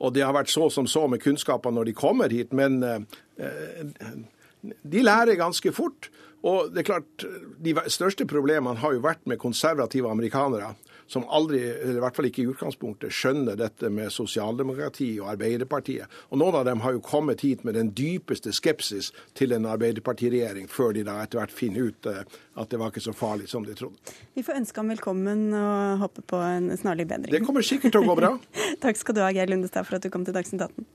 Og 0.00 0.14
det 0.16 0.22
har 0.24 0.32
vært 0.32 0.48
så 0.48 0.70
som 0.72 0.86
så 0.88 1.02
med 1.12 1.20
kunnskaper 1.20 1.74
når 1.76 1.90
de 1.90 1.92
kommer 1.92 2.32
hit, 2.32 2.54
men 2.56 2.78
de 2.80 5.02
lærer 5.04 5.36
ganske 5.36 5.68
fort. 5.76 6.08
Og 6.48 6.70
det 6.72 6.80
er 6.80 6.86
klart, 6.88 7.26
De 7.60 7.74
største 7.92 8.24
problemene 8.24 8.80
har 8.80 8.96
jo 8.96 9.02
vært 9.04 9.20
med 9.28 9.36
konservative 9.42 10.08
amerikanere 10.08 10.72
som 11.10 11.26
aldri, 11.28 11.60
eller 11.60 11.98
i 11.98 12.02
hvert 12.04 12.16
fall 12.16 12.28
ikke 12.28 12.42
i 12.44 12.48
utgangspunktet, 12.52 13.12
skjønner 13.14 13.58
dette 13.60 13.90
med 13.92 14.12
sosialdemokrati 14.14 15.10
og 15.22 15.30
Arbeiderpartiet. 15.34 16.10
Og 16.30 16.40
noen 16.40 16.58
av 16.60 16.66
dem 16.68 16.82
har 16.84 16.96
jo 16.96 17.04
kommet 17.04 17.44
hit 17.44 17.64
med 17.66 17.78
den 17.78 17.92
dypeste 17.96 18.54
skepsis 18.56 19.12
til 19.38 19.54
en 19.56 19.68
Arbeiderpartiregjering, 19.70 20.68
før 20.72 20.94
de 20.96 21.04
da 21.06 21.20
etter 21.22 21.42
hvert 21.42 21.54
finner 21.54 21.90
ut 21.90 22.10
eh, 22.10 22.24
at 22.54 22.70
det 22.70 22.80
var 22.80 22.92
ikke 22.92 23.04
så 23.04 23.14
farlig 23.16 23.50
som 23.50 23.66
de 23.66 23.76
trodde. 23.78 24.16
Vi 24.34 24.44
får 24.46 24.60
ønske 24.62 24.80
ham 24.80 24.92
velkommen 24.94 25.46
og 25.58 26.04
håpe 26.04 26.26
på 26.30 26.40
en 26.40 26.72
snarlig 26.78 27.08
bedring. 27.10 27.32
Det 27.34 27.44
kommer 27.46 27.66
sikkert 27.66 27.94
til 27.96 28.04
å 28.04 28.12
gå 28.12 28.18
bra. 28.22 28.34
Takk 28.84 29.00
skal 29.00 29.18
du 29.18 29.24
ha, 29.24 29.32
Geir 29.34 29.50
Lundestad, 29.50 29.86
for 29.88 29.98
at 29.98 30.06
du 30.06 30.12
kom 30.12 30.26
til 30.26 30.36
Dagsnytt 30.36 30.62
18. 30.62 30.86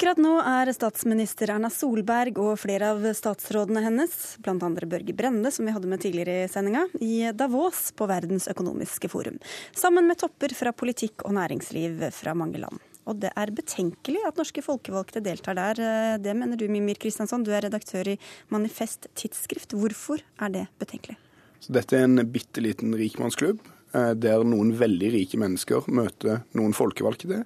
Akkurat 0.00 0.16
nå 0.16 0.30
er 0.40 0.70
statsminister 0.72 1.50
Erna 1.52 1.68
Solberg 1.68 2.38
og 2.40 2.54
flere 2.62 2.94
av 2.94 3.02
statsrådene 3.12 3.82
hennes, 3.84 4.14
bl.a. 4.40 4.54
Børge 4.88 5.12
Brende, 5.12 5.50
som 5.52 5.66
vi 5.68 5.74
hadde 5.76 5.90
med 5.92 6.00
tidligere 6.00 6.46
i 6.46 6.48
sendinga, 6.48 6.86
i 7.04 7.26
Davos 7.36 7.90
på 7.92 8.06
Verdens 8.08 8.46
økonomiske 8.48 9.10
forum. 9.12 9.34
Sammen 9.76 10.06
med 10.08 10.16
topper 10.22 10.54
fra 10.56 10.72
politikk 10.72 11.26
og 11.28 11.34
næringsliv 11.36 12.00
fra 12.16 12.32
mange 12.32 12.62
land. 12.62 12.80
Og 13.04 13.18
det 13.20 13.34
er 13.36 13.52
betenkelig 13.52 14.22
at 14.24 14.40
norske 14.40 14.64
folkevalgte 14.64 15.20
deltar 15.20 15.58
der. 15.58 15.82
Det 16.24 16.32
mener 16.32 16.56
du, 16.56 16.64
Mimir 16.72 16.96
Kristiansson, 16.96 17.44
du 17.44 17.52
er 17.52 17.66
redaktør 17.66 18.08
i 18.14 18.16
Manifest 18.48 19.10
Tidsskrift. 19.12 19.76
Hvorfor 19.76 20.24
er 20.40 20.54
det 20.54 20.64
betenkelig? 20.80 21.18
Så 21.60 21.76
dette 21.76 22.00
er 22.00 22.08
en 22.08 22.24
bitte 22.24 22.64
liten 22.64 22.96
rikmannsklubb 22.96 23.60
eh, 23.92 24.14
der 24.16 24.48
noen 24.48 24.72
veldig 24.80 25.12
rike 25.18 25.42
mennesker 25.44 25.92
møter 25.92 26.40
noen 26.56 26.72
folkevalgte 26.72 27.44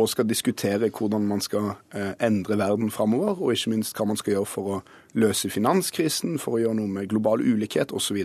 og 0.00 0.10
skal 0.12 0.28
diskutere 0.28 0.90
hvordan 0.90 1.26
man 1.28 1.42
skal 1.44 1.74
eh, 1.94 2.14
endre 2.22 2.58
verden 2.58 2.90
framover, 2.94 3.36
og 3.38 3.52
ikke 3.54 3.74
minst 3.74 3.96
hva 3.96 4.08
man 4.08 4.18
skal 4.20 4.36
gjøre 4.36 4.48
for 4.48 4.72
å 4.74 4.80
løse 5.20 5.50
finanskrisen, 5.52 6.38
for 6.40 6.56
å 6.56 6.62
gjøre 6.62 6.78
noe 6.78 6.90
med 6.90 7.10
global 7.10 7.42
ulikhet 7.42 7.94
osv. 7.96 8.22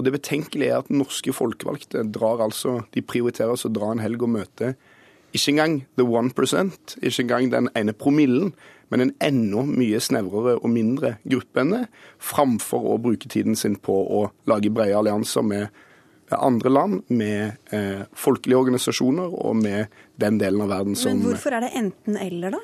Det 0.00 0.14
betenkelige 0.14 0.72
er 0.72 0.84
at 0.84 0.92
norske 0.92 1.34
folkevalgte 1.36 2.06
drar 2.12 2.42
altså, 2.44 2.80
de 2.94 3.02
prioriterer 3.02 3.54
altså 3.54 3.70
å 3.70 3.76
dra 3.76 3.92
en 3.92 4.02
helg 4.04 4.24
og 4.26 4.34
møte 4.38 4.74
ikke 5.32 5.52
engang 5.52 5.86
the 5.96 6.04
one 6.04 6.30
percent, 6.30 6.96
ikke 7.02 7.22
engang 7.22 7.52
den 7.52 7.68
ene 7.78 7.92
promillen, 7.94 8.52
men 8.90 9.04
en 9.04 9.12
enda 9.22 9.62
mye 9.62 10.00
snevrere 10.02 10.56
og 10.58 10.72
mindre 10.72 11.14
gruppe 11.22 11.62
enn 11.62 11.74
det, 11.74 11.84
framfor 12.18 12.88
å 12.90 12.98
bruke 13.02 13.30
tiden 13.30 13.54
sin 13.56 13.76
på 13.78 13.94
å 13.94 14.24
lage 14.50 14.72
brede 14.74 14.98
allianser 14.98 15.46
med 15.46 15.68
andre 16.38 16.70
land, 16.70 17.02
med 17.08 17.74
eh, 17.74 18.06
folkelige 18.14 18.58
organisasjoner 18.58 19.34
og 19.34 19.56
med 19.58 19.90
den 20.20 20.38
delen 20.40 20.62
av 20.64 20.70
verden 20.70 20.98
som 20.98 21.16
Men 21.16 21.26
hvorfor 21.26 21.56
er 21.56 21.66
det 21.66 21.72
enten-eller, 21.80 22.56
da? 22.56 22.60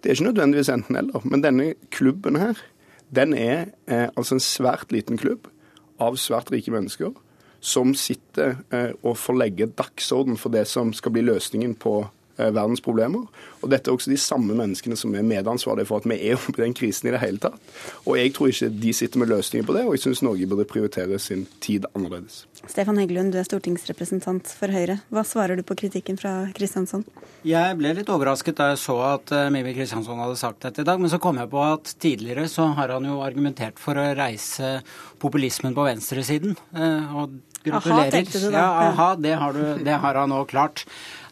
Det 0.00 0.08
er 0.08 0.16
ikke 0.16 0.30
nødvendigvis 0.30 0.72
enten-eller. 0.72 1.26
Men 1.28 1.42
denne 1.44 1.72
klubben 1.92 2.38
her, 2.40 2.60
den 3.12 3.34
er 3.36 3.72
eh, 3.90 4.08
altså 4.16 4.38
en 4.38 4.44
svært 4.44 4.94
liten 4.94 5.20
klubb 5.20 5.50
av 6.00 6.16
svært 6.16 6.48
rike 6.54 6.72
mennesker 6.72 7.12
som 7.60 7.92
sitter 7.98 8.56
eh, 8.72 8.92
og 9.04 9.18
får 9.20 9.36
legge 9.36 9.68
dagsorden 9.76 10.38
for 10.40 10.52
det 10.54 10.64
som 10.70 10.94
skal 10.96 11.12
bli 11.12 11.26
løsningen 11.26 11.76
på 11.80 11.98
verdens 12.54 12.82
problemer. 12.84 13.26
Og 13.60 13.70
dette 13.72 13.90
er 13.90 13.96
også 13.96 14.12
de 14.12 14.18
samme 14.20 14.56
menneskene 14.56 14.96
som 14.98 15.14
er 15.14 15.26
medansvarlige 15.26 15.88
for 15.90 16.00
at 16.00 16.08
vi 16.08 16.16
er 16.30 16.38
oppe 16.38 16.56
i 16.56 16.64
den 16.64 16.76
krisen 16.76 17.10
i 17.10 17.14
det 17.14 17.22
hele 17.22 17.40
tatt. 17.42 17.58
Og 18.06 18.16
jeg 18.18 18.32
tror 18.36 18.52
ikke 18.52 18.70
de 18.82 18.94
sitter 18.96 19.22
med 19.22 19.32
løsninger 19.32 19.66
på 19.68 19.76
det, 19.76 19.84
og 19.86 19.96
jeg 19.96 20.04
syns 20.06 20.22
Norge 20.24 20.48
burde 20.50 20.68
prioritere 20.68 21.18
sin 21.22 21.46
tid 21.60 21.88
annerledes. 21.94 22.44
Stefan 22.68 22.98
Heggelund, 23.00 23.32
du 23.32 23.40
er 23.40 23.46
stortingsrepresentant 23.48 24.50
for 24.56 24.72
Høyre. 24.72 25.00
Hva 25.12 25.24
svarer 25.26 25.56
du 25.56 25.64
på 25.66 25.76
kritikken 25.80 26.18
fra 26.20 26.34
Kristiansson? 26.56 27.04
Jeg 27.46 27.76
ble 27.80 27.94
litt 27.96 28.10
overrasket 28.12 28.58
da 28.58 28.70
jeg 28.72 28.82
så 28.82 28.96
at 29.14 29.32
uh, 29.32 29.46
Mimi 29.52 29.72
Kristiansson 29.76 30.20
hadde 30.20 30.36
sagt 30.40 30.66
dette 30.66 30.84
i 30.84 30.88
dag, 30.88 31.00
men 31.00 31.12
så 31.12 31.20
kom 31.22 31.40
jeg 31.40 31.50
på 31.52 31.62
at 31.64 31.94
tidligere 32.00 32.48
så 32.52 32.70
har 32.76 32.92
han 32.96 33.08
jo 33.08 33.22
argumentert 33.24 33.80
for 33.80 33.96
å 33.96 34.10
reise 34.16 34.78
populismen 35.20 35.76
på 35.76 35.86
venstresiden. 35.88 36.56
Uh, 36.76 37.22
og 37.22 37.38
gratulerer. 37.64 38.02
Aha, 38.06 38.10
tenkte 38.12 38.42
du 38.42 38.48
da. 38.50 38.58
Ja, 38.58 38.68
aha, 38.90 39.08
det 39.20 39.34
har, 39.40 39.56
du, 39.56 39.84
det 39.84 39.96
har 40.02 40.20
han 40.22 40.32
nå 40.32 40.44
klart. 40.50 40.84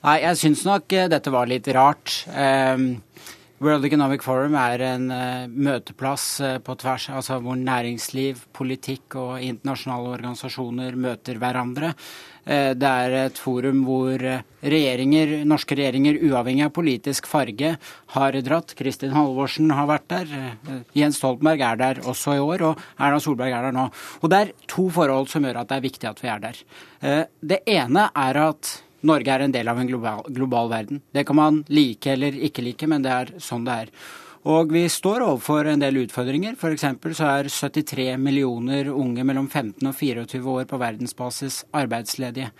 Nei, 0.04 0.20
jeg 0.22 0.38
syns 0.38 0.64
nok 0.68 0.94
eh, 0.94 1.08
dette 1.10 1.32
var 1.34 1.50
litt 1.50 1.68
rart. 1.74 2.20
Um, 2.30 2.90
World 3.58 3.88
Economic 3.88 4.22
Forum 4.22 4.54
er 4.54 4.82
en 4.86 5.08
uh, 5.10 5.48
møteplass 5.50 6.26
uh, 6.44 6.50
på 6.62 6.76
tvers, 6.78 7.08
altså 7.10 7.40
hvor 7.42 7.56
næringsliv, 7.58 8.44
politikk 8.54 9.16
og 9.18 9.42
internasjonale 9.42 10.12
organisasjoner 10.14 10.94
møter 10.94 11.40
hverandre. 11.42 11.90
Uh, 12.46 12.70
det 12.78 12.92
er 12.92 13.16
et 13.24 13.42
forum 13.42 13.82
hvor 13.88 14.22
regjeringer, 14.62 15.34
norske 15.42 15.74
regjeringer, 15.74 16.20
uavhengig 16.30 16.68
av 16.68 16.72
politisk 16.78 17.26
farge, 17.26 17.74
har 18.14 18.40
dratt. 18.46 18.78
Kristin 18.78 19.16
Halvorsen 19.16 19.74
har 19.74 19.90
vært 19.90 20.06
der. 20.14 20.34
Jens 20.94 21.18
Stoltenberg 21.18 21.66
er 21.72 21.82
der 21.82 22.02
også 22.06 22.38
i 22.38 22.42
år, 22.44 22.68
og 22.70 22.88
Erna 22.94 23.18
Solberg 23.18 23.58
er 23.58 23.66
der 23.66 23.74
nå. 23.74 23.90
Og 24.22 24.30
det 24.30 24.38
er 24.44 24.58
to 24.70 24.86
forhold 24.94 25.32
som 25.34 25.42
gjør 25.42 25.64
at 25.64 25.72
det 25.72 25.80
er 25.80 25.88
viktig 25.90 26.14
at 26.14 26.22
vi 26.22 26.30
er 26.30 26.46
der. 26.46 26.66
Det 27.42 27.64
ene 27.66 28.06
er 28.14 28.46
at 28.52 28.78
Norge 29.06 29.34
er 29.34 29.44
en 29.44 29.54
del 29.54 29.68
av 29.70 29.78
en 29.78 29.86
global, 29.86 30.24
global 30.34 30.70
verden. 30.72 31.02
Det 31.14 31.24
kan 31.28 31.38
man 31.38 31.60
like 31.68 32.10
eller 32.12 32.34
ikke 32.48 32.64
like, 32.66 32.88
men 32.90 33.04
det 33.04 33.12
er 33.14 33.32
sånn 33.42 33.66
det 33.68 33.76
er. 33.84 33.92
Og 34.48 34.72
vi 34.72 34.84
står 34.88 35.24
overfor 35.26 35.66
en 35.68 35.82
del 35.82 35.98
utfordringer. 36.04 36.54
F.eks. 36.56 36.86
så 37.18 37.30
er 37.30 37.50
73 37.50 38.12
millioner 38.22 38.88
unge 38.92 39.24
mellom 39.26 39.48
15 39.50 39.82
og 39.90 39.96
24 39.98 40.54
år 40.54 40.68
på 40.70 40.78
verdensbasis 40.80 41.64
arbeidsledige. 41.76 42.52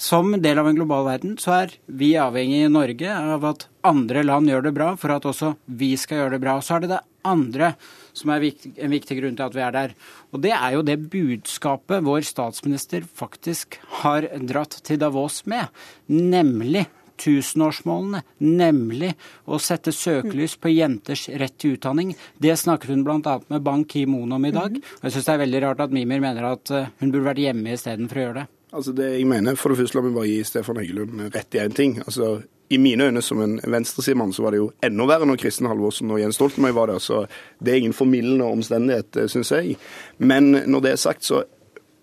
Som 0.00 0.32
del 0.40 0.58
av 0.58 0.66
en 0.66 0.78
global 0.78 1.04
verden 1.04 1.34
så 1.36 1.52
er 1.58 1.74
vi 1.84 2.14
avhengig 2.16 2.62
i 2.64 2.72
Norge 2.72 3.12
av 3.12 3.44
at 3.44 3.66
andre 3.84 4.22
land 4.24 4.48
gjør 4.48 4.64
det 4.64 4.72
bra, 4.78 4.94
for 4.96 5.12
at 5.12 5.26
også 5.28 5.52
vi 5.66 5.92
skal 6.00 6.22
gjøre 6.22 6.38
det 6.38 6.44
bra. 6.46 6.56
Og 6.56 6.64
Så 6.64 6.78
er 6.78 6.86
det 6.86 6.94
det 6.94 7.02
andre 7.26 7.74
som 8.16 8.32
er 8.34 8.46
en 8.50 8.94
viktig 8.94 9.18
grunn 9.20 9.36
til 9.38 9.46
at 9.46 9.56
vi 9.56 9.64
er 9.64 9.74
der. 9.74 9.96
Og 10.34 10.42
det 10.44 10.54
er 10.56 10.76
jo 10.76 10.84
det 10.86 10.98
budskapet 11.12 12.04
vår 12.06 12.24
statsminister 12.26 13.04
faktisk 13.04 13.78
har 14.02 14.28
dratt 14.48 14.80
til 14.86 15.00
Davos 15.00 15.42
med, 15.50 15.68
nemlig 16.10 16.86
tusenårsmålene, 17.20 18.22
nemlig 18.40 19.12
å 19.44 19.58
sette 19.60 19.92
søkelys 19.94 20.56
på 20.60 20.72
jenters 20.72 21.26
rett 21.40 21.58
til 21.60 21.76
utdanning. 21.76 22.14
Det 22.40 22.56
snakket 22.56 22.94
hun 22.94 23.04
bl.a. 23.06 23.36
med 23.52 23.66
Ban 23.66 23.84
Ki-moon 23.84 24.32
om 24.36 24.48
i 24.48 24.54
dag. 24.54 24.78
Mhm. 24.78 24.96
Og 25.00 25.08
jeg 25.08 25.16
syns 25.16 25.28
det 25.28 25.34
er 25.34 25.44
veldig 25.44 25.62
rart 25.66 25.84
at 25.84 25.92
Mimir 25.94 26.24
mener 26.24 26.48
at 26.54 26.72
eh, 26.72 26.88
hun 27.02 27.12
burde 27.12 27.28
vært 27.32 27.44
hjemme 27.44 27.76
istedenfor 27.76 28.20
å 28.20 28.26
gjøre 28.26 28.40
det. 28.40 28.48
Altså 28.72 28.92
det 28.94 29.08
jeg 29.18 29.26
mener, 29.26 29.54
For 29.58 29.72
det 29.72 29.80
første 29.80 29.98
la 29.98 30.04
meg 30.06 30.14
bare 30.14 30.30
gi 30.30 30.42
Stefan 30.46 30.78
Heggelund 30.78 31.34
rett 31.34 31.54
i 31.54 31.62
én 31.62 31.74
ting. 31.74 31.98
Altså, 32.04 32.40
I 32.70 32.78
mine 32.78 33.08
øyne 33.08 33.22
som 33.22 33.40
en 33.42 33.58
venstresidemann 33.66 34.32
så 34.32 34.44
var 34.44 34.54
det 34.54 34.60
jo 34.60 34.70
enda 34.86 35.06
verre 35.10 35.26
når 35.26 35.40
Kristin 35.42 35.66
Halvorsen 35.66 36.10
og 36.10 36.20
Jens 36.20 36.38
Stoltenberg 36.38 36.76
var 36.76 36.92
der. 36.92 36.98
Så 37.02 37.24
det 37.58 37.72
er 37.72 37.82
ingen 37.82 37.96
formildende 37.96 38.46
omstendighet, 38.46 39.16
eh, 39.16 39.28
syns 39.28 39.50
jeg. 39.50 39.76
Men 40.18 40.52
når 40.66 40.80
det 40.80 40.92
er 40.92 40.96
sagt, 40.96 41.24
så 41.24 41.42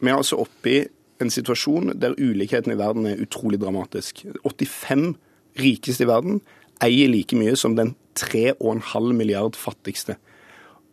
vi 0.02 0.10
er 0.10 0.18
altså 0.18 0.42
oppe 0.44 0.74
i 0.74 0.86
en 1.22 1.30
situasjon 1.30 1.96
der 1.96 2.18
ulikheten 2.20 2.72
i 2.72 2.78
verden 2.78 3.06
er 3.06 3.22
utrolig 3.24 3.62
dramatisk. 3.62 4.26
85 4.44 5.16
rikeste 5.58 6.04
i 6.04 6.08
verden 6.08 6.42
eier 6.84 7.10
like 7.10 7.36
mye 7.38 7.56
som 7.58 7.76
den 7.78 7.96
3,5 8.20 9.14
milliard 9.14 9.56
fattigste 9.56 10.18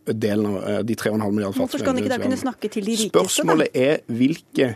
delen 0.06 0.46
av 0.46 0.56
eh, 0.68 0.80
de 0.84 0.94
3,5 0.94 1.30
milliard 1.32 1.54
fattigste. 1.54 1.60
Hvorfor 1.60 1.78
skal 1.82 1.92
han 1.92 2.02
ikke 2.02 2.14
da 2.14 2.22
kunne 2.22 2.40
snakke 2.40 2.68
til 2.68 2.86
de 2.86 2.94
rikeste? 2.94 3.12
Spørsmålet 3.12 3.68
er 3.74 4.02
hvilke 4.06 4.74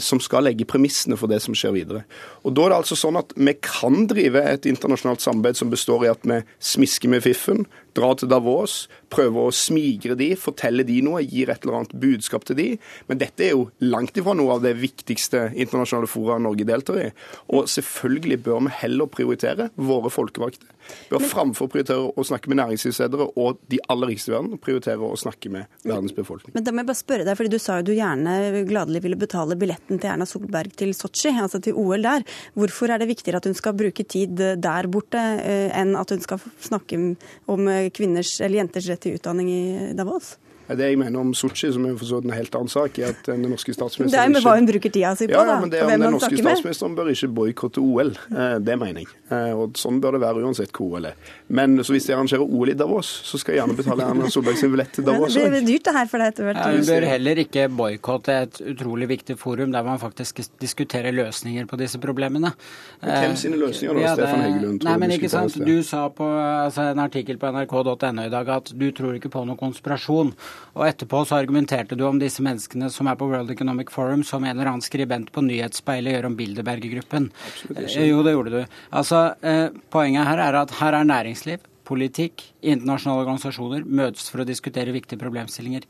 som 0.00 0.20
skal 0.22 0.46
legge 0.46 0.66
premissene 0.68 1.16
for 1.18 1.30
det 1.30 1.40
som 1.44 1.54
skjer 1.56 1.74
videre. 1.74 2.02
Og 2.46 2.54
da 2.56 2.66
er 2.66 2.72
det 2.72 2.76
altså 2.82 2.96
sånn 2.98 3.18
at 3.20 3.34
Vi 3.36 3.52
kan 3.60 4.06
drive 4.08 4.40
et 4.40 4.68
internasjonalt 4.70 5.20
samarbeid 5.24 5.58
som 5.58 5.72
består 5.72 6.06
i 6.06 6.12
at 6.12 6.22
vi 6.24 6.40
smisker 6.62 7.10
med 7.12 7.24
fiffen, 7.24 7.64
drar 7.94 8.16
til 8.18 8.30
Davos, 8.30 8.88
prøver 9.12 9.48
å 9.48 9.54
smigre 9.54 10.16
de, 10.18 10.32
fortelle 10.38 10.86
de 10.86 11.00
noe, 11.04 11.22
gir 11.22 11.50
et 11.52 11.64
eller 11.64 11.80
annet 11.80 11.94
budskap 12.02 12.46
til 12.48 12.58
de. 12.58 12.68
Men 13.10 13.20
dette 13.22 13.46
er 13.46 13.54
jo 13.54 13.68
langt 13.84 14.16
ifra 14.18 14.34
noe 14.36 14.56
av 14.56 14.64
det 14.64 14.74
viktigste 14.80 15.50
internasjonale 15.52 16.10
fora 16.10 16.40
Norge 16.42 16.66
deltar 16.68 17.00
i. 17.00 17.08
Og 17.54 17.68
selvfølgelig 17.70 18.40
bør 18.46 18.64
vi 18.66 18.78
heller 18.82 19.10
prioritere 19.10 19.70
våre 19.76 20.12
folkevalgte. 20.12 20.73
Bør 21.10 21.24
framfor 21.28 21.70
prioritere 21.72 22.10
å 22.10 22.26
snakke 22.26 22.50
med 22.52 22.60
næringslivsledere 22.60 23.28
og 23.40 23.60
de 23.72 23.80
aller 23.92 24.12
rikeste 24.12 24.32
i 24.32 24.34
verden, 24.34 24.60
prioritere 24.62 25.08
å 25.08 25.18
snakke 25.18 25.52
med 25.52 25.80
verdens 25.84 26.14
befolkning. 26.16 26.54
Men 26.56 26.66
da 26.66 26.74
må 26.74 26.82
jeg 26.82 26.90
bare 26.90 27.00
spørre 27.00 27.28
deg, 27.28 27.38
fordi 27.38 27.52
Du 27.54 27.60
sa 27.62 27.78
jo 27.78 27.86
du 27.86 27.92
gjerne 27.94 28.64
gladelig 28.68 29.04
ville 29.04 29.18
betale 29.20 29.56
billetten 29.58 30.00
til 30.00 30.10
Erna 30.10 30.26
Solberg 30.26 30.74
til 30.76 30.94
Sotsji, 30.96 31.30
altså 31.38 31.60
til 31.62 31.78
OL 31.78 32.02
der. 32.04 32.24
Hvorfor 32.58 32.90
er 32.90 33.02
det 33.02 33.10
viktigere 33.12 33.38
at 33.38 33.48
hun 33.48 33.56
skal 33.56 33.76
bruke 33.78 34.04
tid 34.04 34.34
der 34.34 34.88
borte, 34.90 35.20
eh, 35.44 35.70
enn 35.76 35.94
at 35.98 36.10
hun 36.10 36.24
skal 36.24 36.42
snakke 36.60 36.98
om 37.46 37.68
kvinners 37.94 38.40
eller 38.40 38.64
jenters 38.64 38.88
rett 38.90 39.04
til 39.06 39.20
utdanning 39.20 39.52
i 39.52 39.62
Davos? 39.96 40.34
Det 40.68 40.86
jeg 40.88 40.96
mener 40.96 41.20
om 41.20 41.34
Sotsji, 41.36 41.68
som 41.74 41.84
er 41.84 41.96
for 42.00 42.08
så 42.08 42.18
vidt 42.18 42.30
en 42.30 42.36
helt 42.38 42.54
annen 42.56 42.72
sak, 42.72 42.98
er 42.98 43.12
at 43.12 43.26
den 43.28 43.42
norske 43.52 43.74
statsministeren 43.76 44.12
Det 44.14 44.20
er 44.22 44.32
med 44.32 44.44
hva 44.46 44.54
hun 44.56 44.68
bruker 44.68 44.92
tida 44.94 45.12
si 45.18 45.26
på, 45.28 45.36
da. 45.36 45.56
Ja, 45.56 45.56
men 45.60 45.72
det 45.72 45.80
er 45.82 45.90
om 45.90 46.04
Den 46.04 46.14
norske 46.16 46.38
statsministeren 46.38 46.94
bør 46.96 47.10
ikke 47.12 47.28
boikotte 47.36 47.82
OL. 47.84 48.14
Eh, 48.32 48.54
det 48.64 48.76
mener 48.80 49.04
jeg. 49.04 49.10
Eh, 49.28 49.52
og 49.52 49.76
sånn 49.80 50.00
bør 50.00 50.16
det 50.16 50.22
være 50.24 50.44
uansett 50.44 50.72
hvor 50.72 50.96
OL 50.96 51.10
er. 51.10 51.18
Men 51.52 51.76
så 51.84 51.92
hvis 51.92 52.08
de 52.08 52.14
arrangerer 52.16 52.44
OL 52.44 52.72
i 52.72 52.76
Davos, 52.80 53.10
så 53.28 53.40
skal 53.40 53.54
jeg 53.54 53.60
gjerne 53.60 53.76
betale 53.76 54.06
Erna 54.08 54.30
Solberg 54.32 54.60
sin 54.60 54.72
billett 54.72 54.94
til 54.96 55.06
Davos. 55.08 55.36
Det 55.36 55.50
blir 55.52 55.66
dyrt 55.68 55.84
det 55.90 55.94
her 55.98 56.08
for 56.10 56.24
deg 56.24 56.32
etter 56.32 56.48
hvert. 56.48 56.62
Ja, 56.62 56.78
hun 56.78 56.88
bør 56.88 57.08
heller 57.12 57.42
ikke 57.44 57.68
boikotte 57.82 58.38
et 58.46 58.62
utrolig 58.74 59.10
viktig 59.12 59.36
forum 59.40 59.74
der 59.74 59.84
man 59.84 60.00
faktisk 60.00 60.40
diskuterer 60.62 61.12
løsninger 61.12 61.68
på 61.68 61.80
disse 61.80 62.00
problemene. 62.00 62.54
Men 63.02 63.14
hvem 63.20 63.36
sine 63.40 63.60
løsninger 63.60 64.00
da, 64.00 64.06
ja, 64.06 64.16
det, 64.16 64.24
Stefan 64.24 64.44
Heggelund? 64.46 64.88
Nei, 64.88 64.96
men 65.02 65.14
ikke 65.18 65.32
sant. 65.32 65.60
Du 65.60 65.76
sa 65.84 66.06
på 66.08 66.24
altså, 66.24 66.88
en 66.94 67.04
artikkel 67.04 67.36
på 67.40 67.52
nrk.no 67.52 68.24
i 68.24 68.32
dag 68.32 68.52
at 68.56 68.72
du 68.72 68.88
tror 68.96 69.20
ikke 69.20 69.32
på 69.32 69.44
noen 69.44 69.60
konspirasjon. 69.60 70.32
Og 70.74 70.88
etterpå 70.88 71.20
så 71.26 71.38
argumenterte 71.38 71.96
du 71.98 72.02
om 72.08 72.18
disse 72.18 72.42
menneskene 72.42 72.88
som 72.90 73.06
er 73.10 73.18
på 73.18 73.28
World 73.30 73.52
Economic 73.54 73.92
Forum, 73.94 74.24
som 74.26 74.42
en 74.42 74.56
eller 74.56 74.72
annen 74.72 74.84
skribent 74.84 75.30
på 75.34 75.44
Nyhetsspeilet 75.46 76.16
gjør 76.16 76.28
om 76.30 76.38
Bilderberger-gruppen. 76.38 77.28
Eh, 77.76 77.94
jo, 78.08 78.24
det 78.26 78.34
gjorde 78.34 78.54
du. 78.56 78.74
Altså, 78.90 79.22
eh, 79.46 79.68
Poenget 79.94 80.26
her 80.26 80.42
er 80.42 80.58
at 80.58 80.74
her 80.80 80.98
er 80.98 81.06
næringsliv, 81.06 81.62
politikk, 81.86 82.42
internasjonale 82.64 83.22
organisasjoner 83.22 83.86
møtes 83.86 84.26
for 84.32 84.42
å 84.42 84.48
diskutere 84.48 84.94
viktige 84.94 85.20
problemstillinger. 85.20 85.86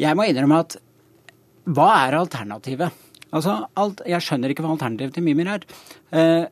Jeg 0.00 0.16
må 0.16 0.28
innrømme 0.28 0.62
at 0.64 0.78
hva 1.66 1.90
er 2.06 2.16
alternativet? 2.16 3.04
Altså, 3.34 3.66
alt, 3.76 4.00
Jeg 4.06 4.22
skjønner 4.22 4.52
ikke 4.52 4.64
hva 4.64 4.76
alternativet 4.76 5.16
til 5.18 5.26
Mimir 5.26 5.50
er. 5.58 5.66
Eh, 6.12 6.46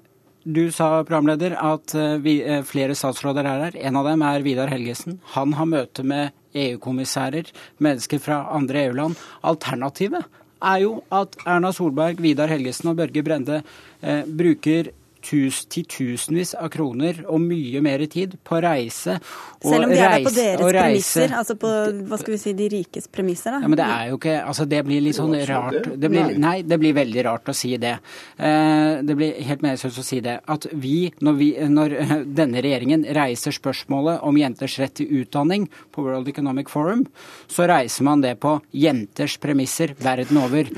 du 0.44 0.68
sa, 0.74 1.00
programleder, 1.06 1.54
at 1.56 1.94
vi, 2.20 2.42
flere 2.68 2.92
statsråder 2.92 3.46
er 3.48 3.62
her. 3.64 3.76
En 3.88 3.96
av 3.96 4.04
dem 4.04 4.20
er 4.20 4.42
Vidar 4.44 4.68
Helgesen. 4.68 5.16
Han 5.32 5.54
har 5.56 5.70
møte 5.70 6.04
med 6.04 6.34
EU-kommissærer, 6.54 7.50
mennesker 7.82 8.22
fra 8.22 8.44
andre 8.54 8.86
EU-land. 8.86 9.18
Alternativet 9.44 10.24
er 10.64 10.82
jo 10.84 10.98
at 11.12 11.36
Erna 11.46 11.72
Solberg, 11.74 12.22
Vidar 12.22 12.52
Helgesen 12.52 12.92
og 12.92 12.98
Børge 13.00 13.24
Brende 13.26 13.62
eh, 14.02 14.22
bruker 14.24 14.92
titusenvis 15.24 16.54
av 16.58 16.70
kroner 16.72 17.22
og 17.24 17.42
mye 17.42 17.80
mer 17.84 18.04
tid 18.10 18.36
på 18.44 18.58
å 18.58 18.62
reise. 18.64 19.16
Selv 19.64 19.86
om 19.86 19.92
de 19.92 19.98
er 19.98 20.16
der 20.18 20.26
på 20.26 20.32
deres 20.36 20.62
premisser, 20.62 21.34
altså 21.38 21.56
på 21.60 21.70
hva 22.08 22.18
skal 22.20 22.36
vi 22.36 22.40
si, 22.42 22.54
de 22.56 22.68
rikes 22.72 23.08
premisser? 23.12 23.56
da? 23.56 23.62
Ja, 23.64 23.70
men 23.70 23.80
Det 23.80 23.88
er 23.88 24.10
jo 24.10 24.18
ikke, 24.20 24.36
altså 24.44 24.66
det 24.68 24.82
blir 24.86 25.04
litt 25.04 25.18
sånn 25.18 25.34
rart 25.48 25.90
det 25.94 26.10
blir, 26.10 26.34
Nei, 26.40 26.56
det 26.66 26.78
blir 26.80 26.96
veldig 26.96 27.24
rart 27.26 27.48
å 27.48 27.56
si 27.56 27.74
det. 27.80 27.94
Eh, 28.36 29.00
det 29.06 29.16
blir 29.18 29.40
helt 29.48 29.64
meningsløst 29.64 30.02
å 30.02 30.06
si 30.06 30.20
det. 30.24 30.38
At 30.50 30.68
vi 30.72 31.12
når, 31.24 31.38
vi, 31.40 31.50
når 31.70 31.96
denne 32.40 32.62
regjeringen 32.64 33.06
reiser 33.16 33.54
spørsmålet 33.54 34.22
om 34.26 34.38
jenters 34.38 34.78
rett 34.82 34.96
til 35.00 35.22
utdanning 35.22 35.68
på 35.94 36.04
World 36.06 36.28
Economic 36.30 36.72
Forum, 36.72 37.06
så 37.48 37.68
reiser 37.70 38.06
man 38.06 38.24
det 38.24 38.36
på 38.42 38.58
jenters 38.74 39.38
premisser 39.42 39.96
verden 40.02 40.40
over. 40.42 40.70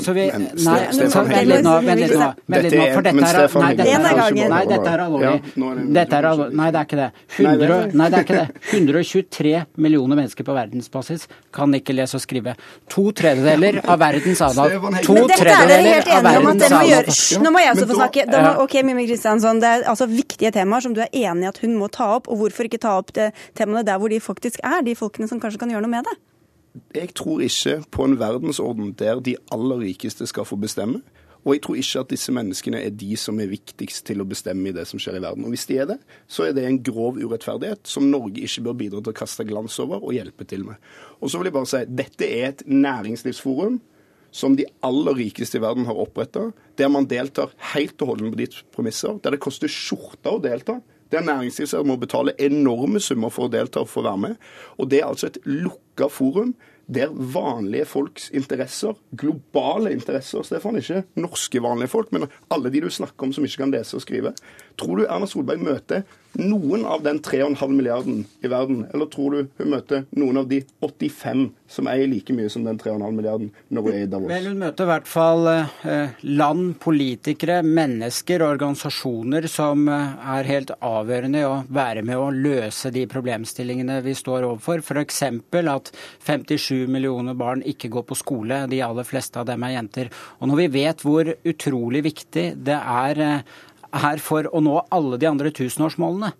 Så 0.00 0.12
vi, 0.14 0.24
nei, 0.30 0.76
vent 0.94 1.48
litt 1.50 1.64
nå, 1.66 1.72
vent 1.84 2.00
litt 2.00 2.12
nå. 2.16 2.28
Vent 2.48 2.64
litt 2.64 2.74
nå, 2.78 2.84
for 2.94 3.04
dette 3.04 3.24
er 3.28 3.56
Nei, 3.62 3.72
dette 3.76 3.90
er, 3.90 4.36
nei, 4.52 4.60
dette 4.70 4.92
er 4.92 5.02
alvorlig. 5.04 5.32
Dette 5.92 6.16
er 6.16 6.28
alvorlig. 6.30 6.56
Nei, 6.56 6.68
det 6.72 6.80
er 6.80 6.86
ikke 6.86 7.00
det. 7.00 7.08
100, 7.36 7.96
nei, 7.98 8.06
det 8.12 8.20
er 8.20 8.26
ikke 8.26 8.38
det. 8.38 8.62
123 8.78 9.52
millioner 9.84 10.20
mennesker 10.22 10.46
på 10.46 10.56
verdensbasis 10.56 11.26
kan 11.52 11.76
ikke 11.76 11.96
lese 11.98 12.16
og 12.16 12.24
skrive. 12.24 12.54
To 12.94 13.04
tredjedeler 13.20 13.82
av 13.82 14.00
verdens 14.00 14.44
adal. 14.46 14.78
To 15.04 15.18
tredjedeler 15.34 16.08
av 16.16 16.26
verdens 16.30 16.66
adal. 16.70 17.12
Nå 17.44 17.52
må 17.52 17.66
jeg 17.66 17.74
også 17.74 17.90
få 17.90 18.00
snakke. 18.00 18.26
Da, 18.32 18.56
ok, 18.64 18.80
Mimmi 18.86 19.06
Kristiansson, 19.10 19.60
Det 19.62 19.68
er 19.68 19.88
altså 19.92 20.08
viktige 20.08 20.54
temaer 20.54 20.86
som 20.86 20.96
du 20.96 21.02
er 21.04 21.10
enig 21.12 21.50
i 21.50 21.52
at 21.52 21.62
hun 21.66 21.76
må 21.76 21.90
ta 21.92 22.14
opp. 22.16 22.30
Og 22.32 22.44
hvorfor 22.46 22.70
ikke 22.70 22.80
ta 22.82 22.96
opp 23.02 23.12
det, 23.18 23.32
temaene 23.58 23.84
der 23.86 24.00
hvor 24.00 24.08
de 24.12 24.22
faktisk 24.22 24.62
er, 24.64 24.80
de 24.86 24.96
folkene 24.96 25.28
som 25.28 25.42
kanskje 25.42 25.60
kan 25.60 25.74
gjøre 25.74 25.84
noe 25.84 25.98
med 25.98 26.08
det? 26.08 26.16
Jeg 26.94 27.12
tror 27.18 27.42
ikke 27.44 27.82
på 27.92 28.06
en 28.08 28.18
verdensorden 28.20 28.94
der 28.96 29.20
de 29.20 29.36
aller 29.52 29.82
rikeste 29.84 30.26
skal 30.28 30.46
få 30.48 30.56
bestemme. 30.56 31.02
Og 31.42 31.56
jeg 31.56 31.62
tror 31.64 31.78
ikke 31.80 32.02
at 32.04 32.10
disse 32.12 32.32
menneskene 32.34 32.80
er 32.86 32.92
de 32.94 33.16
som 33.18 33.40
er 33.42 33.50
viktigst 33.50 34.04
til 34.06 34.22
å 34.22 34.26
bestemme 34.30 34.70
i 34.70 34.74
det 34.74 34.84
som 34.86 35.00
skjer 35.02 35.18
i 35.18 35.22
verden. 35.24 35.42
Og 35.42 35.54
hvis 35.54 35.66
de 35.66 35.80
er 35.82 35.88
det, 35.90 35.96
så 36.30 36.46
er 36.46 36.54
det 36.54 36.64
en 36.68 36.78
grov 36.86 37.18
urettferdighet 37.18 37.88
som 37.90 38.06
Norge 38.12 38.44
ikke 38.46 38.62
bør 38.68 38.76
bidra 38.78 39.00
til 39.02 39.10
å 39.10 39.18
kaste 39.24 39.46
glans 39.48 39.78
over 39.82 40.04
og 40.04 40.14
hjelpe 40.14 40.46
til 40.48 40.62
med. 40.68 40.78
Og 41.18 41.32
så 41.32 41.40
vil 41.40 41.50
jeg 41.50 41.56
bare 41.56 41.70
si 41.72 41.82
dette 41.90 42.28
er 42.28 42.52
et 42.52 42.62
næringslivsforum 42.70 43.80
som 44.32 44.54
de 44.56 44.68
aller 44.86 45.18
rikeste 45.18 45.58
i 45.58 45.64
verden 45.64 45.84
har 45.88 45.98
oppretta, 45.98 46.46
der 46.78 46.88
man 46.88 47.10
deltar 47.10 47.50
helt 47.74 48.00
og 48.00 48.14
holdent 48.14 48.32
på 48.32 48.40
ditt 48.40 48.62
premisser, 48.72 49.18
der 49.20 49.34
det 49.34 49.42
koster 49.44 49.68
skjorta 49.70 50.32
å 50.32 50.40
delta. 50.40 50.78
Der 51.12 51.24
næringslivet 51.24 51.86
må 51.86 51.98
betale 52.00 52.32
enorme 52.40 53.00
summer 53.00 53.32
for 53.32 53.46
å 53.46 53.52
delta 53.52 53.82
og 53.84 53.90
få 53.92 54.04
være 54.06 54.22
med. 54.26 54.36
Og 54.80 54.88
det 54.90 55.02
er 55.02 55.10
altså 55.10 55.28
et 55.28 55.42
lukka 55.44 56.08
forum 56.08 56.54
der 56.92 57.12
vanlige 57.12 57.86
folks 57.86 58.30
interesser, 58.34 58.96
globale 59.16 59.92
interesser, 59.94 60.42
Stefan, 60.42 60.76
ikke 60.80 61.04
norske 61.20 61.62
vanlige 61.62 61.92
folk, 61.92 62.10
men 62.12 62.26
alle 62.52 62.72
de 62.72 62.82
du 62.82 62.90
snakker 62.90 63.28
om 63.28 63.32
som 63.32 63.46
ikke 63.46 63.62
kan 63.62 63.72
lese 63.72 63.96
og 63.96 64.02
skrive, 64.04 64.32
tror 64.78 65.02
du 65.02 65.06
Erna 65.06 65.28
Solberg 65.30 65.62
møter 65.62 66.04
noen 66.32 66.86
av 66.88 67.02
den 67.04 67.18
3,5 67.20 67.68
milliarden 67.68 68.22
i 68.40 68.48
verden? 68.48 68.86
Eller 68.94 69.08
tror 69.12 69.34
du 69.34 69.50
hun 69.58 69.72
møter 69.74 70.06
noen 70.16 70.40
av 70.40 70.46
de 70.48 70.62
85 70.80 71.50
som 71.72 71.88
eier 71.92 72.08
like 72.08 72.32
mye 72.36 72.48
som 72.52 72.64
den 72.64 72.78
3,5 72.80 73.04
milliarden 73.12 73.50
når 73.68 73.84
hun 73.84 73.92
er 73.92 74.06
i 74.06 74.08
Davos? 74.08 74.30
Vel, 74.32 74.48
hun 74.48 74.62
møter 74.62 74.86
i 74.86 74.90
hvert 74.92 75.10
fall 75.10 75.50
eh, 75.52 76.22
land, 76.24 76.72
politikere, 76.80 77.60
mennesker 77.66 78.44
og 78.44 78.54
organisasjoner 78.56 79.48
som 79.52 79.84
eh, 79.92 80.16
er 80.38 80.48
helt 80.48 80.72
avgjørende 80.78 81.42
i 81.42 81.48
å 81.48 81.58
være 81.68 82.06
med 82.06 82.16
å 82.20 82.30
løse 82.32 82.92
de 82.94 83.04
problemstillingene 83.10 84.00
vi 84.06 84.16
står 84.16 84.48
overfor. 84.48 84.80
F.eks. 84.80 85.22
at 85.62 85.82
at 85.82 85.92
57 86.24 86.86
millioner 86.90 87.34
barn 87.34 87.62
ikke 87.66 87.90
går 87.92 88.06
på 88.08 88.18
skole. 88.18 88.64
De 88.70 88.80
aller 88.84 89.06
fleste 89.06 89.40
av 89.40 89.48
dem 89.48 89.62
er 89.66 89.76
jenter. 89.76 90.12
Og 90.40 90.50
når 90.50 90.62
vi 90.62 90.70
vet 90.78 91.04
hvor 91.06 91.28
utrolig 91.28 92.04
viktig 92.08 92.46
det 92.62 92.78
er 92.78 93.42
her 93.92 94.22
for 94.24 94.48
å 94.48 94.62
nå 94.64 94.78
alle 94.94 95.18
de 95.20 95.28
andre 95.28 95.52
tusenårsmålene 95.54 96.32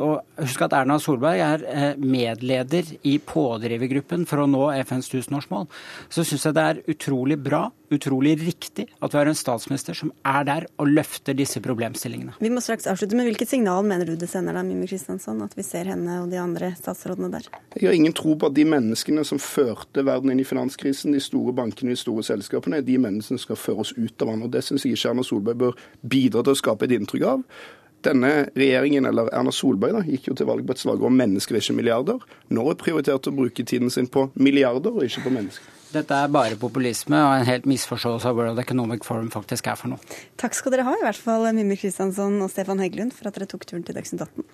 og 0.00 0.22
husk 0.40 0.62
at 0.64 0.72
Erna 0.76 0.96
Solberg 1.00 1.40
er 1.44 1.64
eh, 1.68 1.98
medleder 2.00 2.94
i 3.08 3.18
pådrivergruppen 3.20 4.24
for 4.28 4.40
å 4.40 4.48
nå 4.48 4.70
FNs 4.86 5.10
tusenårsmål. 5.12 5.66
Så 6.12 6.24
syns 6.24 6.46
jeg 6.48 6.56
det 6.56 6.64
er 6.64 6.80
utrolig 6.94 7.36
bra, 7.42 7.66
utrolig 7.92 8.38
riktig, 8.40 8.86
at 9.04 9.12
vi 9.12 9.20
har 9.20 9.28
en 9.28 9.36
statsminister 9.36 9.96
som 9.98 10.12
er 10.24 10.46
der 10.48 10.66
og 10.80 10.88
løfter 10.88 11.36
disse 11.36 11.60
problemstillingene. 11.64 12.38
Vi 12.40 12.52
må 12.52 12.62
straks 12.64 12.88
avslutte, 12.88 13.18
men 13.18 13.28
Hvilket 13.32 13.52
signal 13.52 13.84
mener 13.86 14.08
du 14.08 14.16
det 14.18 14.28
sender 14.28 14.56
da, 14.56 14.64
Mimmi 14.64 14.88
Kristiansson, 14.88 15.44
at 15.44 15.52
vi 15.56 15.64
ser 15.66 15.88
henne 15.92 16.22
og 16.22 16.32
de 16.32 16.40
andre 16.40 16.72
statsrådene 16.78 17.30
der? 17.32 17.50
Jeg 17.76 17.90
har 17.90 17.96
ingen 17.96 18.16
tro 18.16 18.34
på 18.36 18.48
at 18.48 18.56
de 18.56 18.64
menneskene 18.68 19.24
som 19.28 19.40
førte 19.40 20.04
verden 20.08 20.32
inn 20.32 20.40
i 20.40 20.48
finanskrisen, 20.48 21.12
de 21.12 21.20
store 21.22 21.54
bankene, 21.56 21.92
de 21.92 22.00
store 22.00 22.24
selskapene, 22.26 22.80
er 22.80 22.88
de 22.88 22.96
menneskene 23.00 23.40
som 23.40 23.44
skal 23.44 23.60
føre 23.60 23.84
oss 23.84 23.94
ut 23.96 24.24
av 24.24 24.32
den. 24.32 24.48
Og 24.48 24.52
Det 24.56 24.64
syns 24.64 24.88
jeg 24.88 24.96
ikke 24.96 25.12
Erna 25.12 25.24
Solberg 25.24 25.62
bør 25.62 25.86
bidra 26.00 26.44
til 26.44 26.56
å 26.56 26.60
skape 26.64 26.88
et 26.88 26.96
inntrykk 26.96 27.28
av. 27.28 27.46
Denne 28.02 28.32
regjeringen, 28.58 29.06
eller 29.06 29.30
Erna 29.34 29.52
Solberg, 29.54 29.94
da, 29.98 30.02
gikk 30.06 30.30
jo 30.30 30.34
til 30.38 30.48
valg 30.48 30.66
på 30.66 30.74
et 30.74 30.82
slagord 30.82 31.10
om 31.12 31.18
mennesker, 31.18 31.58
ikke 31.58 31.76
milliarder. 31.78 32.24
Nå 32.50 32.64
er 32.70 32.80
prioritert 32.80 33.28
å 33.30 33.34
bruke 33.36 33.62
tiden 33.62 33.92
sin 33.94 34.08
på 34.10 34.28
milliarder, 34.34 34.90
og 34.94 35.06
ikke 35.06 35.22
på 35.28 35.34
mennesker. 35.36 35.78
Dette 35.92 36.16
er 36.16 36.30
bare 36.32 36.56
populisme 36.56 37.18
og 37.20 37.34
en 37.36 37.44
helt 37.44 37.66
misforståelse 37.68 38.30
av 38.30 38.38
World 38.38 38.62
Economic 38.62 39.04
Forum 39.04 39.28
faktisk 39.34 39.68
er 39.68 39.76
for 39.76 39.92
noe. 39.92 40.00
Takk 40.40 40.56
skal 40.56 40.72
dere 40.72 40.86
ha, 40.88 40.94
i 40.96 41.04
hvert 41.04 41.20
fall 41.20 41.44
Mimmi 41.52 41.76
Kristiansson 41.76 42.40
og 42.40 42.48
Stefan 42.54 42.80
Heggelund, 42.80 43.12
for 43.12 43.28
at 43.28 43.36
dere 43.36 43.50
tok 43.50 43.68
turen 43.68 43.84
til 43.84 43.98
Dagsnytt 43.98 44.24
18. 44.24 44.48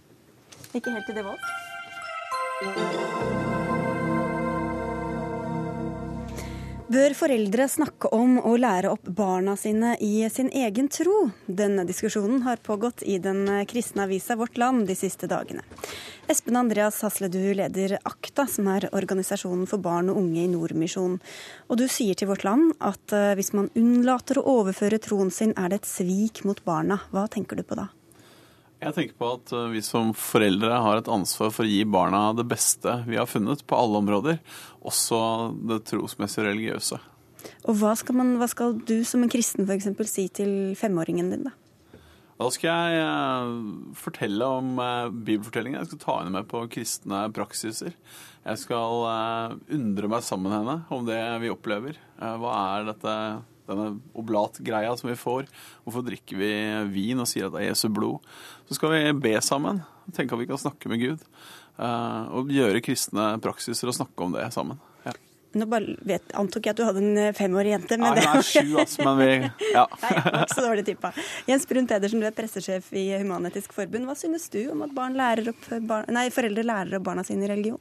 Ikke 0.81 0.97
helt 0.97 1.07
til 1.07 1.21
det 1.21 1.27
valg. 1.31 3.18
Bør 6.89 7.13
foreldre 7.13 7.67
snakke 7.69 8.09
om 8.17 8.39
å 8.41 8.55
lære 8.57 8.89
opp 8.89 9.11
barna 9.13 9.59
sine 9.61 9.91
i 10.01 10.23
sin 10.33 10.47
egen 10.57 10.87
tro? 10.89 11.27
Denne 11.45 11.85
diskusjonen 11.85 12.41
har 12.47 12.63
pågått 12.65 13.03
i 13.05 13.19
den 13.21 13.43
kristne 13.69 14.07
avisa 14.07 14.39
Vårt 14.41 14.57
Land 14.57 14.87
de 14.89 14.97
siste 14.97 15.29
dagene. 15.29 15.61
Espen 16.33 16.57
Andreas 16.57 17.03
Hasledu 17.05 17.43
leder 17.61 17.99
AKTA, 18.09 18.47
som 18.49 18.73
er 18.73 18.89
organisasjonen 18.89 19.69
for 19.69 19.85
barn 19.85 20.09
og 20.09 20.23
unge 20.23 20.41
i 20.47 20.49
Nordmisjon. 20.49 21.21
Og 21.69 21.77
du 21.77 21.85
sier 21.93 22.17
til 22.17 22.33
Vårt 22.33 22.49
Land 22.49 22.73
at 22.81 23.13
eh, 23.13 23.35
hvis 23.37 23.53
man 23.53 23.69
unnlater 23.77 24.41
å 24.41 24.49
overføre 24.63 25.03
troen 25.05 25.29
sin, 25.29 25.53
er 25.61 25.69
det 25.69 25.83
et 25.83 25.93
svik 25.93 26.41
mot 26.49 26.65
barna. 26.65 27.03
Hva 27.13 27.29
tenker 27.29 27.61
du 27.61 27.69
på 27.69 27.77
da? 27.77 27.91
Jeg 28.79 28.95
tenker 28.95 29.17
på 29.19 29.29
at 29.35 29.53
eh, 29.55 29.71
vi 29.73 29.83
som 29.83 30.13
foreldre 30.15 30.81
har 30.85 31.01
et 31.01 31.11
ansvar 31.11 31.51
for 31.55 31.67
å 31.67 31.71
gi 31.71 31.83
barna 31.89 32.29
det 32.39 32.47
beste 32.47 33.01
vi 33.09 33.19
har 33.19 33.27
funnet 33.27 33.65
på 33.67 33.79
alle 33.79 33.99
områder, 33.99 34.39
også 34.87 35.19
det 35.71 35.83
trosmessige 35.91 36.45
og 36.45 36.51
religiøse. 36.53 36.99
Og 37.67 37.81
hva 37.81 37.95
skal, 37.99 38.19
man, 38.21 38.37
hva 38.39 38.47
skal 38.51 38.77
du 38.87 39.01
som 39.07 39.25
en 39.25 39.33
kristen 39.33 39.67
f.eks. 39.67 39.91
si 40.11 40.29
til 40.31 40.53
femåringen 40.79 41.33
din, 41.35 41.49
da? 41.49 41.55
Da 42.39 42.53
skal 42.55 42.71
jeg 42.71 43.03
eh, 43.03 43.53
fortelle 43.99 44.53
om 44.61 44.73
bibelfortellingen. 45.11 45.81
Jeg 45.83 45.91
skal 45.91 46.03
ta 46.05 46.19
henne 46.21 46.37
med 46.39 46.47
på 46.51 46.63
kristne 46.71 47.27
praksiser. 47.35 47.99
Jeg 48.47 48.63
skal 48.63 49.09
undre 49.75 50.09
meg 50.09 50.23
sammen 50.25 50.53
med 50.53 50.61
henne 50.61 50.77
om 50.95 51.03
det 51.05 51.19
vi 51.43 51.51
opplever. 51.51 51.99
Hva 52.17 52.55
er 52.79 52.87
dette 52.93 53.15
denne 53.69 53.93
oblatgreia 54.19 54.97
som 54.99 55.11
vi 55.11 55.17
får. 55.19 55.47
Hvorfor 55.85 56.05
drikker 56.07 56.41
vi 56.41 56.51
vin 56.95 57.23
og 57.23 57.29
sier 57.31 57.49
at 57.49 57.55
det 57.55 57.65
er 57.65 57.71
Jesu 57.71 57.89
blod? 57.93 58.27
Så 58.69 58.79
skal 58.79 58.95
vi 58.95 59.15
be 59.29 59.37
sammen. 59.45 59.83
Tenke 60.17 60.37
at 60.37 60.43
vi 60.43 60.49
kan 60.51 60.61
snakke 60.61 60.91
med 60.91 61.03
Gud. 61.05 61.25
Uh, 61.79 62.27
og 62.35 62.51
gjøre 62.51 62.83
kristne 62.83 63.37
praksiser 63.43 63.91
og 63.91 63.95
snakke 63.95 64.25
om 64.25 64.33
det 64.35 64.49
sammen. 64.55 64.81
Ja. 65.07 65.13
Nå 65.59 65.69
bare 65.71 65.95
vet, 66.09 66.33
antok 66.37 66.67
jeg 66.67 66.75
at 66.75 66.81
du 66.81 66.85
hadde 66.85 67.03
en 67.05 67.21
eh, 67.23 67.35
femårig 67.37 67.71
jente. 67.71 67.97
Men 68.01 68.19
Nei, 68.19 68.25
hun 68.25 68.41
er 68.41 68.49
sju, 68.49 68.73
altså, 68.83 69.05
men 69.07 69.21
vi 69.21 69.29
Ja. 69.77 69.85
Nei, 70.03 70.17
ikke 70.43 70.57
så 70.57 70.65
dårlig 70.67 70.85
tippa. 70.89 71.13
Jens 71.49 71.69
Brun 71.71 71.89
Pedersen, 71.89 72.21
du 72.21 72.29
er 72.29 72.35
pressesjef 72.37 72.91
i 72.99 73.07
Human-Etisk 73.15 73.77
Forbund. 73.77 74.09
Hva 74.11 74.17
synes 74.19 74.49
du 74.53 74.61
om 74.73 74.83
at 74.85 74.99
lærer 75.15 75.53
opp, 75.55 75.71
barn, 75.89 76.11
nei, 76.19 76.27
foreldre 76.35 76.67
lærer 76.67 76.99
opp 76.99 77.07
barna 77.07 77.25
sine 77.25 77.47
i 77.47 77.53
religion? 77.53 77.81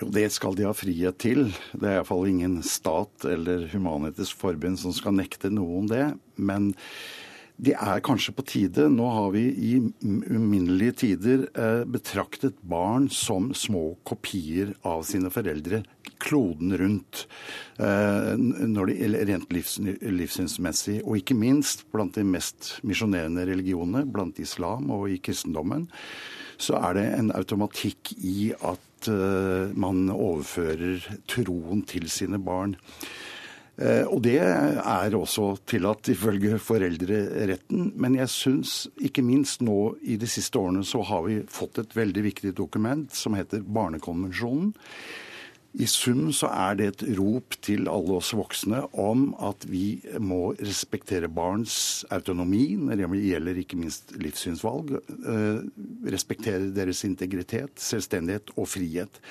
Jo, 0.00 0.08
det 0.10 0.28
skal 0.34 0.56
de 0.58 0.66
ha 0.66 0.74
frihet 0.76 1.18
til. 1.22 1.50
Det 1.72 1.88
er 1.88 1.98
iallfall 2.00 2.30
ingen 2.30 2.60
stat 2.66 3.26
eller 3.28 3.68
Human-Etisk 3.72 4.38
Forbund 4.40 4.80
som 4.80 4.94
skal 4.96 5.16
nekte 5.18 5.52
noen 5.52 5.90
det. 5.90 6.06
Men 6.36 6.72
det 7.62 7.76
er 7.76 8.02
kanskje 8.02 8.32
på 8.34 8.44
tide. 8.48 8.88
Nå 8.90 9.06
har 9.12 9.28
vi 9.34 9.44
i 9.52 9.72
uminnelige 10.02 10.96
tider 11.04 11.44
eh, 11.52 11.82
betraktet 11.86 12.56
barn 12.66 13.10
som 13.12 13.52
små 13.54 13.92
kopier 14.08 14.72
av 14.88 15.04
sine 15.06 15.30
foreldre 15.30 15.82
kloden 16.22 16.76
rundt. 16.78 17.26
Eh, 17.78 18.32
når 18.38 18.90
de, 18.90 18.96
rent 19.30 19.52
livs, 19.54 19.76
livssynsmessig. 20.02 21.00
Og 21.04 21.20
ikke 21.20 21.38
minst 21.38 21.84
blant 21.94 22.16
de 22.18 22.24
mest 22.26 22.76
misjonerende 22.86 23.46
religionene, 23.48 24.06
blant 24.08 24.40
islam 24.42 24.90
og 24.94 25.10
i 25.12 25.20
kristendommen, 25.22 25.88
så 26.62 26.78
er 26.78 26.98
det 26.98 27.06
en 27.16 27.32
automatikk 27.34 28.14
i 28.18 28.52
at 28.58 28.88
Eh, 29.10 29.72
man 29.74 30.06
overfører 30.12 31.02
troen 31.30 31.82
til 31.88 32.08
sine 32.12 32.40
barn. 32.42 32.76
Eh, 33.80 34.04
og 34.04 34.20
det 34.26 34.38
er 34.42 35.16
også 35.16 35.54
tillatt 35.66 36.10
ifølge 36.12 36.58
foreldreretten. 36.60 37.92
Men 37.96 38.18
jeg 38.20 38.30
syns 38.32 38.76
ikke 39.00 39.24
minst 39.24 39.64
nå 39.64 39.96
i 40.02 40.18
de 40.20 40.28
siste 40.30 40.60
årene 40.60 40.84
så 40.86 41.02
har 41.08 41.24
vi 41.26 41.40
fått 41.50 41.80
et 41.82 41.96
veldig 41.96 42.26
viktig 42.28 42.54
dokument 42.58 43.08
som 43.16 43.38
heter 43.38 43.64
Barnekonvensjonen. 43.64 44.74
I 45.72 45.86
sum 45.88 46.26
så 46.36 46.50
er 46.52 46.76
det 46.76 46.86
et 46.90 47.02
rop 47.16 47.54
til 47.64 47.86
alle 47.88 48.18
oss 48.18 48.34
voksne 48.36 48.82
om 49.00 49.30
at 49.40 49.64
vi 49.70 50.02
må 50.20 50.50
respektere 50.58 51.30
barns 51.32 52.04
autonomi 52.12 52.74
når 52.76 53.00
det 53.00 53.22
gjelder 53.24 53.60
ikke 53.62 53.78
minst 53.80 54.12
livssynsvalg. 54.20 54.92
Eh, 55.00 55.62
respektere 56.12 56.68
deres 56.76 57.00
integritet, 57.08 57.72
selvstendighet 57.80 58.52
og 58.58 58.68
frihet. 58.68 59.22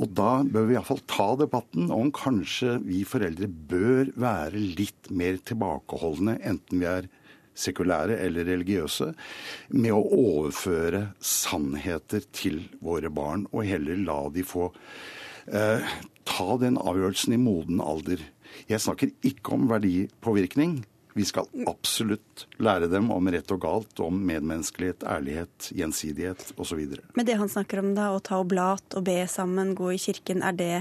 Og 0.00 0.16
da 0.16 0.40
bør 0.48 0.70
vi 0.70 0.78
iallfall 0.78 1.04
ta 1.12 1.28
debatten 1.44 1.92
om 1.92 2.08
kanskje 2.16 2.78
vi 2.86 3.04
foreldre 3.04 3.52
bør 3.52 4.14
være 4.16 4.64
litt 4.80 5.12
mer 5.12 5.42
tilbakeholdne, 5.44 6.38
enten 6.40 6.80
vi 6.80 6.88
er 6.88 7.12
sekulære 7.52 8.16
eller 8.16 8.48
religiøse, 8.48 9.12
med 9.76 9.92
å 9.92 10.04
overføre 10.08 11.10
sannheter 11.20 12.24
til 12.32 12.62
våre 12.80 13.12
barn, 13.12 13.44
og 13.52 13.68
heller 13.68 14.00
la 14.00 14.22
de 14.32 14.40
få 14.46 14.70
Eh, 15.46 15.92
ta 16.28 16.56
den 16.60 16.78
avgjørelsen 16.78 17.34
i 17.34 17.40
moden 17.40 17.82
alder. 17.82 18.22
Jeg 18.70 18.82
snakker 18.84 19.12
ikke 19.26 19.56
om 19.56 19.68
verdipåvirkning. 19.70 20.82
Vi 21.12 21.24
skal 21.28 21.48
absolutt 21.68 22.46
lære 22.62 22.88
dem 22.88 23.10
om 23.12 23.28
rett 23.28 23.50
og 23.52 23.60
galt, 23.60 24.00
om 24.00 24.22
medmenneskelighet, 24.28 25.04
ærlighet, 25.04 25.68
gjensidighet 25.76 26.54
osv. 26.56 26.80
Men 27.18 27.28
det 27.28 27.36
han 27.40 27.52
snakker 27.52 27.82
om 27.82 27.92
da, 27.98 28.14
å 28.14 28.22
ta 28.24 28.40
oblat 28.40 28.96
og 28.96 29.04
be 29.08 29.18
sammen, 29.28 29.74
gå 29.76 29.92
i 29.92 30.00
kirken, 30.00 30.40
er 30.40 30.56
det 30.56 30.74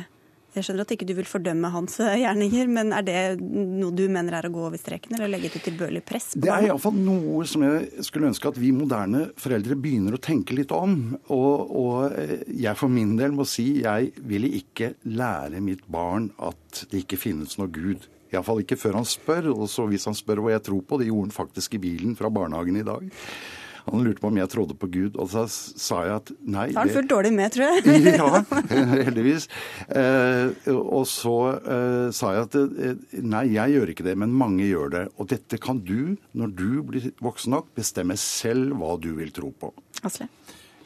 jeg 0.58 0.68
skjønner 0.68 0.86
at 0.86 0.94
ikke 0.96 1.08
du 1.08 1.14
vil 1.18 1.30
fordømme 1.30 1.72
hans 1.74 1.98
gjerninger, 2.02 2.70
men 2.72 2.92
er 2.96 3.06
det 3.08 3.20
noe 3.42 3.94
du 3.96 4.04
mener 4.12 4.36
er 4.38 4.50
å 4.50 4.54
gå 4.54 4.64
over 4.68 4.80
streken, 4.80 5.16
eller 5.18 5.32
legge 5.32 5.52
et 5.52 5.58
utilbørlig 5.62 6.04
press 6.08 6.32
på 6.34 6.44
Det 6.44 6.52
er 6.52 6.68
iallfall 6.70 6.98
noe 6.98 7.46
som 7.50 7.66
jeg 7.66 8.06
skulle 8.08 8.32
ønske 8.32 8.52
at 8.52 8.60
vi 8.60 8.74
moderne 8.76 9.28
foreldre 9.40 9.78
begynner 9.80 10.18
å 10.18 10.22
tenke 10.22 10.56
litt 10.58 10.74
om. 10.76 10.98
Og, 11.34 11.76
og 11.82 12.18
jeg 12.52 12.76
for 12.80 12.92
min 12.92 13.16
del 13.20 13.36
må 13.36 13.48
si 13.48 13.70
jeg 13.82 14.12
ville 14.28 14.52
ikke 14.62 14.94
lære 15.08 15.64
mitt 15.64 15.86
barn 15.92 16.32
at 16.42 16.84
det 16.92 17.06
ikke 17.06 17.20
finnes 17.22 17.58
noe 17.60 17.72
Gud. 17.72 18.10
Iallfall 18.32 18.64
ikke 18.64 18.80
før 18.80 19.00
han 19.02 19.08
spør. 19.08 19.52
Og 19.54 19.68
så 19.72 19.88
hvis 19.92 20.08
han 20.10 20.18
spør 20.18 20.44
hva 20.46 20.56
jeg 20.56 20.66
tror 20.68 20.84
på, 20.88 21.00
det 21.00 21.10
gjorde 21.10 21.30
han 21.30 21.36
faktisk 21.36 21.76
i 21.78 21.84
bilen 21.84 22.16
fra 22.20 22.32
barnehagen 22.34 22.80
i 22.80 22.86
dag. 22.88 23.08
Han 23.88 24.06
lurte 24.06 24.22
på 24.24 24.30
om 24.32 24.40
jeg 24.40 24.52
trodde 24.52 24.78
på 24.78 24.90
Gud, 24.94 25.18
og 25.22 25.30
så 25.32 25.46
sa 25.50 26.02
jeg 26.08 26.18
at 26.20 26.32
nei 26.42 26.68
Da 26.72 26.82
har 26.82 26.90
han 26.90 26.96
fulgt 26.96 27.12
dårlig 27.12 27.32
med, 27.36 27.56
tror 27.56 27.68
jeg. 27.68 28.02
ja, 28.22 28.42
heldigvis. 29.08 29.48
Eh, 29.90 30.72
og 30.74 31.06
så 31.10 31.38
eh, 31.60 32.08
sa 32.16 32.36
jeg 32.38 32.48
at 32.50 32.60
eh, 32.62 33.06
nei, 33.22 33.46
jeg 33.56 33.78
gjør 33.78 33.94
ikke 33.94 34.08
det, 34.08 34.18
men 34.22 34.36
mange 34.38 34.68
gjør 34.70 34.94
det. 34.96 35.06
Og 35.18 35.32
dette 35.34 35.60
kan 35.62 35.82
du, 35.86 36.16
når 36.38 36.54
du 36.58 36.70
blir 36.88 37.10
voksen 37.24 37.56
nok, 37.58 37.72
bestemme 37.78 38.18
selv 38.20 38.76
hva 38.80 38.96
du 39.02 39.12
vil 39.18 39.34
tro 39.36 39.54
på. 39.58 39.74
Asle? 40.08 40.30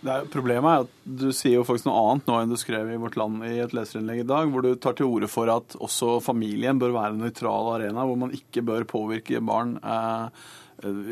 Er, 0.06 0.28
problemet 0.30 0.70
er 0.70 0.84
at 0.84 1.06
du 1.22 1.30
sier 1.34 1.58
jo 1.58 1.66
faktisk 1.66 1.88
noe 1.88 2.01
annet 2.01 2.28
nå 2.30 2.38
enn 2.38 2.51
du 2.53 2.58
skrev 2.62 2.91
i 2.93 2.99
Vårt 3.01 3.16
Land 3.18 3.41
i 3.47 3.56
et 3.64 3.74
leserinnlegg 3.74 4.22
i 4.22 4.28
dag, 4.30 4.51
hvor 4.53 4.62
du 4.62 4.76
tar 4.78 4.97
til 4.97 5.10
orde 5.10 5.30
for 5.32 5.49
at 5.49 5.78
også 5.82 6.20
familien 6.22 6.78
bør 6.82 6.93
være 6.93 7.16
en 7.16 7.24
nøytral 7.26 7.72
arena, 7.74 8.06
hvor 8.06 8.20
man 8.22 8.36
ikke 8.36 8.64
bør 8.68 8.86
påvirke 8.89 9.41
barn 9.45 9.76
eh, 9.82 10.43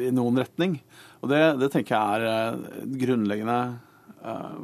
i 0.05 0.11
noen 0.13 0.37
retning. 0.43 0.77
Og 1.23 1.31
det, 1.31 1.41
det 1.61 1.71
tenker 1.73 1.95
jeg 1.95 2.19
er 2.19 2.27
eh, 2.29 2.85
grunnleggende 3.01 3.57
eh, 4.21 4.61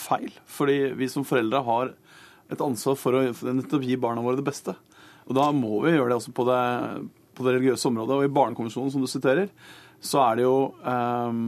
feil. 0.00 0.32
Fordi 0.48 0.78
vi 0.96 1.10
som 1.12 1.26
foreldre 1.28 1.64
har 1.68 1.92
et 2.52 2.64
ansvar 2.64 2.96
for 3.00 3.18
å 3.18 3.52
nettopp 3.52 3.84
gi 3.84 4.00
barna 4.00 4.24
våre 4.24 4.40
det 4.40 4.48
beste. 4.48 4.76
Og 5.28 5.36
da 5.38 5.50
må 5.54 5.82
vi 5.84 5.92
gjøre 5.94 6.10
det 6.12 6.18
også 6.22 6.34
på 6.36 6.48
det, 6.48 6.62
på 7.36 7.44
det 7.44 7.56
religiøse 7.56 7.88
området. 7.90 8.16
Og 8.16 8.26
i 8.26 8.32
Barnekonvensjonen, 8.32 8.92
som 8.94 9.04
du 9.04 9.10
siterer, 9.10 9.52
så 10.02 10.22
er 10.24 10.38
det 10.38 10.46
jo 10.48 10.56
um, 10.82 11.42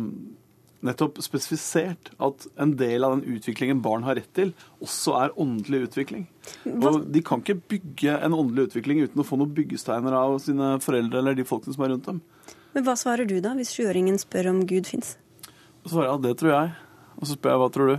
nettopp 0.84 1.18
spesifisert 1.24 2.12
at 2.22 2.46
en 2.60 2.74
del 2.78 3.06
av 3.06 3.16
den 3.16 3.36
utviklingen 3.36 3.80
barn 3.84 4.04
har 4.06 4.18
rett 4.18 4.30
til, 4.36 4.52
også 4.84 5.16
er 5.22 5.34
åndelig 5.40 5.88
utvikling. 5.88 6.26
Og 6.76 7.02
De 7.12 7.24
kan 7.24 7.42
ikke 7.42 7.58
bygge 7.74 8.16
en 8.18 8.36
åndelig 8.36 8.70
utvikling 8.70 9.04
uten 9.06 9.22
å 9.22 9.26
få 9.26 9.40
noen 9.40 9.54
byggesteiner 9.56 10.16
av 10.18 10.38
sine 10.44 10.74
foreldre 10.84 11.22
eller 11.22 11.38
de 11.38 11.46
folkene 11.48 11.76
som 11.76 11.86
er 11.86 11.94
rundt 11.94 12.08
dem. 12.10 12.22
Men 12.74 12.86
hva 12.86 12.96
svarer 12.98 13.28
du 13.28 13.36
da, 13.40 13.54
hvis 13.56 13.72
sjuåringen 13.76 14.18
spør 14.20 14.50
om 14.50 14.64
Gud 14.68 14.88
fins? 14.90 15.14
Svarer 15.86 16.10
jeg 16.10 16.18
at 16.18 16.26
det 16.26 16.34
tror 16.40 16.52
jeg. 16.54 16.74
Og 17.14 17.28
så 17.28 17.36
spør 17.38 17.54
jeg 17.54 17.62
hva 17.62 17.70
tror 17.72 17.92
du? 17.92 17.96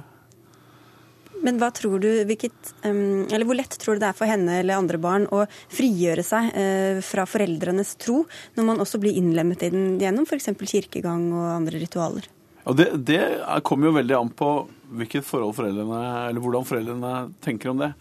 Men 1.46 1.60
hva 1.62 1.70
tror 1.76 2.00
du, 2.02 2.10
hvilket, 2.26 2.72
eller 2.88 3.46
hvor 3.46 3.58
lett 3.58 3.76
tror 3.82 3.98
du 3.98 4.02
det 4.02 4.10
er 4.10 4.18
for 4.18 4.30
henne 4.30 4.62
eller 4.62 4.80
andre 4.80 4.98
barn 5.02 5.28
å 5.36 5.44
frigjøre 5.74 6.24
seg 6.26 6.48
uh, 6.56 7.02
fra 7.06 7.28
foreldrenes 7.30 7.96
tro, 8.02 8.24
når 8.56 8.70
man 8.72 8.82
også 8.82 9.02
blir 9.04 9.18
innlemmet 9.20 9.68
i 9.68 9.72
den 9.74 10.00
gjennom 10.02 10.26
f.eks. 10.26 10.50
kirkegang 10.64 11.28
og 11.36 11.52
andre 11.58 11.84
ritualer? 11.84 12.30
Og 12.66 12.78
det, 12.80 12.88
det 13.06 13.22
kommer 13.66 13.90
jo 13.90 13.98
veldig 14.00 14.16
an 14.18 14.32
på 14.34 14.54
hvilket 14.96 15.26
forhold 15.26 15.56
foreldrene, 15.58 16.00
eller 16.30 16.42
hvordan 16.42 16.66
foreldrene 16.66 17.12
tenker 17.44 17.72
om 17.72 17.82
det. 17.82 17.92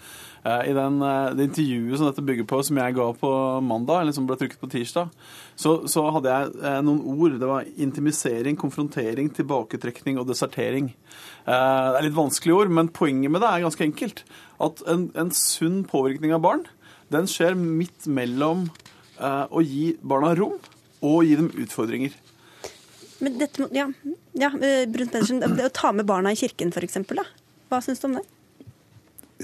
I 0.45 0.75
den, 0.77 0.99
det 1.37 1.47
intervjuet 1.49 1.97
som 1.97 2.09
dette 2.11 2.25
bygger 2.25 2.47
på, 2.49 2.59
som 2.65 2.79
jeg 2.81 2.97
ga 2.97 3.07
på 3.17 3.31
mandag, 3.65 4.03
eller 4.03 4.17
som 4.17 4.27
ble 4.29 4.37
trykket 4.41 4.61
på 4.61 4.69
tirsdag, 4.75 5.13
så, 5.57 5.73
så 5.89 6.05
hadde 6.13 6.35
jeg 6.35 6.83
noen 6.85 7.01
ord. 7.15 7.39
Det 7.41 7.49
var 7.49 7.71
intimisering, 7.81 8.59
konfrontering, 8.61 9.31
tilbaketrekning 9.37 10.21
og 10.21 10.29
desertering. 10.29 10.93
Det 11.49 11.57
er 11.57 12.05
litt 12.05 12.17
vanskelige 12.17 12.61
ord, 12.61 12.75
men 12.77 12.93
poenget 12.93 13.33
med 13.33 13.45
det 13.45 13.51
er 13.51 13.65
ganske 13.65 13.89
enkelt. 13.89 14.25
At 14.65 14.85
en, 14.93 15.09
en 15.17 15.33
sunn 15.35 15.81
påvirkning 15.89 16.37
av 16.37 16.45
barn, 16.45 16.67
den 17.13 17.29
skjer 17.31 17.57
midt 17.57 18.05
mellom 18.09 18.69
å 19.21 19.65
gi 19.65 19.95
barna 20.05 20.35
rom 20.37 20.61
og 21.05 21.25
gi 21.25 21.41
dem 21.41 21.53
utfordringer. 21.65 22.13
Men 23.25 23.41
dette, 23.41 23.69
ja, 23.73 23.89
ja 24.37 24.53
Brunt 24.53 25.13
Pedersen, 25.13 25.41
det 25.41 25.69
å 25.69 25.75
ta 25.75 25.93
med 25.97 26.09
barna 26.09 26.35
i 26.35 26.39
kirken 26.39 26.73
f.eks., 26.75 27.01
hva 27.71 27.81
syns 27.83 28.03
du 28.03 28.11
om 28.11 28.19
det? 28.19 28.25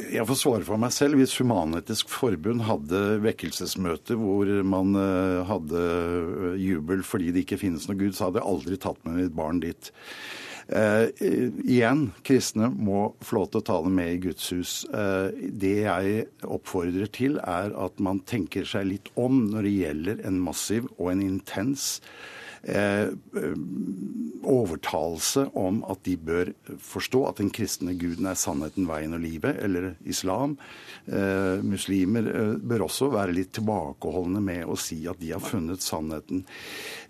Jeg 0.01 0.23
får 0.29 0.37
svare 0.39 0.67
for 0.67 0.81
meg 0.81 0.93
selv. 0.95 1.19
Hvis 1.19 1.33
Human-Etisk 1.41 2.13
Forbund 2.13 2.63
hadde 2.69 3.01
vekkelsesmøte 3.25 4.15
hvor 4.21 4.51
man 4.65 4.95
hadde 5.49 5.81
jubel 6.61 7.03
fordi 7.05 7.33
det 7.35 7.43
ikke 7.45 7.59
finnes 7.65 7.89
noe 7.89 7.99
Gud, 7.99 8.15
så 8.15 8.29
hadde 8.29 8.43
jeg 8.43 8.53
aldri 8.53 8.79
tatt 8.81 9.01
med 9.09 9.19
mitt 9.19 9.35
barn 9.37 9.59
dit. 9.65 9.91
Eh, 10.71 11.09
igjen, 11.65 12.13
kristne 12.23 12.69
må 12.71 13.09
få 13.27 13.41
lov 13.41 13.49
til 13.51 13.63
å 13.63 13.67
ta 13.67 13.79
det 13.83 13.95
med 13.97 14.13
i 14.13 14.21
Guds 14.29 14.53
hus. 14.55 14.75
Eh, 14.95 15.49
det 15.51 15.77
jeg 15.83 16.27
oppfordrer 16.47 17.11
til, 17.11 17.41
er 17.43 17.75
at 17.75 17.99
man 17.99 18.23
tenker 18.31 18.69
seg 18.69 18.87
litt 18.93 19.11
om 19.19 19.49
når 19.51 19.67
det 19.67 19.75
gjelder 19.75 20.23
en 20.31 20.39
massiv 20.45 20.87
og 20.99 21.11
en 21.17 21.25
intens 21.27 21.97
Eh, 22.07 22.39
overtalelse 24.47 25.47
om 25.59 25.81
at 25.91 26.03
de 26.07 26.17
bør 26.17 26.51
forstå 26.81 27.23
at 27.29 27.41
den 27.41 27.51
kristne 27.55 27.95
guden 27.99 28.29
er 28.31 28.39
sannheten, 28.39 28.89
veien 28.89 29.15
og 29.17 29.23
livet, 29.23 29.59
eller 29.63 29.95
islam. 30.09 30.57
Eh, 31.07 31.63
muslimer 31.65 32.29
eh, 32.31 32.55
bør 32.59 32.87
også 32.89 33.11
være 33.15 33.37
litt 33.37 33.53
tilbakeholdne 33.57 34.43
med 34.45 34.69
å 34.69 34.79
si 34.81 35.03
at 35.11 35.21
de 35.21 35.33
har 35.35 35.45
funnet 35.45 35.85
sannheten. 35.85 36.45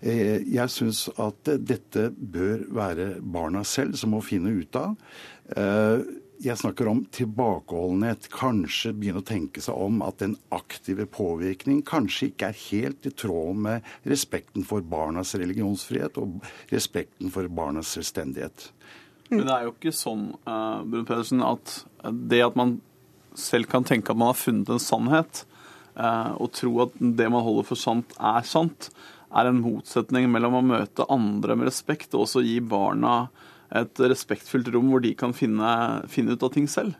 Eh, 0.01 0.41
jeg 0.47 0.73
syns 0.73 1.07
at 1.21 1.53
dette 1.59 2.09
bør 2.11 2.65
være 2.71 3.13
barna 3.21 3.63
selv 3.67 3.99
som 3.99 4.15
må 4.15 4.23
finne 4.25 4.53
ut 4.61 4.79
av. 4.79 4.95
Eh, 6.41 6.47
jeg 6.47 6.57
snakker 6.57 6.87
om 6.87 7.05
tilbakeholdenhet. 7.11 8.29
Kanskje 8.33 8.93
begynne 8.93 9.21
å 9.21 9.25
tenke 9.25 9.61
seg 9.61 9.75
om 9.75 10.01
at 10.01 10.19
den 10.19 10.37
aktive 10.51 11.05
påvirkning 11.05 11.81
kanskje 11.83 12.31
ikke 12.31 12.49
er 12.49 12.61
helt 12.69 13.05
i 13.05 13.11
tråd 13.11 13.55
med 13.55 13.81
respekten 14.03 14.63
for 14.63 14.81
barnas 14.81 15.35
religionsfrihet 15.35 16.17
og 16.17 16.41
respekten 16.71 17.31
for 17.31 17.47
barnas 17.47 17.93
selvstendighet. 17.95 18.71
Men 19.29 19.45
det 19.47 19.53
er 19.53 19.63
jo 19.63 19.71
ikke 19.71 19.93
sånn 19.95 20.33
uh, 20.43 20.83
Brun 20.83 21.05
Pedersen, 21.07 21.41
at 21.41 21.85
det 22.11 22.41
at 22.43 22.57
man 22.59 22.81
selv 23.37 23.69
kan 23.71 23.85
tenke 23.87 24.11
at 24.11 24.19
man 24.19 24.33
har 24.33 24.39
funnet 24.39 24.69
en 24.69 24.81
sannhet, 24.81 25.45
uh, 25.95 26.35
og 26.35 26.51
tro 26.57 26.73
at 26.83 26.97
det 26.99 27.29
man 27.31 27.45
holder 27.45 27.69
for 27.69 27.79
sant, 27.79 28.11
er 28.19 28.43
sant, 28.43 28.89
er 29.31 29.47
en 29.47 29.61
motsetning 29.63 30.27
mellom 30.27 30.57
å 30.59 30.65
møte 30.73 31.07
andre 31.07 31.55
med 31.55 31.69
respekt 31.69 32.11
og 32.11 32.25
også 32.25 32.43
gi 32.43 32.57
barna 32.59 33.29
et 33.71 34.03
respektfullt 34.03 34.71
rom 34.73 34.91
hvor 34.91 35.03
de 35.03 35.13
kan 35.17 35.35
finne, 35.35 35.71
finne 36.11 36.35
ut 36.35 36.43
av 36.43 36.53
ting 36.55 36.67
selv. 36.71 36.97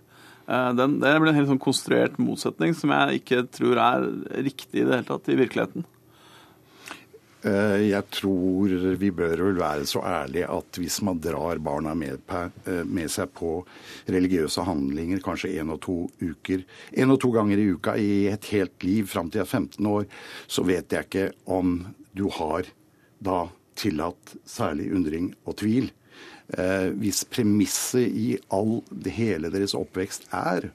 Den, 0.48 0.98
det 1.00 1.16
blir 1.22 1.32
en 1.32 1.38
helt 1.38 1.52
sånn 1.52 1.62
konstruert 1.62 2.18
motsetning 2.20 2.74
som 2.76 2.92
jeg 2.92 3.22
ikke 3.22 3.46
tror 3.54 3.80
er 3.80 4.08
riktig 4.44 4.82
i 4.82 4.86
det 4.86 4.98
hele 4.98 5.08
tatt 5.08 5.30
i 5.32 5.38
virkeligheten. 5.40 5.86
Jeg 7.42 8.06
tror 8.14 8.74
vi 9.02 9.08
bør 9.18 9.48
vel 9.48 9.58
være 9.58 9.86
så 9.90 10.04
ærlige 10.06 10.50
at 10.54 10.78
hvis 10.78 11.00
man 11.02 11.18
drar 11.22 11.58
barna 11.64 11.96
med, 11.98 12.22
med 12.86 13.10
seg 13.10 13.32
på 13.34 13.56
religiøse 14.14 14.62
handlinger 14.68 15.24
kanskje 15.26 15.56
én 15.58 15.72
og 15.74 15.80
to 15.82 15.96
uker, 16.22 16.62
en 17.02 17.16
og 17.16 17.18
to 17.24 17.32
ganger 17.34 17.58
i 17.58 17.72
uka 17.74 17.96
i 17.98 18.12
et 18.30 18.52
helt 18.54 18.86
liv 18.86 19.10
fram 19.10 19.32
til 19.32 19.42
jeg 19.42 19.48
er 19.48 19.56
15 19.58 19.90
år, 19.90 20.06
så 20.46 20.66
vet 20.68 20.94
jeg 20.94 21.10
ikke 21.10 21.26
om 21.50 21.80
du 22.14 22.28
har 22.38 22.70
da 23.18 23.48
tillatt 23.80 24.36
særlig 24.46 24.92
undring 24.94 25.34
og 25.42 25.58
tvil. 25.64 25.90
Eh, 26.60 26.90
hvis 27.00 27.24
premisset 27.32 28.12
i 28.12 28.36
all, 28.52 28.82
hele 29.08 29.52
deres 29.54 29.76
oppvekst 29.78 30.28
er 30.36 30.72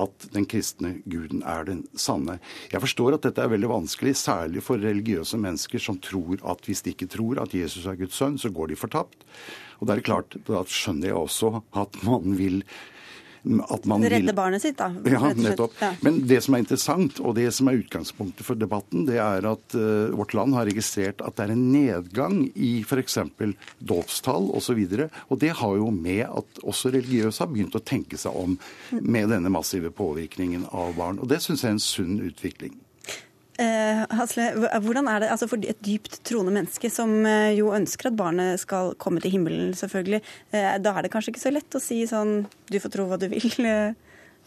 at 0.00 0.26
den 0.32 0.46
kristne 0.48 0.94
guden 1.04 1.42
er 1.44 1.66
den 1.68 1.82
sanne. 2.00 2.38
Jeg 2.72 2.80
forstår 2.80 3.18
at 3.18 3.26
dette 3.26 3.42
er 3.44 3.52
veldig 3.52 3.68
vanskelig, 3.68 4.14
særlig 4.16 4.62
for 4.64 4.80
religiøse 4.80 5.38
mennesker 5.40 5.82
som 5.84 6.00
tror 6.02 6.40
at 6.48 6.64
hvis 6.66 6.80
de 6.82 6.94
ikke 6.94 7.10
tror 7.12 7.42
at 7.42 7.54
Jesus 7.54 7.86
er 7.86 7.98
Guds 8.00 8.16
sønn, 8.16 8.38
så 8.40 8.48
går 8.48 8.72
de 8.72 8.80
fortapt. 8.80 9.26
Og 9.80 9.88
det 9.88 9.98
er 9.98 10.06
klart, 10.06 10.38
da 10.48 10.62
skjønner 10.64 11.12
jeg 11.12 11.20
også 11.20 11.60
at 11.76 12.00
man 12.06 12.38
vil 12.38 12.62
at 13.42 13.86
man 13.90 14.04
Redde 14.04 14.30
vil... 14.30 14.34
barnet 14.36 14.62
sitt, 14.62 14.76
da. 14.78 14.92
Ja, 15.08 15.32
nettopp. 15.34 15.74
Ja. 15.82 15.92
Men 16.06 16.20
det 16.30 16.40
som 16.44 16.54
er 16.54 16.62
interessant, 16.62 17.18
og 17.20 17.34
det 17.38 17.48
som 17.56 17.70
er 17.70 17.80
utgangspunktet 17.80 18.46
for 18.46 18.58
debatten, 18.58 19.06
det 19.08 19.18
er 19.22 19.48
at 19.50 19.76
uh, 19.76 20.12
vårt 20.14 20.36
land 20.38 20.54
har 20.54 20.68
registrert 20.70 21.24
at 21.26 21.38
det 21.38 21.48
er 21.48 21.54
en 21.56 21.64
nedgang 21.72 22.44
i 22.54 22.72
f.eks. 22.86 23.18
dåpstall 23.82 24.50
osv. 24.54 24.84
Og, 24.84 24.94
så 24.94 25.08
og 25.28 25.42
det 25.42 25.52
har 25.58 25.76
jo 25.80 25.90
med 25.94 26.24
at 26.28 26.62
også 26.62 26.94
religiøse 26.94 27.42
har 27.42 27.50
begynt 27.50 27.78
å 27.78 27.82
tenke 27.82 28.20
seg 28.20 28.36
om 28.36 28.56
med 29.00 29.32
denne 29.34 29.50
massive 29.52 29.90
påvirkningen 29.90 30.68
av 30.70 30.94
barn. 30.98 31.18
Og 31.18 31.30
det 31.32 31.42
syns 31.42 31.64
jeg 31.64 31.72
er 31.72 31.78
en 31.78 31.86
sunn 31.86 32.18
utvikling. 32.22 32.78
Eh, 33.60 34.02
Hasle, 34.16 34.46
hvordan 34.80 35.08
er 35.12 35.20
det 35.20 35.30
altså 35.34 35.44
for 35.50 35.60
et 35.68 35.80
dypt 35.84 36.22
troende 36.24 36.54
menneske 36.54 36.88
som 36.88 37.10
eh, 37.28 37.52
jo 37.58 37.68
ønsker 37.76 38.08
at 38.08 38.16
barnet 38.16 38.62
skal 38.62 38.94
komme 38.96 39.20
til 39.20 39.34
himmelen, 39.34 39.74
selvfølgelig. 39.76 40.22
Eh, 40.56 40.76
da 40.80 40.94
er 40.96 41.04
det 41.04 41.10
kanskje 41.12 41.34
ikke 41.34 41.42
så 41.42 41.52
lett 41.52 41.76
å 41.76 41.82
si 41.82 42.00
sånn 42.08 42.46
du 42.72 42.78
får 42.80 42.94
tro 42.94 43.04
hva 43.10 43.18
du 43.20 43.26
vil, 43.28 43.50
eh, 43.68 43.92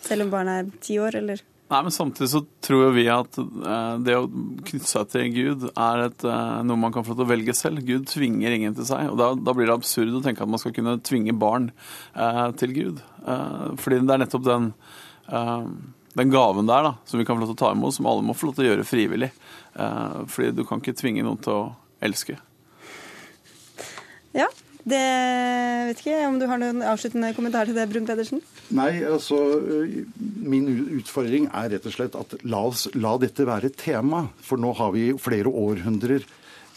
selv 0.02 0.26
om 0.26 0.32
barnet 0.34 0.58
er 0.64 0.80
ti 0.82 0.98
år, 0.98 1.20
eller? 1.22 1.44
Nei, 1.70 1.82
men 1.86 1.94
samtidig 1.94 2.30
så 2.32 2.42
tror 2.66 2.96
vi 2.98 3.04
at 3.14 3.38
eh, 3.42 3.94
det 4.06 4.16
å 4.18 4.26
knytte 4.26 4.90
seg 4.90 5.12
til 5.14 5.30
Gud 5.36 5.68
er 5.70 6.06
et, 6.08 6.26
eh, 6.26 6.56
noe 6.66 6.82
man 6.82 6.94
kan 6.96 7.06
få 7.06 7.14
til 7.14 7.28
å 7.28 7.30
velge 7.30 7.54
selv. 7.58 7.86
Gud 7.86 8.08
tvinger 8.10 8.58
ingen 8.58 8.74
til 8.78 8.88
seg. 8.90 9.12
og 9.12 9.22
Da, 9.22 9.32
da 9.38 9.54
blir 9.54 9.70
det 9.70 9.78
absurd 9.78 10.18
å 10.18 10.24
tenke 10.26 10.42
at 10.46 10.50
man 10.50 10.62
skal 10.62 10.74
kunne 10.74 10.98
tvinge 11.06 11.34
barn 11.38 11.70
til 12.58 12.74
Gud. 12.74 13.06
fordi 13.82 14.02
det 14.02 14.14
er 14.14 14.22
nettopp 14.22 14.46
den 14.46 14.72
den 16.16 16.32
gaven 16.32 16.68
der 16.70 16.86
da, 16.88 16.94
som 17.06 17.20
vi 17.20 17.26
kan 17.28 17.36
få 17.36 17.44
lov 17.44 17.52
til 17.52 17.58
å 17.58 17.64
ta 17.66 17.72
imot, 17.76 17.96
som 17.96 18.08
alle 18.10 18.24
må 18.26 18.36
få 18.36 18.50
lov 18.50 18.58
til 18.58 18.66
å 18.66 18.70
gjøre 18.72 18.88
frivillig. 18.88 19.32
Eh, 19.76 20.20
fordi 20.32 20.54
du 20.56 20.64
kan 20.68 20.84
ikke 20.84 20.96
tvinge 20.98 21.26
noen 21.26 21.42
til 21.44 21.56
å 21.56 21.64
elske. 22.06 22.38
Ja, 24.36 24.48
det 24.86 25.02
vet 25.90 26.02
ikke 26.04 26.22
om 26.28 26.40
du 26.40 26.46
har 26.50 26.60
noen 26.62 26.84
avsluttende 26.86 27.34
kommentar 27.36 27.68
til 27.68 27.78
det, 27.78 27.88
Brun 27.92 28.08
Pedersen? 28.08 28.44
Nei, 28.76 29.04
altså 29.08 29.38
min 30.18 30.68
utfordring 31.00 31.50
er 31.52 31.72
rett 31.76 31.88
og 31.90 31.96
slett 31.96 32.18
at 32.20 32.36
la, 32.44 32.64
oss, 32.70 32.88
la 32.94 33.16
dette 33.22 33.48
være 33.48 33.72
et 33.72 33.80
tema. 33.82 34.26
For 34.46 34.62
nå 34.62 34.76
har 34.78 34.94
vi 34.96 35.10
flere 35.22 35.52
århundrer 35.52 36.24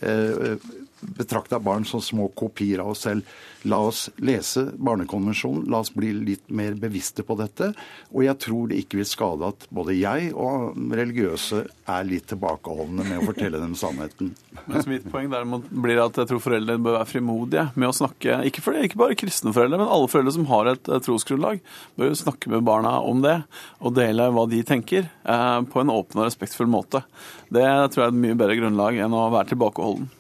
eh, 0.02 0.58
betrakta 1.00 1.58
barn 1.58 1.84
som 1.84 2.02
små 2.02 2.28
kopier 2.28 2.82
av 2.82 2.92
oss 2.94 3.06
selv. 3.06 3.26
La 3.66 3.78
oss 3.82 4.06
lese 4.22 4.68
Barnekonvensjonen, 4.78 5.64
la 5.70 5.80
oss 5.82 5.90
bli 5.94 6.12
litt 6.14 6.44
mer 6.50 6.76
bevisste 6.78 7.24
på 7.26 7.34
dette. 7.38 7.72
Og 8.12 8.22
jeg 8.24 8.38
tror 8.44 8.68
det 8.70 8.78
ikke 8.82 9.00
vil 9.00 9.08
skade 9.08 9.48
at 9.50 9.66
både 9.74 9.96
jeg 9.98 10.30
og 10.34 10.76
religiøse 10.94 11.64
er 11.88 12.06
litt 12.06 12.28
tilbakeholdne 12.30 13.06
med 13.08 13.22
å 13.22 13.26
fortelle 13.26 13.60
dem 13.60 13.74
sannheten. 13.78 14.34
Mens 14.66 14.88
mitt 14.90 15.06
poeng 15.10 15.30
derimot 15.32 15.66
blir 15.70 16.00
at 16.02 16.18
jeg 16.20 16.30
tror 16.30 16.42
foreldre 16.44 16.78
bør 16.82 16.98
være 17.00 17.10
frimodige 17.10 17.66
med 17.74 17.90
å 17.90 17.96
snakke, 17.96 18.40
ikke, 18.48 18.62
det, 18.74 18.84
ikke 18.88 19.00
bare 19.00 19.18
kristne 19.18 19.54
foreldre, 19.56 19.80
men 19.80 19.90
alle 19.90 20.10
foreldre 20.10 20.34
som 20.36 20.46
har 20.50 20.72
et 20.74 20.92
trosgrunnlag, 21.06 21.62
bør 21.98 22.14
snakke 22.18 22.52
med 22.52 22.66
barna 22.68 22.98
om 23.04 23.24
det 23.24 23.40
og 23.82 23.96
dele 23.98 24.28
hva 24.34 24.46
de 24.50 24.62
tenker, 24.66 25.08
eh, 25.08 25.58
på 25.66 25.82
en 25.82 25.94
åpen 25.94 26.20
og 26.20 26.28
respektfull 26.28 26.70
måte. 26.70 27.02
Det 27.48 27.64
tror 27.64 28.04
jeg 28.04 28.06
er 28.10 28.14
et 28.14 28.22
mye 28.26 28.38
bedre 28.38 28.60
grunnlag 28.60 29.02
enn 29.02 29.16
å 29.16 29.28
være 29.34 29.54
tilbakeholden. 29.54 30.10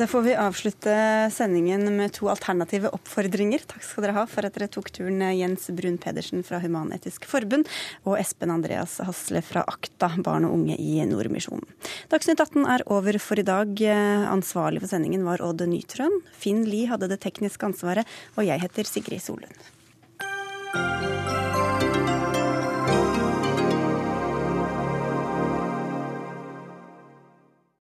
Da 0.00 0.06
får 0.08 0.22
vi 0.24 0.34
avslutte 0.38 0.92
sendingen 1.34 1.84
med 1.96 2.12
to 2.16 2.28
alternative 2.32 2.92
oppfordringer. 2.96 3.62
Takk 3.68 3.84
skal 3.84 4.06
dere 4.06 4.16
ha 4.16 4.24
for 4.30 4.46
at 4.46 4.54
dere 4.56 4.70
tok 4.72 4.88
turen, 4.96 5.20
Jens 5.36 5.68
Brun 5.76 5.98
Pedersen 6.00 6.44
fra 6.46 6.60
Human-Etisk 6.62 7.26
Forbund 7.28 7.68
og 8.06 8.16
Espen 8.20 8.52
Andreas 8.54 8.96
Hasle 9.04 9.42
fra 9.44 9.64
Akta, 9.68 10.12
barn 10.24 10.48
og 10.48 10.56
unge 10.56 10.78
i 10.80 11.00
Nordmisjonen. 11.08 11.66
Dagsnytt 12.12 12.40
18 12.40 12.64
er 12.76 12.86
over 12.88 13.20
for 13.20 13.40
i 13.40 13.46
dag. 13.46 13.74
Ansvarlig 14.30 14.84
for 14.84 14.94
sendingen 14.94 15.26
var 15.28 15.44
Odd 15.44 15.66
Nytrøen. 15.68 16.22
Finn 16.32 16.64
Lie 16.68 16.88
hadde 16.90 17.10
det 17.12 17.20
tekniske 17.26 17.68
ansvaret, 17.68 18.08
og 18.38 18.48
jeg 18.48 18.64
heter 18.64 18.88
Sigrid 18.88 19.22
Solund. 19.26 19.70